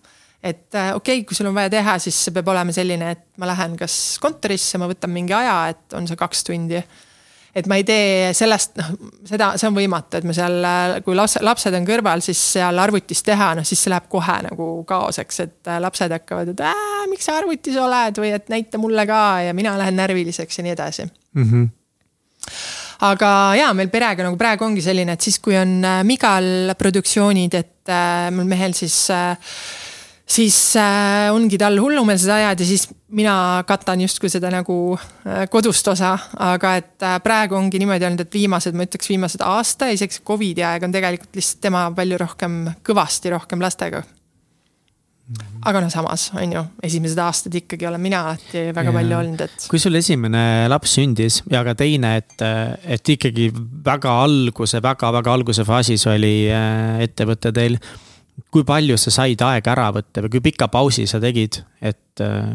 [0.42, 3.50] et okei okay,, kui sul on vaja teha, siis see peab olema selline, et ma
[3.50, 6.80] lähen kas kontorisse, ma võtan mingi aja, et on see kaks tundi.
[7.50, 8.92] Et ma ei tee sellest, noh,
[9.26, 10.62] seda, see on võimatu, et me seal,
[11.02, 14.68] kui lapsed, lapsed on kõrval, siis seal arvutis teha, noh siis see läheb kohe nagu
[14.86, 18.22] kaoseks, et äh, lapsed hakkavad, et äh, miks sa arvutis oled?
[18.22, 21.10] või et näita mulle ka ja mina lähen närviliseks ja nii edasi.
[21.34, 21.50] Mm.
[21.50, 21.68] -hmm
[23.06, 27.56] aga jaa, meil perega nagu praegu ongi selline, et siis, kui on äh, Migal produktsioonid,
[27.56, 29.54] et äh, mul mehel siis äh,
[30.30, 32.86] siis äh, ongi tal hullumeelsed ajad ja siis
[33.16, 33.34] mina
[33.66, 36.14] katan justkui seda nagu äh, kodust osa,
[36.50, 40.64] aga et äh, praegu ongi niimoodi olnud, et viimased, ma ütleks viimased aasta, isegi Covidi
[40.66, 44.02] aeg on tegelikult lihtsalt tema palju rohkem, kõvasti rohkem lastega.
[45.62, 48.94] aga noh, samas on ju, esimesed aastad ikkagi olen mina alati väga ja.
[48.96, 49.66] palju olnud, et.
[49.70, 52.46] kui sul esimene laps sündis ja ka teine, et,
[52.82, 53.50] et ikkagi
[53.86, 57.78] väga alguse väga,, väga-väga alguse faasis oli ettevõte teil
[58.52, 62.48] kui palju sa said aega ära võtta või kui pika pausi sa tegid, et äh,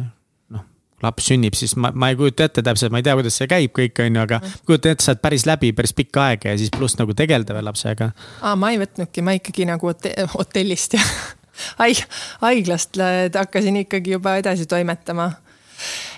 [0.54, 0.66] noh,
[1.04, 3.74] laps sünnib, siis ma, ma ei kujuta ette täpselt, ma ei tea, kuidas see käib
[3.76, 6.74] kõik, on ju, aga kujutan ette, sa oled päris läbi päris pikka aega ja siis
[6.76, 8.12] pluss nagu tegeleda veel lapsega.
[8.42, 9.96] aa, ma ei võtnudki, ma ikkagi nagu
[10.36, 11.06] hotellist ja
[11.82, 12.06] haig-,
[12.44, 13.02] haiglast
[13.36, 15.32] hakkasin ikkagi juba edasi toimetama.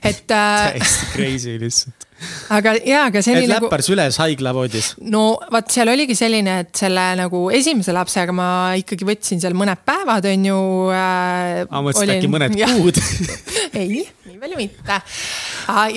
[0.03, 0.67] et äh....
[0.77, 2.06] täiesti crazy lihtsalt
[2.55, 3.67] aga jaa, aga see oli nagu.
[3.67, 4.93] läppar süles haiglavoodis.
[5.13, 5.23] no
[5.53, 8.49] vot, seal oligi selline, et selle nagu esimese lapsega ma
[8.79, 10.61] ikkagi võtsin seal mõned päevad, on ju
[10.93, 11.65] äh,.
[11.71, 12.71] ma mõtlesin, et äkki mõned ja.
[12.73, 13.01] kuud
[13.81, 14.99] ei, nii palju mitte.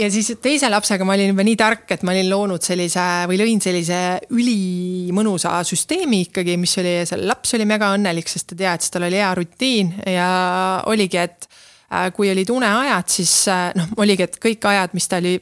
[0.01, 3.41] ja siis teise lapsega ma olin juba nii tark, et ma olin loonud sellise või
[3.41, 4.01] lõin sellise
[4.35, 9.21] ülimõnusa süsteemi ikkagi, mis oli, see laps oli mega õnnelik, sest ta teadis, tal oli
[9.21, 10.29] hea rutiin ja
[10.91, 11.49] oligi, et
[11.93, 15.39] äh, kui olid uneajad, siis äh, noh, oligi, et kõik ajad, mis ta oli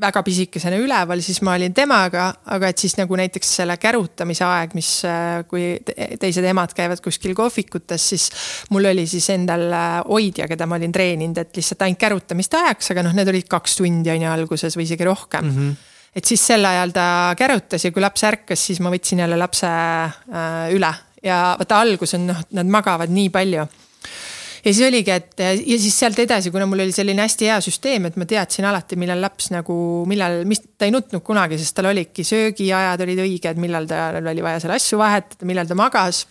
[0.00, 4.74] väga pisikesena üleval, siis ma olin temaga, aga et siis nagu näiteks selle kärutamise aeg,
[4.78, 5.72] mis, äh, kui
[6.20, 8.28] teised emad käivad kuskil kohvikutes, siis
[8.70, 12.92] mul oli siis endal äh, hoidja, keda ma olin treeninud, et lihtsalt ainult kärutamist ajaks,
[12.94, 15.46] aga noh, need olid kaks tundi on ju alguses või isegi rohkem.
[15.46, 15.62] Mm.
[15.62, 17.04] -hmm et siis sel ajal ta
[17.38, 20.90] kärutas ja kui laps ärkas, siis ma võtsin jälle lapse äh, üle.
[21.22, 23.68] Ja vaata algus on noh, nad magavad nii palju
[24.64, 28.08] ja siis oligi, et ja siis sealt edasi, kuna mul oli selline hästi hea süsteem,
[28.08, 29.76] et ma teadsin alati, millal laps nagu,
[30.10, 34.44] millal, mis, ta ei nutnud kunagi, sest tal olidki söögiajad olid õiged, millal tal oli
[34.44, 36.26] vaja seal asju vahetada, millal ta magas.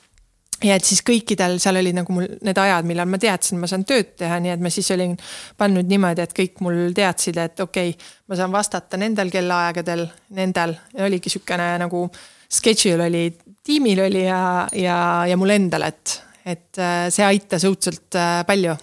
[0.59, 3.85] Ja et siis kõikidel seal olid nagu mul need ajad, millal ma teadsin, ma saan
[3.87, 5.13] tööd teha, nii et ma siis olin
[5.57, 10.03] pannud niimoodi, et kõik mul teadsid, et okei okay,, ma saan vastata nendel kellaaegadel,
[10.35, 10.75] nendel.
[10.97, 12.09] Ja oligi sihukene nagu
[12.51, 13.23] schedule oli,
[13.63, 14.41] tiimil oli ja,
[14.75, 14.97] ja,
[15.31, 16.19] ja mul endal, et
[16.49, 18.75] et äh, see aitas õudselt äh, palju.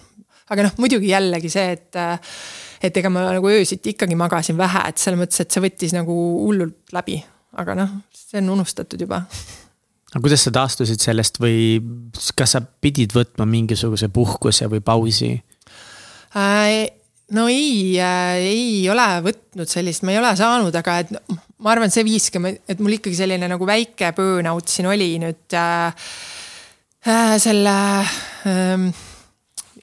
[0.47, 2.35] aga noh, muidugi jällegi see, et, äh,
[2.87, 6.15] et ega ma nagu öösiti ikkagi magasin vähe, et selles mõttes, et see võttis nagu
[6.45, 7.19] hullult läbi,
[7.59, 9.23] aga noh, see on unustatud juba
[10.13, 11.81] aga kuidas sa taastusid sellest või
[12.37, 15.33] kas sa pidid võtma mingisuguse puhkuse või pausi
[16.37, 16.87] äh,?
[17.35, 21.91] no ei äh,, ei ole võtnud sellist, ma ei ole saanud, aga et ma arvan,
[21.91, 26.07] see viiski, et mul ikkagi selline nagu väike burnout siin oli nüüd Äh,
[27.39, 27.75] selle
[28.49, 28.89] ähm,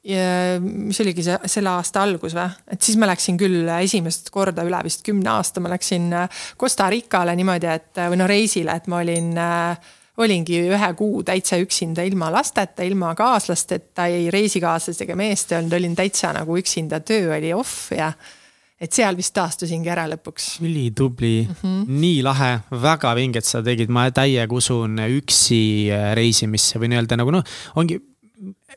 [0.05, 4.65] ja mis oligi see, selle aasta algus või, et siis ma läksin küll esimest korda
[4.67, 8.89] üle vist kümne aasta, ma läksin äh, Costa Ricale niimoodi, et või noh, reisile, et
[8.93, 15.17] ma olin äh, olingi ühe kuu täitsa üksinda, ilma lasteta, ilma kaaslasteta, ei reisikaaslast ega
[15.19, 18.13] meest ei olnud, olin täitsa nagu üksinda, töö oli off ja
[18.85, 20.48] et seal vist taastusingi ära lõpuks.
[20.65, 22.01] ülitubli mm, -hmm.
[22.01, 25.62] nii lahe, väga vinget sa tegid, ma täiega usun üksi
[25.93, 28.01] äh, reisimisse või nii-öelda nagu noh, ongi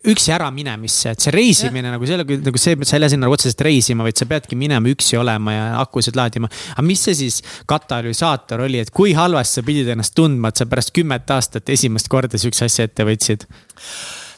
[0.08, 1.96] üksi ära minemisse, et see reisimine ja.
[1.96, 5.18] nagu selle, nagu see, sa ei lähe sinna otseselt reisima, vaid sa peadki minema üksi
[5.20, 6.50] olema ja akusid laadima.
[6.76, 7.40] aga mis see siis
[7.70, 12.12] katalüsaator oli, et kui halvasti sa pidid ennast tundma, et sa pärast kümmet aastat esimest
[12.14, 13.48] korda sihukese asja ette võtsid?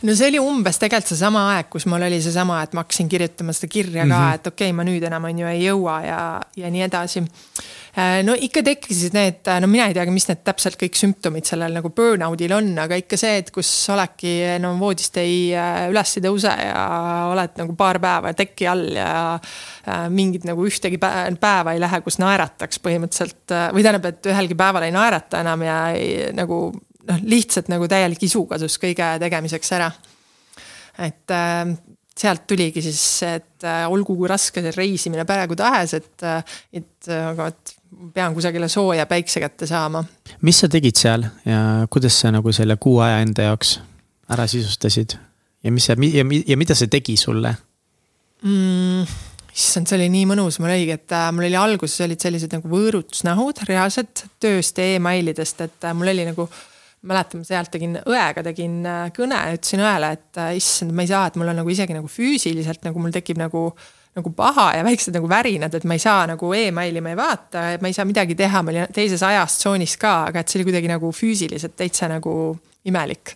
[0.07, 3.55] No see oli umbes tegelikult seesama aeg, kus mul oli seesama, et ma hakkasin kirjutama
[3.55, 4.39] seda kirja ka mm, -hmm.
[4.39, 6.21] et okei okay,, ma nüüd enam on ju ei jõua ja,
[6.55, 7.23] ja nii edasi.
[7.99, 11.73] Äh, no ikka tekkisid need, no mina ei teagi, mis need täpselt kõik sümptomid sellel
[11.76, 16.23] nagu burnout'il on, aga ikka see, et kus oledki no, voodist ei äh, üles ei
[16.23, 16.84] tõuse ja
[17.34, 22.21] oled nagu paar päeva teki all ja äh, mingit nagu ühtegi päeva ei lähe, kus
[22.21, 26.69] naerataks põhimõtteliselt või tähendab, et ühelgi päeval ei naerata enam ja ei, nagu
[27.10, 29.91] noh, lihtsalt nagu täielik isu kadus kõige tegemiseks ära.
[30.99, 31.73] et äh,
[32.19, 37.11] sealt tuligi siis, et äh, olgu kui raske see reisimine praegu tahes, et, äh, et
[37.15, 37.76] aga vot
[38.14, 40.03] pean kusagile sooja päikse kätte saama.
[40.41, 43.80] mis sa tegid seal ja kuidas sa nagu selle kuu aja enda jaoks
[44.30, 45.18] ära sisustasid
[45.64, 47.56] ja mis sa ja, ja mida see tegi sulle
[48.44, 49.18] mm,?
[49.60, 52.69] issand, see oli nii mõnus, mul oligi, et äh, mul oli alguses olid sellised nagu
[52.72, 56.45] võõrutusnähud reaalselt tööst ja emailidest, et äh, mul oli nagu
[57.07, 61.30] mäletan, sealt tegin õega, tegin äh, kõne, ütlesin õele, et äh, issand, ma ei saa,
[61.30, 63.69] et mul on nagu isegi nagu füüsiliselt nagu mul tekib nagu
[64.17, 67.61] nagu paha ja väiksed nagu värinad, et ma ei saa nagu emaili, ma ei vaata,
[67.80, 70.89] ma ei saa midagi teha, ma olin teises ajastsoonis ka, aga et see oli kuidagi
[70.91, 72.34] nagu füüsiliselt täitsa nagu
[72.89, 73.35] imelik.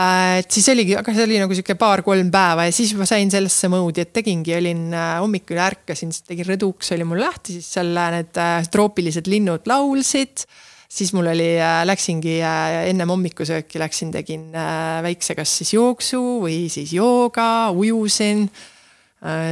[0.00, 3.34] Äh, et siis oligi, aga see oli nagu sihuke paar-kolm päeva ja siis ma sain
[3.34, 7.92] sellesse moodi, et tegingi, olin hommikul ärkasin, siis tegin rõduks oli mul lahti, siis seal
[8.14, 8.40] need
[8.72, 10.46] troopilised linnud laulsid
[10.90, 16.20] siis mul oli, äh, läksingi äh, ennem hommikusööki läksin, tegin äh, väikse, kas siis jooksu
[16.44, 18.48] või siis jooga, ujusin.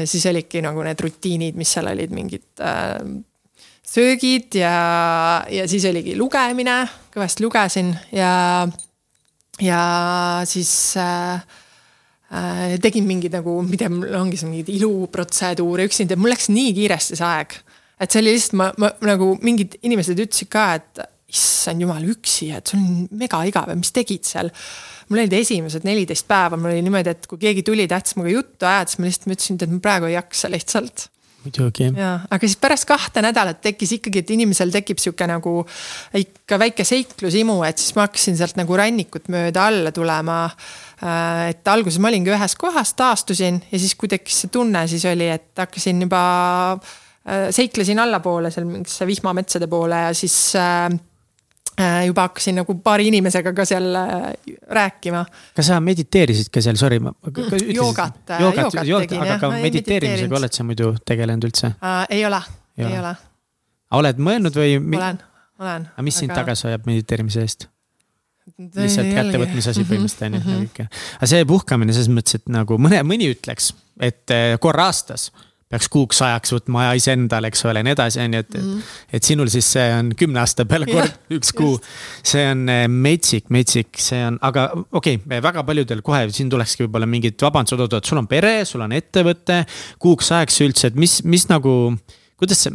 [0.09, 2.63] siis olidki nagu need rutiinid, mis seal olid, mingid
[3.85, 4.71] söögid ja,
[5.53, 6.79] ja siis oligi lugemine,
[7.13, 8.65] kõvasti lugesin ja,
[9.61, 9.83] ja
[10.49, 11.45] siis äh,
[12.81, 17.29] tegin mingeid nagu, mida mul ongi see mingeid iluprotseduure, üksinda, mul läks nii kiiresti see
[17.29, 17.61] aeg.
[18.01, 22.49] et see oli lihtsalt, ma, ma nagu mingid inimesed ütlesid ka, et issand jumal, üksi,
[22.57, 24.49] et sul on mega igav ja mis tegid seal.
[25.09, 28.69] mul olid esimesed neliteist päeva, mul oli niimoodi, et kui keegi tuli, tahtis minuga juttu
[28.69, 31.09] ajada, siis ma lihtsalt mõtlesin, et ma praegu ei jaksa lihtsalt
[31.45, 31.89] muidugi.
[31.97, 35.55] ja, aga siis pärast kahte nädalat tekkis ikkagi, et inimesel tekib sihuke nagu
[36.19, 40.45] ikka väike seiklusimu, et siis ma hakkasin sealt nagu rannikut mööda alla tulema.
[40.99, 45.05] Äh, et alguses ma olingi ühes kohas, taastusin ja siis, kui tekkis see tunne, siis
[45.09, 46.23] oli, et hakkasin juba
[46.73, 50.99] äh, seiklesin allapoole seal mingisse vihmametsade poole ja siis Äh,
[52.07, 54.27] juba hakkasin nagu paari inimesega ka seal äh,
[54.75, 55.25] rääkima.
[55.57, 57.13] kas sa mediteerisid ka seal, sorry ma.
[57.13, 59.37] Mm, joogat, äh, joogat tegin jah.
[59.37, 62.05] aga mediteerimisega oled sa muidu tegelenud üldse uh,?
[62.11, 62.43] ei ole,
[62.81, 63.15] ei ole.
[64.01, 64.79] oled mõelnud või?
[64.79, 65.21] olen,
[65.63, 65.91] olen.
[65.95, 66.43] aga mis sind aga...
[66.43, 67.69] tagasi hoiab mediteerimise eest?
[68.59, 70.71] lihtsalt kättevõtmise asi põhimõtteliselt on ju, mhm, mhm.
[70.73, 71.03] okei.
[71.19, 73.71] aga see puhkamine selles mõttes, et nagu mõne, mõni ütleks,
[74.03, 75.29] et korra aastas
[75.69, 78.69] peaks kuuks ajaks võtma aja iseendale, eks ole, ja nii edasi, on ju, et mm,
[78.69, 78.93] -hmm.
[79.19, 81.75] et sinul siis see on kümne aasta peale kord yeah, üks kuu.
[82.25, 86.87] see on eh, metsik, metsik, see on, aga okei okay,, väga paljudel kohe siin tulekski
[86.87, 89.65] võib-olla mingid vabandused, oot-oot, sul on pere, sul on ettevõte,
[90.01, 91.75] kuuks ajaks üldse, et mis, mis nagu,
[92.41, 92.73] kuidas sa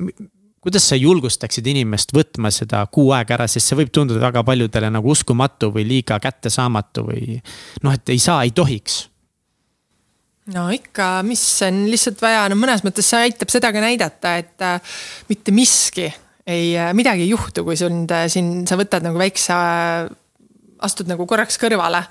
[0.64, 4.92] kuidas sa julgustaksid inimest võtma seda kuu aega ära, sest see võib tunduda väga paljudele
[4.96, 7.42] nagu uskumatu või liiga kättesaamatu või
[7.84, 9.02] noh, et ei saa, ei tohiks
[10.52, 14.66] no ikka, mis on lihtsalt vaja, no mõnes mõttes see aitab seda ka näidata, et
[14.66, 14.98] äh,
[15.30, 19.56] mitte miski ei, äh, midagi ei juhtu, kui sul äh, siin, sa võtad nagu väikse,
[20.84, 22.04] astud nagu korraks kõrvale.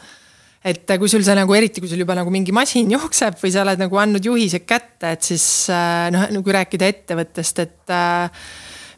[0.64, 3.64] et kui sul see nagu, eriti kui sul juba nagu mingi masin jookseb või sa
[3.66, 5.44] oled nagu andnud juhised kätte, et siis
[6.14, 7.94] noh, no kui rääkida ettevõttest, et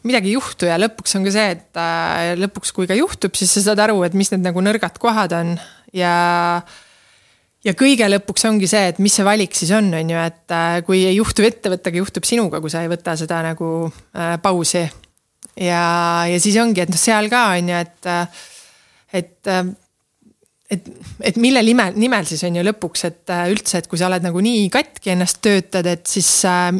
[0.05, 1.81] midagi ei juhtu ja lõpuks on ka see, et
[2.37, 5.55] lõpuks, kui ka juhtub, siis sa saad aru, et mis need nagu nõrgad kohad on
[5.97, 6.13] ja
[7.65, 10.81] ja kõige lõpuks ongi see, et mis see valik siis on, on ju, et äh,
[10.87, 14.85] kui ei juhtu ettevõttega, juhtub sinuga, kui sa ei võta seda nagu äh, pausi.
[15.59, 15.85] ja,
[16.29, 18.45] ja siis ongi, et noh, seal ka on ju, et, äh,
[19.21, 19.65] et äh,
[20.71, 20.87] et,
[21.29, 24.41] et mille nimel, nimel siis on ju lõpuks, et üldse, et kui sa oled nagu
[24.43, 26.71] nii katki ennast töötad, et siis äh,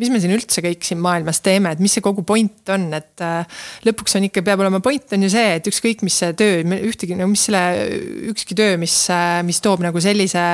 [0.00, 3.24] mis me siin üldse kõik siin maailmas teeme, et mis see kogu point on, et
[3.24, 6.62] äh, lõpuks on ikka, peab olema point on ju see, et ükskõik, mis see töö,
[6.88, 7.62] ühtegi, no mis selle,
[8.32, 10.44] ükski töö, mis, äh, mis toob nagu sellise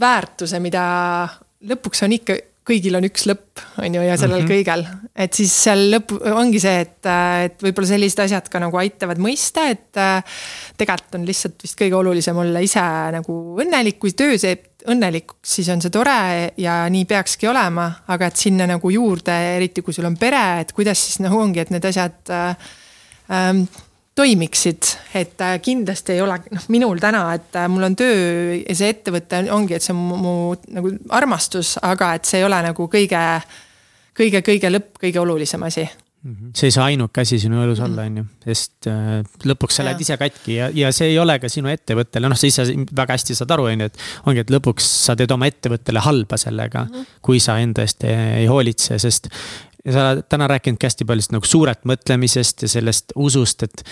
[0.00, 0.84] väärtuse, mida
[1.70, 4.52] lõpuks on ikka kõigil on üks lõpp, on ju, ja sellel mm -hmm.
[4.52, 4.86] kõigel.
[5.16, 6.98] et siis seal lõpp ongi see, et,
[7.46, 10.00] et võib-olla sellised asjad ka nagu aitavad mõista, et
[10.76, 12.84] tegelikult on lihtsalt vist kõige olulisem olla ise
[13.16, 18.30] nagu õnnelik, kui töö teeb õnnelikuks, siis on see tore ja nii peakski olema, aga
[18.30, 21.72] et sinna nagu juurde, eriti kui sul on pere, et kuidas siis nagu ongi, et
[21.74, 22.70] need asjad äh,
[23.32, 23.64] ähm,
[24.20, 28.76] toimiksid, et äh, kindlasti ei ole noh, minul täna, et äh, mul on töö ja
[28.76, 30.34] see ettevõte ongi, et see on mu, mu
[30.76, 33.22] nagu armastus, aga et see ei ole nagu kõige,
[34.16, 35.86] kõige, kõige lõpp, kõige olulisem asi.
[36.56, 38.10] See ei saa ainuke asi sinu elus olla, mhm.
[38.10, 41.48] on ju, sest äh, lõpuks sa lähed ise katki ja, ja see ei ole ka
[41.48, 44.04] sinu ettevõttele, noh, sa ise väga hästi saad aru, on ju, et.
[44.28, 47.18] ongi, et lõpuks sa teed oma ettevõttele halba sellega mm, -hmm.
[47.24, 49.30] kui sa enda eest ei, ei hoolitse, sest
[49.84, 53.84] ja sa oled täna rääkinudki hästi palju nagu suurelt mõtlemisest ja sellest usust, et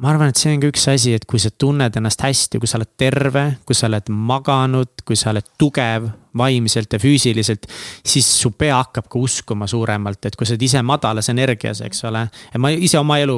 [0.00, 2.68] ma arvan, et see on ka üks asi, et kui sa tunned ennast hästi, kui
[2.68, 6.08] sa oled terve, kui sa oled maganud, kui sa oled tugev
[6.40, 7.66] vaimselt ja füüsiliselt.
[8.06, 12.04] siis su pea hakkab ka uskuma suuremalt, et kui sa oled ise madalas energias, eks
[12.08, 12.22] ole.
[12.54, 13.36] ja ma ise oma elu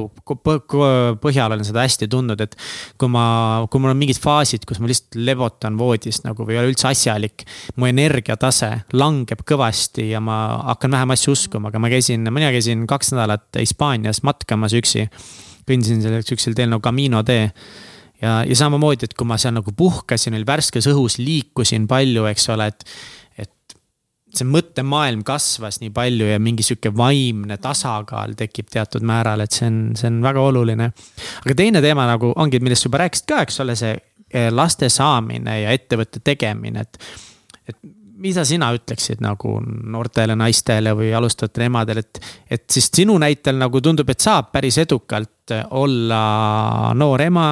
[1.25, 2.57] põhjal olen seda hästi tundnud, et
[3.01, 6.63] kui ma, kui mul on mingid faasid, kus ma lihtsalt lebotan voodis nagu või ei
[6.63, 7.47] ole üldse asjalik.
[7.77, 10.43] mu energiatase langeb kõvasti ja ma
[10.75, 15.09] hakkan vähem asju uskuma, aga ma käisin, mina käisin kaks nädalat Hispaanias matkamas üksi
[15.69, 17.49] kõndisin sellel sihukesel teel nagu Camino tee.
[18.23, 22.49] ja, ja samamoodi, et kui ma seal nagu puhkasin, oli värskes õhus, liikusin palju, eks
[22.55, 22.87] ole, et.
[23.47, 23.77] et
[24.33, 29.67] see mõttemaailm kasvas nii palju ja mingi sihuke vaimne tasakaal tekib teatud määral, et see
[29.69, 30.93] on, see on väga oluline.
[31.43, 33.93] aga teine teema nagu ongi, millest sa juba rääkisid ka, eks ole, see
[34.31, 37.13] eh, laste saamine ja ettevõtte tegemine, et.
[37.69, 37.83] et
[38.23, 42.23] mida sina ütleksid nagu noortele naistele või alustavatele emadele, et,
[42.59, 46.23] et siis sinu näitel nagu tundub, et saab päris edukalt olla
[46.99, 47.51] noor ema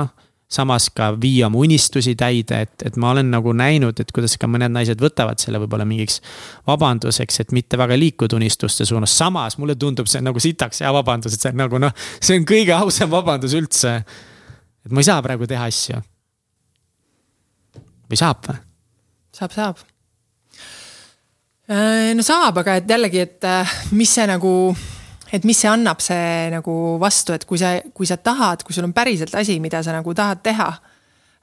[0.50, 4.48] samas ka viia oma unistusi täide, et, et ma olen nagu näinud, et kuidas ka
[4.50, 6.18] mõned naised võtavad selle võib-olla mingiks
[6.66, 9.14] vabanduseks, et mitte väga liikuda unistuste suunas.
[9.18, 12.48] samas mulle tundub see nagu sitaks hea vabandus, et see on nagu noh, see on
[12.48, 13.94] kõige ausam vabandus üldse.
[14.86, 16.02] et ma ei saa praegu teha asju.
[18.10, 18.58] või saab või?
[19.38, 19.86] saab, saab
[21.70, 24.52] no saab, aga et jällegi, et äh, mis see nagu,
[25.30, 28.88] et mis see annab, see nagu vastu, et kui sa, kui sa tahad, kui sul
[28.88, 30.70] on päriselt asi, mida sa nagu tahad teha,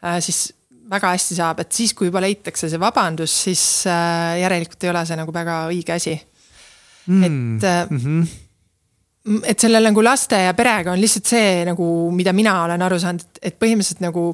[0.03, 0.49] äh, siis
[0.87, 5.17] väga hästi saab, et siis, kui juba leitakse see vabandus, siis järelikult ei ole see
[5.19, 7.23] nagu väga õige asi mm..
[7.23, 9.41] et mm, -hmm.
[9.51, 13.41] et sellel nagu laste ja perega on lihtsalt see nagu, mida mina olen aru saanud,
[13.41, 14.29] et põhimõtteliselt nagu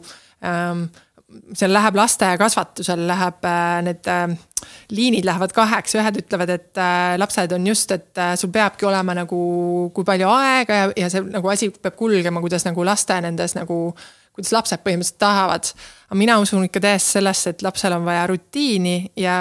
[0.45, 0.85] ähm,
[1.57, 3.49] seal läheb lasteaiakasvatusel läheb
[3.89, 4.37] need äh,
[4.93, 9.15] liinid lähevad kaheks, ühed ütlevad, et äh, lapsed on just, et äh, sul peabki olema
[9.17, 9.39] nagu,
[9.93, 13.93] kui palju aega ja, ja see nagu asi peab kulgema, kuidas nagu laste nendes nagu
[14.33, 15.67] kuidas lapsed põhimõtteliselt tahavad.
[16.09, 19.35] aga mina usun ikka täiesti sellesse, et lapsel on vaja rutiini ja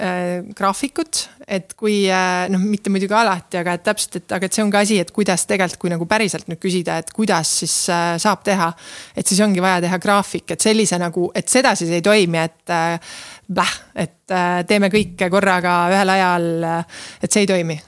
[0.00, 4.56] äh, graafikut, et kui äh, noh, mitte muidugi alati, aga et täpselt, et aga et
[4.56, 7.76] see on ka asi, et kuidas tegelikult, kui nagu päriselt nüüd küsida, et kuidas siis
[7.92, 8.72] äh, saab teha.
[9.16, 12.72] et siis ongi vaja teha graafik, et sellise nagu, et sedasi see ei toimi, et
[12.72, 13.16] äh,
[13.48, 17.78] bläh, et äh, teeme kõike korraga ühel ajal, äh, et see ei toimi.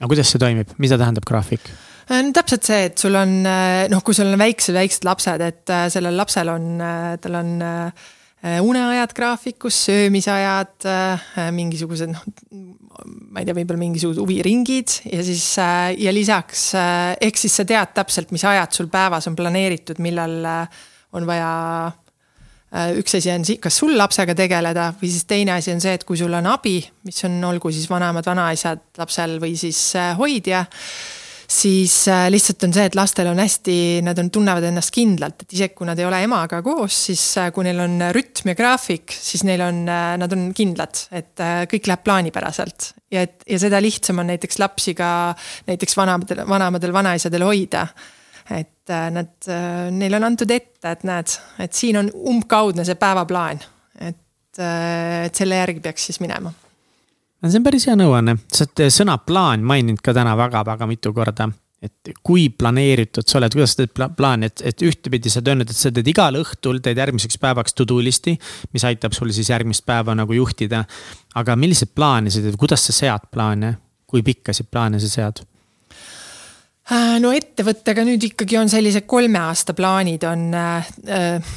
[0.00, 1.70] aga kuidas see toimib, mida tähendab graafik?
[2.10, 6.18] Äh, täpselt see, et sul on noh, kui sul on väiksed, väiksed lapsed, et sellel
[6.18, 6.68] lapsel on,
[7.22, 7.56] tal on
[8.46, 10.84] uneajad graafikus, söömisajad,
[11.56, 12.20] mingisugused noh,
[13.32, 18.30] ma ei tea, võib-olla mingisugused huviringid ja siis ja lisaks ehk siis sa tead täpselt,
[18.36, 20.36] mis ajad sul päevas on planeeritud, millal
[21.16, 21.50] on vaja
[22.98, 26.18] üks asi on, kas sul lapsega tegeleda või siis teine asi on see, et kui
[26.20, 29.80] sul on abi, mis on, olgu siis vanemad, vanaisad lapsel või siis
[30.18, 30.66] hoidja
[31.50, 33.76] siis äh, lihtsalt on see, et lastel on hästi,
[34.06, 37.50] nad on, tunnevad ennast kindlalt, et isegi kui nad ei ole emaga koos, siis äh,
[37.54, 41.90] kui neil on rütm ja graafik, siis neil on, äh, nad on kindlad, et kõik
[41.90, 42.92] läheb plaanipäraselt.
[43.14, 45.08] ja et, ja seda lihtsam on näiteks lapsi ka
[45.68, 47.86] näiteks vanamadel, vanamadel vanaisadel hoida
[48.50, 49.32] et nad,
[49.90, 53.58] neile on antud ette, et näed, et siin on umbkaudne see päevaplaan,
[53.98, 56.52] et, et selle järgi peaks siis minema
[57.50, 61.48] see on päris hea nõuanne, sa oled sõna plaan maininud ka täna väga-väga mitu korda.
[61.82, 65.70] et kui planeeritud sa oled, kuidas sa teed plaani, et, et ühtepidi sa oled öelnud,
[65.70, 68.32] et sa teed igal õhtul, teed järgmiseks päevaks to do list'i,
[68.72, 70.84] mis aitab sul siis järgmist päeva nagu juhtida.
[71.34, 75.44] aga milliseid plaane sa teed, kuidas sa sead plaane, kui pikkasid plaane sa sead?
[76.86, 81.54] Äh, no ettevõttega nüüd ikkagi on sellised kolme aasta plaanid on äh, äh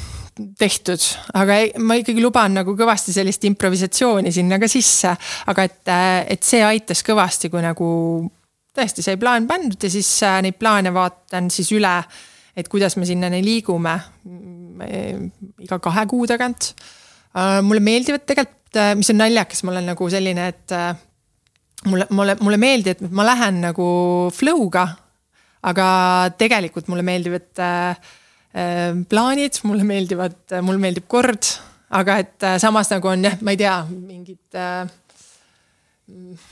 [0.58, 1.02] tehtud,
[1.36, 5.10] aga ma ikkagi luban nagu kõvasti sellist improvisatsiooni sinna ka sisse.
[5.52, 5.90] aga et,
[6.32, 7.88] et see aitas kõvasti, kui nagu
[8.76, 11.94] tõesti sai plaan pandud ja siis äh, neid plaane vaatan siis üle.
[12.56, 13.94] et kuidas me sinnani liigume
[15.60, 16.72] iga kahe kuu tagant.
[17.36, 20.74] Äh, mulle meeldivad tegelikult, äh, mis on naljakas, ma olen nagu selline, et
[21.86, 23.86] mulle, mulle, mulle meeldib, et ma lähen nagu
[24.34, 24.88] flow'ga.
[25.62, 25.86] Aga
[26.38, 27.62] tegelikult mulle meeldib, et
[28.50, 31.52] Ehm, plaanid, mulle meeldivad, mulle meeldib kord,
[31.94, 34.90] aga et äh, samas nagu on jah, ma ei tea, mingid äh,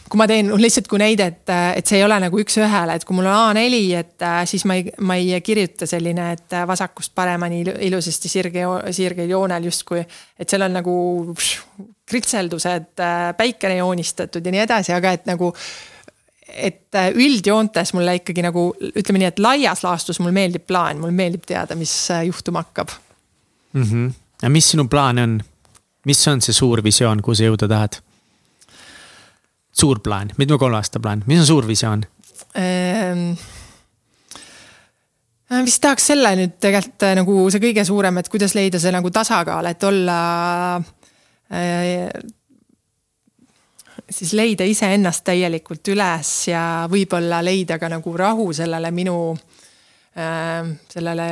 [0.06, 3.06] kui ma teen lihtsalt kui näide, et, äh, et see ei ole nagu üks-ühele, et
[3.06, 7.64] kui mul on A4, et siis ma ei, ma ei kirjuta selline, et vasakust paremani
[7.90, 8.62] ilusasti sirge,
[8.94, 10.06] sirgel joonel justkui.
[10.38, 10.96] et seal on nagu
[12.08, 12.94] kritseldused,
[13.36, 15.50] päikene joonistatud ja nii edasi, aga et nagu
[16.48, 21.14] et äh, üldjoontes mulle ikkagi nagu ütleme nii, et laias laastus mulle meeldib plaan, mulle
[21.16, 22.94] meeldib teada, mis äh, juhtuma hakkab
[23.72, 23.82] mm.
[23.82, 24.12] -hmm.
[24.42, 25.40] ja mis sinu plaan on?
[26.04, 28.00] mis on see suur visioon, kuhu sa jõuda tahad?
[29.72, 32.06] suur plaan, mitme kolme aasta plaan, mis on suur visioon
[35.50, 38.92] ma vist tahaks selle nüüd tegelikult äh, nagu see kõige suurem, et kuidas leida see
[38.92, 40.18] nagu tasakaal, et olla
[44.10, 51.28] siis leida iseennast täielikult üles ja võib-olla leida ka nagu rahu sellele minu äh, sellele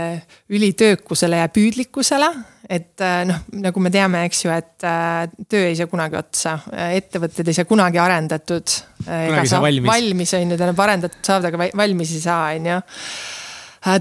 [0.53, 2.31] ülitöökusele ja püüdlikkusele.
[2.69, 6.59] et äh, noh, nagu me teame, eks ju, et äh, töö ei saa kunagi otsa,
[6.91, 8.77] ettevõtted ei saa kunagi arendatud.
[9.07, 9.87] valmis.
[9.87, 12.83] valmis on ju, tähendab arendatud saavad, aga valmis ei saa, on ju.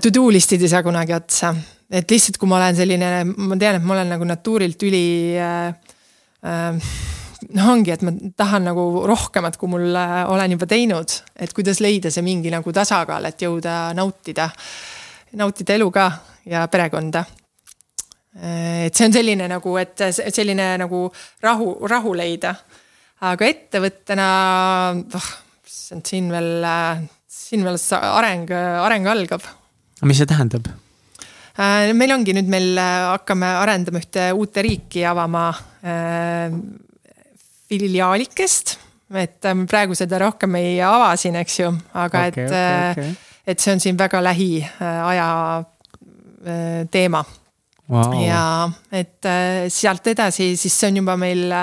[0.01, 1.51] To do list'id ei saa kunagi otsa,
[1.93, 5.05] et lihtsalt, kui ma olen selline, ma tean, et ma olen nagu natuurilt üli
[5.37, 5.67] äh,
[6.41, 6.89] äh,
[7.55, 11.81] noh, ongi, et ma tahan nagu rohkemat, kui mul äh, olen juba teinud, et kuidas
[11.83, 14.49] leida see mingi nagu tasakaal, et jõuda nautida,
[15.39, 16.09] nautida elu ka
[16.49, 17.25] ja perekonda.
[18.35, 21.05] et see on selline nagu, et selline nagu
[21.43, 22.55] rahu, rahu leida.
[23.25, 24.29] aga ettevõttena,
[25.15, 25.29] oh,
[25.65, 26.65] siin veel,
[27.31, 27.79] siin veel
[28.11, 28.51] areng,
[28.83, 29.45] areng algab.
[30.03, 30.67] mis see tähendab?
[31.55, 35.47] Äh, meil ongi nüüd, meil hakkame arendama ühte uute riiki avama
[37.75, 38.75] äh, filiaalikest,
[39.13, 43.15] et ähm, praegu seda rohkem ei ava siin, eks ju, aga okay, et okay,, okay.
[43.45, 45.29] et see on siin väga lähiaja
[45.61, 47.23] äh, teema
[47.89, 48.17] wow..
[48.23, 48.43] ja
[48.91, 51.53] et äh, sealt edasi, siis see on juba meil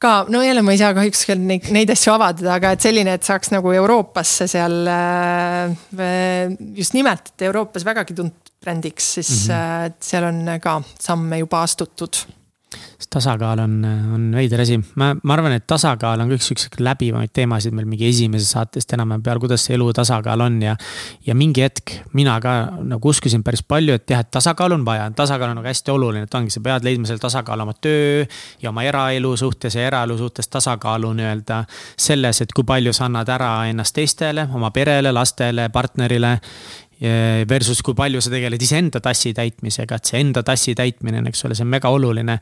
[0.00, 3.26] ka, no jälle ma ei saa kahjuks neid, neid asju avada, aga et selline, et
[3.26, 9.94] saaks nagu Euroopasse seal äh, just nimelt, et Euroopas vägagi tuntud brändiks, siis mm -hmm.
[10.04, 12.16] seal on ka samme juba astutud
[13.10, 13.84] tasakaal on,
[14.14, 14.78] on veider asi.
[15.00, 19.24] ma, ma arvan, et tasakaal on üks siukseid läbivamaid teemasid meil mingi esimesest saatest enam-vähem
[19.26, 20.76] peal, kuidas see elu tasakaal on ja.
[21.26, 22.54] ja mingi hetk mina ka
[22.86, 26.28] nagu uskusin päris palju, et jah, et tasakaalu on vaja, tasakaal on nagu hästi oluline,
[26.28, 28.26] et ongi, sa pead leidma selle tasakaalu oma töö
[28.62, 31.64] ja oma eraelu suhtes ja eraelu suhtes tasakaalu nii-öelda.
[31.98, 36.38] selles, et kui palju sa annad ära ennast teistele, oma perele, lastele, partnerile
[37.48, 41.46] versus kui palju sa tegeled iseenda tassi täitmisega, et see enda tassi täitmine on, eks
[41.48, 42.36] ole, see on mega oluline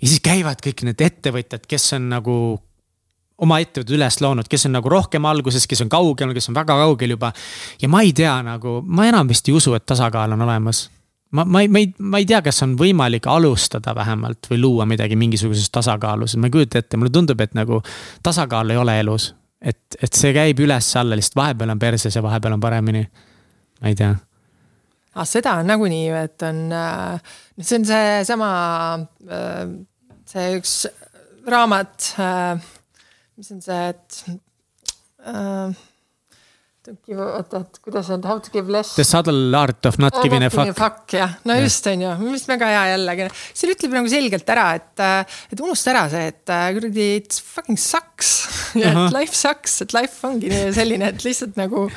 [0.00, 2.36] ja siis käivad kõik need ettevõtjad, kes on nagu
[3.40, 6.76] oma ettevõtted üles loonud, kes on nagu rohkem alguses, kes on kaugemal, kes on väga
[6.82, 7.32] kaugel juba.
[7.80, 10.88] ja ma ei tea nagu, ma enam vist ei usu, et tasakaal on olemas.
[11.32, 14.86] ma, ma ei, ma ei, ma ei tea, kas on võimalik alustada vähemalt või luua
[14.86, 17.82] midagi mingisuguses tasakaalus, ma ei kujuta ette, mulle tundub, et nagu
[18.22, 19.34] tasakaal ei ole elus.
[19.60, 23.08] et, et see käib üles-alla, lihtsalt vahepeal on perses ja vahepeal on paremini.
[23.80, 25.26] Ma ei tea ah,.
[25.28, 28.50] seda on nagunii, et on, äh, see on seesama
[29.28, 29.62] äh,
[30.30, 30.74] see üks
[31.50, 32.72] raamat, äh,
[33.38, 34.20] mis on see, et
[35.26, 35.72] uh,
[36.90, 38.94] oota, et kuidas on, how to give less.
[38.96, 40.72] The subtle art of not giving a fuck.
[40.76, 41.66] fuck jah, no yeah.
[41.66, 45.04] just on ju, meelest väga hea jällegi, see ütleb nagu selgelt ära, et,
[45.52, 48.34] et unusta ära see, et kuradi it's fucking sucks
[48.80, 51.88] ja et life sucks, et life ongi selline, et lihtsalt nagu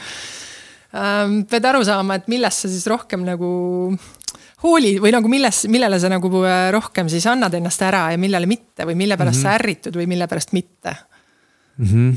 [0.94, 3.50] pead aru saama, et millest sa siis rohkem nagu
[4.64, 8.48] hooli või nagu milles, millele sa nagu äh, rohkem siis annad ennast ära ja millele
[8.50, 9.50] mitte või mille pärast mm -hmm.
[9.50, 10.96] sa ärritud või mille pärast mitte
[11.78, 11.90] mm.
[11.90, 12.14] -hmm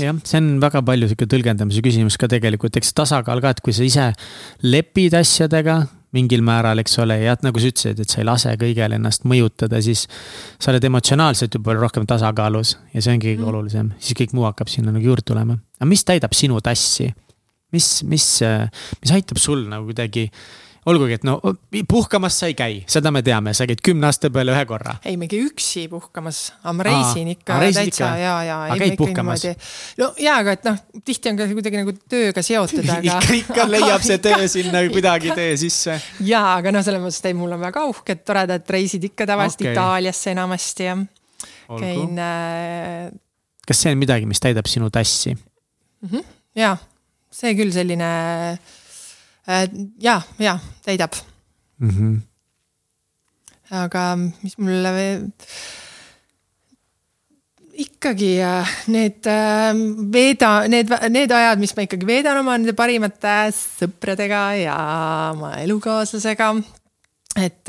[0.00, 3.74] jah, see on väga palju sihuke tõlgendamise küsimus ka tegelikult, eks tasakaal ka, et kui
[3.76, 4.12] sa ise
[4.62, 5.82] lepid asjadega
[6.12, 9.80] mingil määral, eks ole, ja nagu sa ütlesid, et sa ei lase kõigel ennast mõjutada,
[9.84, 10.06] siis.
[10.60, 13.48] sa oled emotsionaalselt juba rohkem tasakaalus ja see ongi kõige mm.
[13.52, 15.58] olulisem, siis kõik muu hakkab sinna nagu juurde tulema.
[15.80, 17.12] aga mis täidab sinu tassi?
[17.72, 18.26] Mis, mis,
[19.02, 20.28] mis aitab sul nagu kuidagi
[20.90, 21.36] olgugi, et no
[21.88, 24.96] puhkamas sa ei käi, seda me teame, sa käid kümne aasta peale ühe korra.
[25.06, 28.18] ei, ma ei käi üksi puhkamas, aga ma reisin Aa, ikka reisid täitsa ikka?
[28.18, 28.56] ja, ja.
[28.66, 29.46] aga käid puhkamas?
[30.00, 33.68] no jaa, aga et noh, tihti on ka kuidagi nagu tööga seotud, aga ikka, ikka
[33.70, 35.98] leiab see töö sinna kuidagi tee sisse.
[36.26, 39.68] jaa, aga noh, selles mõttes, et ei, mul on väga uhked, toredad reisid ikka tavaliselt
[39.68, 39.76] okay.
[39.76, 40.98] Itaaliasse enamasti ja
[41.78, 43.12] käin äh....
[43.68, 46.08] kas see on midagi, mis täidab sinu tassi mm?
[46.10, 46.26] -hmm.
[46.58, 46.74] jaa,
[47.32, 48.12] see küll selline
[48.52, 48.72] äh,
[49.42, 49.66] Äh,
[49.98, 51.16] ja, ja täidab
[51.78, 51.90] mm.
[51.90, 52.20] -hmm.
[53.70, 55.24] aga mis mulle veel
[57.74, 59.74] ikkagi äh, need äh,
[60.12, 64.76] veeda, need, need ajad, mis ma ikkagi veedan oma nende parimate sõpradega ja
[65.34, 66.54] oma elukaaslasega.
[67.42, 67.66] et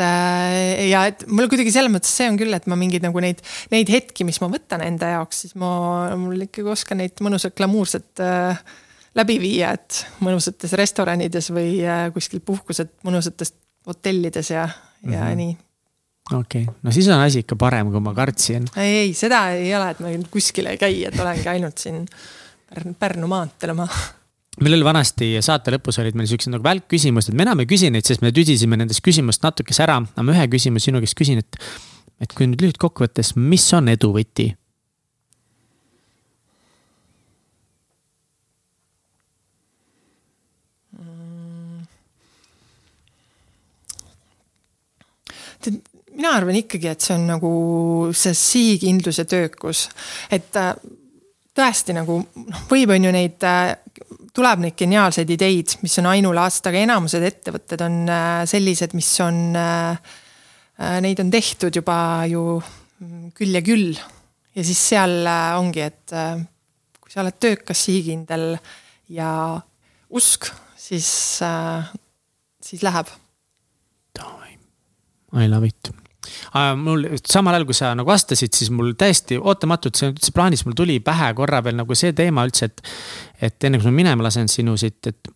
[0.92, 3.42] ja et mul kuidagi selles mõttes see on küll, et ma mingeid nagu neid,
[3.72, 8.22] neid hetki, mis ma võtan enda jaoks, siis ma, mul ikkagi oskan neid mõnusat glamuurset
[8.22, 8.62] äh,
[9.18, 13.54] läbi viia, et mõnusates restoranides või äh, kuskil puhkused mõnusates
[13.88, 14.68] hotellides ja,
[15.04, 15.36] ja mm -hmm.
[15.42, 15.54] nii
[16.40, 18.68] okei okay., no siis on asi ikka parem, kui ma kartsin.
[18.78, 22.06] ei, ei, seda ei ole, et ma kuskile ei käi, et olengi ainult siin
[22.74, 23.88] Pärnu, Pärnu maanteel oma
[24.62, 28.06] meil oli vanasti saate lõpus olid meil siuksed nagu välkküsimused, me enam ei küsi neid,
[28.06, 31.58] sest me tüdisime nendest küsimust natukese ära, aga ma ühe küsimuse sinu käest küsin, et.
[32.22, 34.54] et kui nüüd lühidkokkuvõttes, mis on edu võti?
[46.14, 47.54] Mina arvan ikkagi, et see on nagu
[48.18, 49.88] see sihikindlus ja töökus,
[50.34, 50.74] et äh,
[51.58, 53.74] tõesti nagu noh, võib on ju neid, äh,
[54.34, 59.44] tuleb neid geniaalseid ideid, mis on ainulaadset, aga enamused ettevõtted on äh, sellised, mis on,
[61.06, 62.58] neid on tehtud juba ju
[63.38, 63.94] küll ja küll.
[64.54, 65.28] ja siis seal
[65.58, 66.14] ongi, et
[67.02, 68.56] kui sa oled töökas, sihikindel
[69.14, 69.30] ja
[70.14, 71.10] usk, siis,
[72.62, 73.14] siis läheb.
[75.34, 75.94] I love it
[76.80, 80.78] mul samal ajal, kui sa nagu vastasid, siis mul täiesti ootamatult see üldse plaanis, mul
[80.78, 82.84] tuli pähe korra veel nagu see teema üldse, et.
[83.50, 85.32] et enne kui ma minema lasen sinu siit, et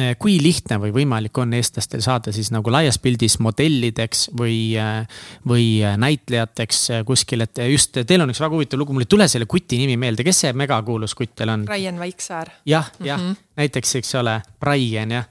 [0.00, 5.22] eh, kui lihtne või võimalik on eestlastel saada siis nagu laias pildis modellideks või, eh,
[5.48, 5.68] või
[6.02, 9.78] näitlejateks kuskil, et just teil on üks väga huvitav lugu, mul ei tule selle kuti
[9.84, 11.68] nimi meelde, kes see megakuulus kutt teil on?
[11.70, 12.52] Ryan Vaiksaar.
[12.66, 13.56] jah, jah mm, -hmm.
[13.62, 15.30] näiteks, eks ole, Brian jah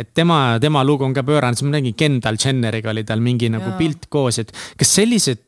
[0.00, 3.50] et tema, tema lugu on ka pöörane, siis ma nägin Kendall Jenneriga oli tal mingi
[3.52, 3.78] nagu Jaa.
[3.78, 5.42] pilt koos, et kas sellised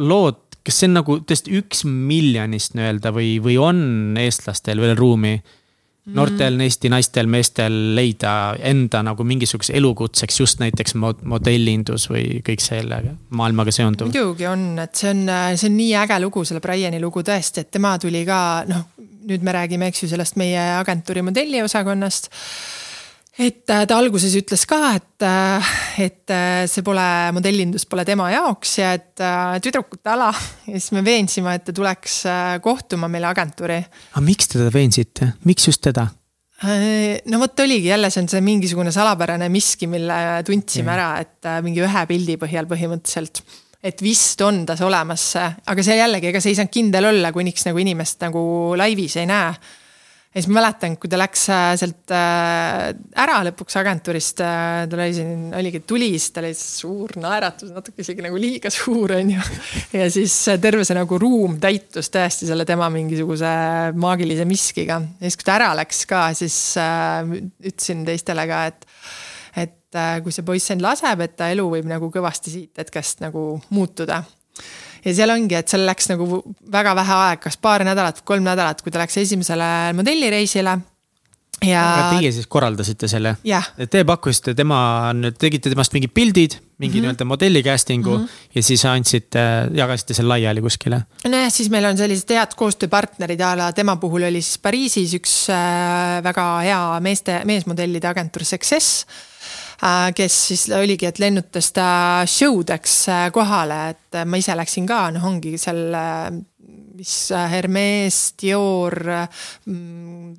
[0.00, 3.80] lood, kas see on nagu tõesti üks miljonist nii-öelda või, või on
[4.20, 6.14] eestlastel veel ruumi mm.
[6.16, 13.14] noortel Eesti naistel, meestel leida enda nagu mingisuguse elukutseks just näiteks modellindus või kõik sellega
[13.36, 14.12] maailmaga seonduv?
[14.12, 15.24] muidugi on, et see on,
[15.56, 18.40] see on nii äge lugu, selle Briani lugu tõesti, et tema tuli ka
[18.70, 18.88] noh,
[19.30, 22.30] nüüd me räägime, eks ju, sellest meie agentuuri modelliosakonnast
[23.40, 25.72] et äh, ta alguses ütles ka, et, äh,
[26.04, 27.04] et äh, see pole,
[27.36, 29.22] modellindus pole tema jaoks ja et
[29.64, 30.30] tüdrukute ala.
[30.66, 32.22] ja siis me veensime, et ta tuleks
[32.64, 33.80] kohtuma meile agentuuri.
[34.12, 36.08] aga miks te teda veensite, miks just teda?
[36.60, 40.14] no vot oligi jälle, see on see mingisugune salapärane miski, mille
[40.44, 40.96] tundsime ja.
[40.98, 43.40] ära, et mingi ühe pildi põhjal põhimõtteliselt
[43.88, 47.64] et vist on tas olemas aga see jällegi, ega see ei saanud kindel olla, kuniks
[47.64, 48.42] nagu inimest nagu
[48.76, 49.54] laivis ei näe
[50.30, 55.02] ja siis ma mäletan, kui ta läks äh, sealt äh, ära lõpuks agentuurist, äh, tal
[55.02, 59.34] oli siin, oligi tuli, siis tal oli suur naeratus, natuke isegi nagu liiga suur, on
[59.34, 59.48] ju.
[59.98, 63.50] ja siis terve see nagu ruum täitus tõesti selle tema mingisuguse
[63.98, 65.00] maagilise miskiga.
[65.18, 68.90] ja siis, kui ta ära läks ka, siis ütlesin teistele ka, et,
[69.66, 73.56] et kui see poiss end laseb, et ta elu võib nagu kõvasti siit hetkest nagu
[73.74, 74.22] muutuda
[75.04, 78.82] ja seal ongi, et seal läks nagu väga vähe aega, kas paar nädalat, kolm nädalat,
[78.82, 80.78] kui ta läks esimesele modellireisile
[81.66, 81.84] ja.
[82.14, 83.34] Teie siis korraldasite selle?
[83.90, 84.80] Te pakkusite tema,
[85.38, 87.02] tegite temast mingid pildid, mingi mm -hmm.
[87.04, 88.54] nii-öelda modelli casting'u mm -hmm.
[88.54, 89.40] ja siis andsite,
[89.74, 91.02] jagasite selle laiali kuskile?
[91.24, 95.50] nojah, siis meil on sellised head koostööpartnerid a la tema puhul oli siis Pariisis üks
[95.50, 99.06] äh, väga hea meeste, meesmodellide agentuur Success
[100.16, 101.88] kes siis oligi, et lennutas ta
[102.28, 105.96] show'deks äh, kohale, et äh, ma ise läksin ka, noh, ongi seal
[107.00, 108.96] mis Hermes, Dior
[109.64, 110.34] mm,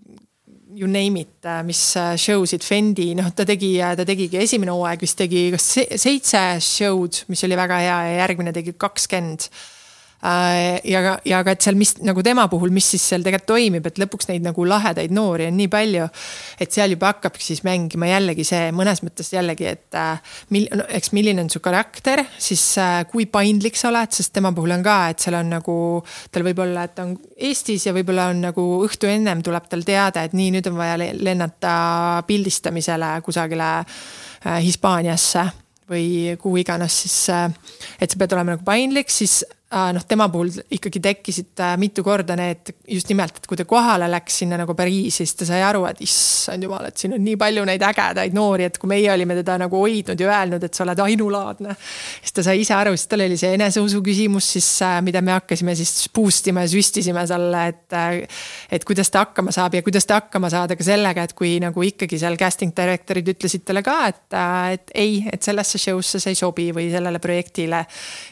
[0.77, 1.81] you name it, mis
[2.21, 5.67] show sid, Fendi, noh, ta tegi, ta tegigi esimene hooaeg vist tegi kas
[5.99, 9.80] seitse show'd, mis oli väga hea ja järgmine tegi kakskümmend Äh,
[10.21, 13.97] ja, ja ka, et seal, mis nagu tema puhul, mis siis seal tegelikult toimib, et
[13.97, 16.07] lõpuks neid nagu lahedaid noori on nii palju.
[16.61, 20.85] et seal juba hakkabki siis mängima jällegi see mõnes mõttes jällegi, et äh, mil-, no
[20.93, 24.85] eks milline on su karakter, siis äh, kui paindlik sa oled, sest tema puhul on
[24.85, 25.77] ka, et seal on nagu.
[26.31, 30.21] tal võib olla, et on Eestis ja võib-olla on nagu õhtu ennem tuleb tal teade,
[30.27, 31.73] et nii, nüüd on vaja lennata
[32.27, 33.71] pildistamisele kusagile
[34.61, 35.47] Hispaaniasse
[35.89, 40.51] või kuhu iganes, siis et sa pead olema nagu paindlik, siis Äh, noh, tema puhul
[40.75, 44.75] ikkagi tekkisid äh, mitu korda need just nimelt, et kui ta kohale läks sinna nagu
[44.75, 48.35] Pariisi, siis ta sai aru, et issand jumal, et siin on nii palju neid ägedaid
[48.35, 51.75] noori, et kui meie olime teda nagu hoidnud ja öelnud, et sa oled ainulaadne.
[52.19, 55.35] siis ta sai ise aru, siis tal oli see eneseusu küsimus siis, äh, mida me
[55.37, 57.97] hakkasime siis boost ima ja süstisime talle, et.
[58.71, 61.87] et kuidas ta hakkama saab ja kuidas ta hakkama saada ka sellega, et kui nagu
[61.87, 64.39] ikkagi seal casting director'id ütlesid talle ka, et,
[64.75, 67.85] et ei, et sellesse show'sse sa ei sobi või sellele projektile.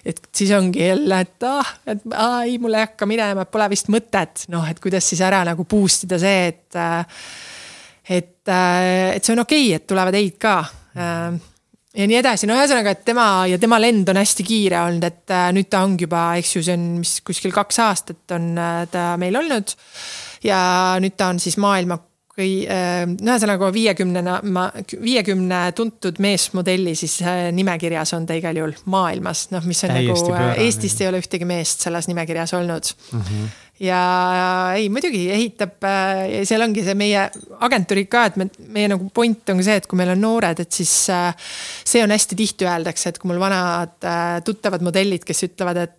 [0.06, 3.91] et siis ongi jälle et ah, et aa, ei, mul ei hakka minema, pole vist
[3.93, 6.81] mõtet, noh, et kuidas siis ära nagu boost ida see, et.
[8.10, 10.56] et, et see on okei okay,, et tulevad ei-d ka.
[10.97, 15.35] ja nii edasi, no ühesõnaga, et tema ja tema lend on hästi kiire olnud, et
[15.56, 18.51] nüüd ta ongi juba, eks ju, see on, mis kuskil kaks aastat on
[18.91, 19.76] ta meil olnud.
[20.43, 20.60] ja
[21.03, 21.99] nüüd ta on siis maailma
[22.40, 24.68] või äh, ühesõnaga viiekümnena, ma,
[25.02, 30.32] viiekümne tuntud meesmodelli siis äh, nimekirjas on ta igal juhul maailmas, noh, mis on Täiesti
[30.32, 32.94] nagu, äh, Eestist ei ole ühtegi meest selles nimekirjas olnud.
[33.11, 33.26] Mm.
[33.26, 33.99] -hmm ja
[34.76, 37.26] ei, muidugi ehitab, äh, seal ongi see meie
[37.64, 40.60] agentuuri ka, et me, meie nagu point on ka see, et kui meil on noored,
[40.64, 41.30] et siis äh,
[41.88, 45.95] see on hästi tihti öeldakse, et kui mul vanad äh, tuttavad modellid, kes ütlevad, et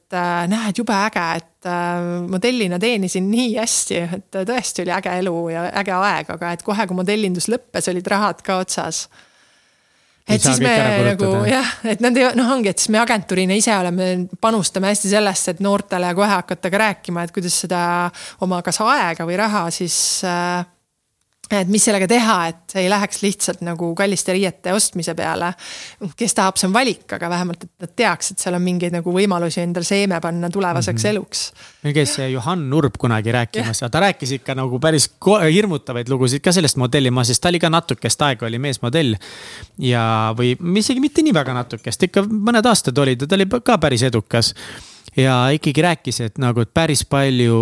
[0.50, 1.68] näed, jube äge, et
[2.26, 6.86] modellina teenisin nii hästi, et tõesti oli äge elu ja äge aeg, aga et kohe,
[6.88, 9.04] kui modellindus lõppes, olid rahad ka otsas
[10.28, 10.74] et siis me
[11.10, 14.10] nagu jah, et nad ei, noh, ongi, et siis me agentuurina ise oleme,
[14.40, 17.82] panustame hästi sellesse, et noortele kohe hakata ka rääkima, et kuidas seda
[18.44, 19.96] oma kas aega või raha siis
[20.28, 20.62] äh,
[21.50, 25.52] et mis sellega teha, et ei läheks lihtsalt nagu kalliste riiete ostmise peale.
[26.16, 29.14] kes tahab, see on valik, aga vähemalt, et nad teaks, et seal on mingeid nagu
[29.14, 31.10] võimalusi endal seeme panna tulevaseks mm -hmm.
[31.10, 31.52] eluks.
[31.82, 35.10] meil käis Johan Nurb kunagi rääkimas ja ta rääkis ikka nagu päris
[35.52, 39.14] hirmutavaid lugusid ka sellest modellimaasist, ta oli ka natukest aega oli meesmodell.
[39.78, 43.78] ja, või isegi mitte nii väga natukest, ikka mõned aastad oli ta, ta oli ka
[43.78, 44.54] päris edukas
[45.20, 47.60] ja ikkagi rääkis, et nagu, et päris palju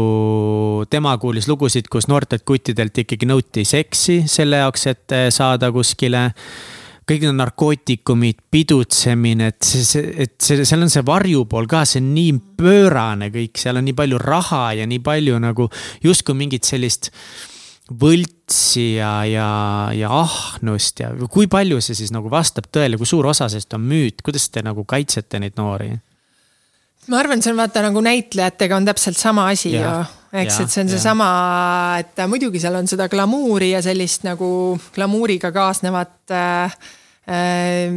[0.90, 6.28] tema kuulis lugusid, kus noortelt kuttidelt ikkagi nõuti seksi selle jaoks, et eh, saada kuskile
[7.08, 12.02] kõik need narkootikumid, pidutsemine, et see, see, et see, seal on see varjupool ka, see
[12.02, 15.70] on nii pöörane kõik, seal on nii palju raha ja nii palju nagu
[16.04, 17.08] justkui mingit sellist
[17.88, 19.48] võltsi ja, ja,
[19.96, 23.86] ja ahnust ja kui palju see siis nagu vastab tõele, kui suur osa sellest on
[23.88, 25.94] müüt, kuidas te nagu kaitsete neid noori?
[27.08, 29.92] Ma arvan, see on vaata nagu näitlejatega on täpselt sama asi ju.
[30.28, 31.28] Eks, et see on seesama,
[32.02, 34.50] et muidugi seal on seda glamuuri ja sellist nagu
[34.92, 36.76] glamuuriga kaasnevat äh,
[37.32, 37.96] äh,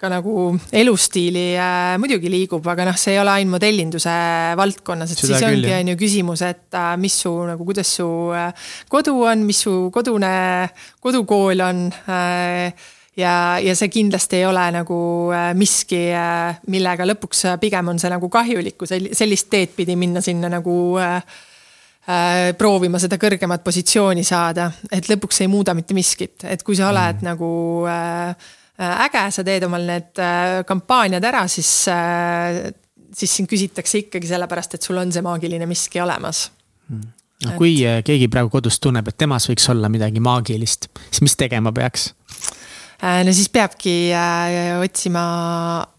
[0.00, 0.34] ka nagu
[0.72, 4.14] elustiili äh, muidugi liigub, aga noh, see ei ole ainult modellinduse
[4.58, 8.08] valdkonnas, et seda siis ongi, on ju küsimus, et äh, mis su nagu, kuidas su
[8.34, 10.32] äh, kodu on, mis su kodune,
[11.04, 14.98] kodukool on äh, ja, ja see kindlasti ei ole nagu
[15.34, 19.96] äh, miski, äh, millega lõpuks äh, pigem on see nagu kahjulik, kui sellist teed pidi
[19.98, 21.22] minna sinna nagu äh,
[22.58, 27.20] proovima seda kõrgemat positsiooni saada, et lõpuks ei muuda mitte miskit, et kui sa oled
[27.20, 27.26] mm.
[27.28, 27.50] nagu
[28.80, 30.22] äge, sa teed omal need
[30.66, 36.48] kampaaniad ära, siis siis sind küsitakse ikkagi sellepärast, et sul on see maagiline miski olemas
[36.88, 37.04] mm.
[37.44, 37.58] no et...
[37.60, 37.76] kui
[38.08, 42.08] keegi praegu kodus tunneb, et temas võiks olla midagi maagilist, siis mis tegema peaks?
[43.00, 45.22] Äh, no siis peabki äh, otsima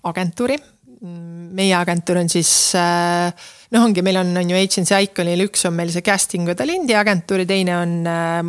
[0.06, 0.60] agentuuri.
[1.02, 3.32] meie agentuur on siis äh,
[3.74, 6.94] noh, ongi, meil on, on ju Agency Iconil üks on meil see casting või talendi
[6.94, 7.96] agentuur ja teine on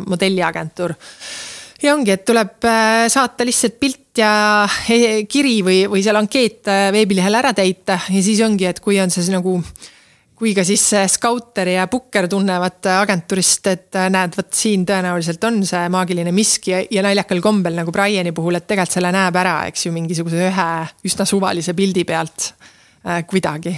[0.03, 0.93] modelliagentuur
[1.81, 2.67] ja ongi, et tuleb
[3.09, 4.29] saata lihtsalt pilt ja
[5.25, 9.25] kiri või, või seal ankeet veebilehel ära täita ja siis ongi, et kui on see
[9.33, 9.57] nagu
[10.43, 10.83] kui ka siis
[11.13, 16.81] skauter ja pukker tunnevad agentuurist, et näed, vot siin tõenäoliselt on see maagiline miski ja,
[16.91, 20.67] ja naljakal kombel nagu Briani puhul, et tegelikult selle näeb ära, eks ju, mingisuguse ühe
[21.07, 23.71] üsna suvalise pildi pealt äh, kuidagi.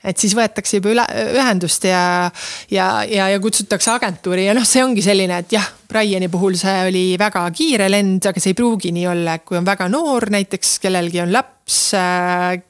[0.00, 1.04] Et siis võetakse juba üle,
[1.36, 2.30] ühendust ja,
[2.72, 6.84] ja, ja, ja kutsutakse agentuuri ja noh, see ongi selline, et jah, Briani puhul see
[6.86, 10.28] oli väga kiire lend, aga see ei pruugi nii olla, et kui on väga noor
[10.30, 12.60] näiteks, kellelgi on laps äh,,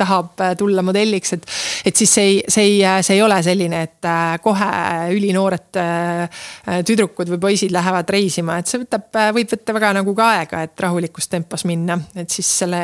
[0.00, 1.44] tahab tulla modelliks, et.
[1.90, 4.70] et siis see ei, see ei, see ei ole selline, et äh, kohe
[5.16, 6.40] ülinoored äh,
[6.88, 10.86] tüdrukud või poisid lähevad reisima, et see võtab, võib võtta väga nagu ka aega, et
[10.86, 12.82] rahulikus tempos minna, et siis selle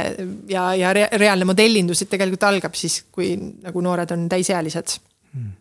[0.52, 5.00] ja, ja reaalne modellindus tegelikult algab siis, kui nagu noored on täisealised.
[5.32, 5.56] Hmm..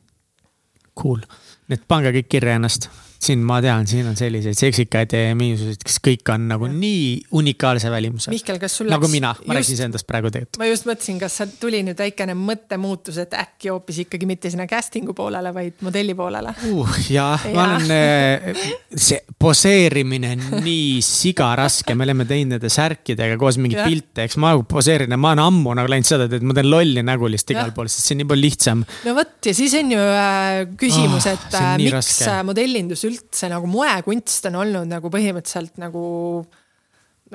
[0.96, 1.24] Cool,
[1.68, 2.92] nii et pange kõik kirja ennast
[3.26, 7.92] siin ma tean, siin on selliseid seksikaid ja miinuseid, kes kõik on nagu nii unikaalse
[7.94, 8.34] välimusega.
[8.36, 9.06] Mihkel, kas sul nagu läks?
[9.06, 10.60] nagu mina, ma rääkisin iseendast praegu tegelikult.
[10.62, 15.16] ma just mõtlesin, kas tuli nüüd väikene mõttemuutus, et äkki hoopis ikkagi mitte sinna casting'u
[15.18, 17.00] poolele, vaid modelli poolele uh,.
[17.10, 23.40] jah ja., ma olen, äh, see poseerimine on nii sigaraske, me oleme teinud nende särkidega
[23.42, 26.56] koos mingeid pilte, eks ma poseerin ja ma olen ammu nagu läinud seda teed, ma
[26.58, 28.86] teen lolli nägulist igal pool, sest see on nii palju lihtsam.
[29.08, 32.38] no vot ja siis on ju äh, küsimus oh,, et äh, miks raske.
[32.48, 33.15] modellindus üldse
[33.52, 36.06] nagu moekunst on olnud nagu põhimõtteliselt nagu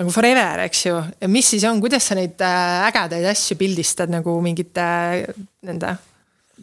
[0.00, 0.98] nagu forever, eks ju,
[1.32, 4.86] mis siis on, kuidas sa neid äh, ägedaid asju pildistad nagu mingite
[5.66, 5.96] nende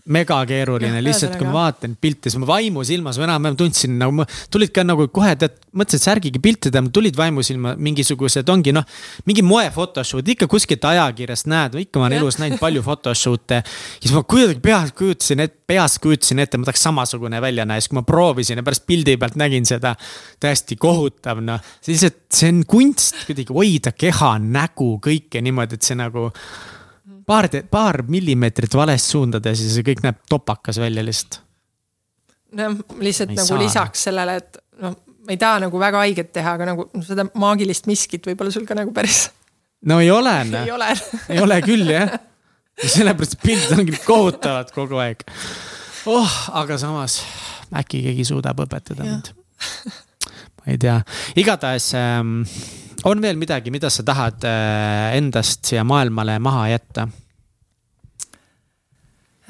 [0.06, 5.08] megakeeruline, lihtsalt kui ma vaatan pilte, siis ma vaimusilmas enam-vähem tundsin nagu, tulid ka nagu
[5.14, 8.86] kohe tead, mõtlesin, et särgiga pilte teha, tulid vaimusilma mingisugused, ongi noh.
[9.28, 13.62] mingi moe photoshoot, ikka kuskilt ajakirjast näed, ikka ma olen elus näinud palju photoshoot'e.
[14.00, 17.92] siis ma kuidagi peas kujutasin ette, peas kujutasin ette, ma tahaks samasugune välja näha, siis
[17.92, 19.96] kui ma proovisin ja pärast pildi pealt nägin seda.
[20.40, 25.98] täiesti kohutav noh, lihtsalt see on kunst kuidagi hoida keha, nägu, kõike niimoodi, et see
[26.00, 26.30] nagu
[27.28, 31.42] paar, paar millimeetrit valest suundades ja see kõik näeb topakas välja lihtsalt.
[32.58, 33.60] noh, lihtsalt nagu saa.
[33.62, 34.96] lisaks sellele, et noh,
[35.28, 38.78] ma ei taha nagu väga haiget teha, aga nagu seda maagilist miskit võib-olla sul ka
[38.78, 39.28] nagu päris.
[39.86, 40.64] no ei ole noh.
[40.64, 40.92] ei ole
[41.36, 42.16] ei ole küll jah.
[42.78, 45.28] sellepärast pildid ongi kohutavad kogu aeg.
[46.08, 47.22] oh, aga samas
[47.76, 49.18] äkki keegi suudab õpetada ja.
[49.18, 49.34] mind.
[50.62, 51.02] ma ei tea,
[51.44, 52.40] igatahes ähm,
[53.06, 57.08] on veel midagi, mida sa tahad äh, endast siia maailmale maha jätta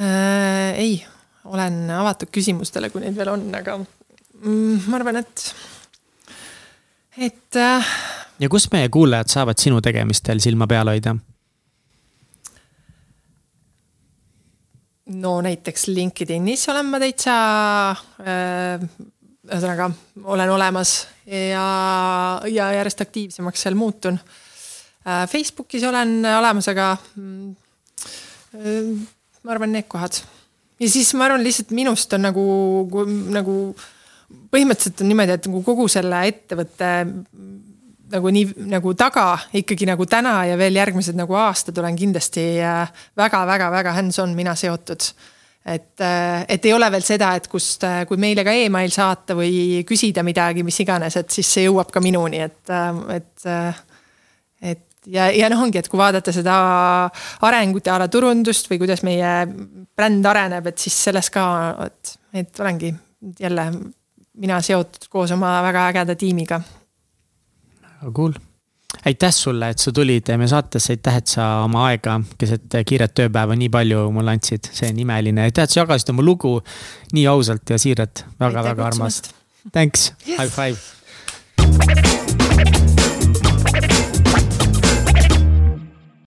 [0.02, 0.74] äh,?
[0.78, 1.00] ei,
[1.46, 5.48] olen avatud küsimustele, kui neid veel on, aga mm, ma arvan, et,
[7.30, 7.96] et äh,
[8.40, 11.16] ja kus meie kuulajad saavad sinu tegemistel silma peal hoida?
[15.18, 17.36] no näiteks LinkedInis olen ma täitsa
[18.22, 18.88] äh,
[19.48, 19.92] ühesõnaga
[20.36, 21.68] olen olemas ja,
[22.48, 24.20] ja järjest aktiivsemaks seal muutun.
[25.08, 27.56] Äh, Facebookis olen olemas, aga mm,
[29.44, 30.22] ma arvan, need kohad.
[30.80, 32.44] ja siis ma arvan, lihtsalt minust on nagu,
[33.34, 33.56] nagu
[34.52, 36.92] põhimõtteliselt on niimoodi, et nagu kogu selle ettevõtte
[38.12, 42.46] nagu nii nagu taga ikkagi nagu täna ja veel järgmised nagu aastad olen kindlasti
[43.20, 45.12] väga-väga-väga äh, hands-on mina seotud.
[45.66, 49.36] Et, äh, et ei ole veel seda, et kust, äh, kui meile ka email saata
[49.38, 52.74] või küsida midagi, mis iganes, et siis see jõuab ka minuni, et,
[53.16, 53.48] et,
[54.62, 56.56] et ja, ja noh, ongi, et kui vaadata seda
[57.48, 59.36] arengut ja ala turundust või kuidas meie
[59.98, 61.46] bränd areneb, et siis selles ka,
[61.88, 62.94] et, et olengi
[63.40, 63.70] jälle
[64.38, 66.62] mina seotud koos oma väga ägeda tiimiga.
[67.98, 68.38] Väga cool
[69.06, 73.56] aitäh sulle, et sa tulid meie saatesse, aitäh, et sa oma aega keset kiiret tööpäeva
[73.60, 76.54] nii palju mulle andsid, see on imeline, aitäh, et sa jagasid oma lugu
[77.14, 79.16] nii ausalt ja siiralt väga,, väga-väga armas.
[79.72, 80.78] Thanks yes., high five.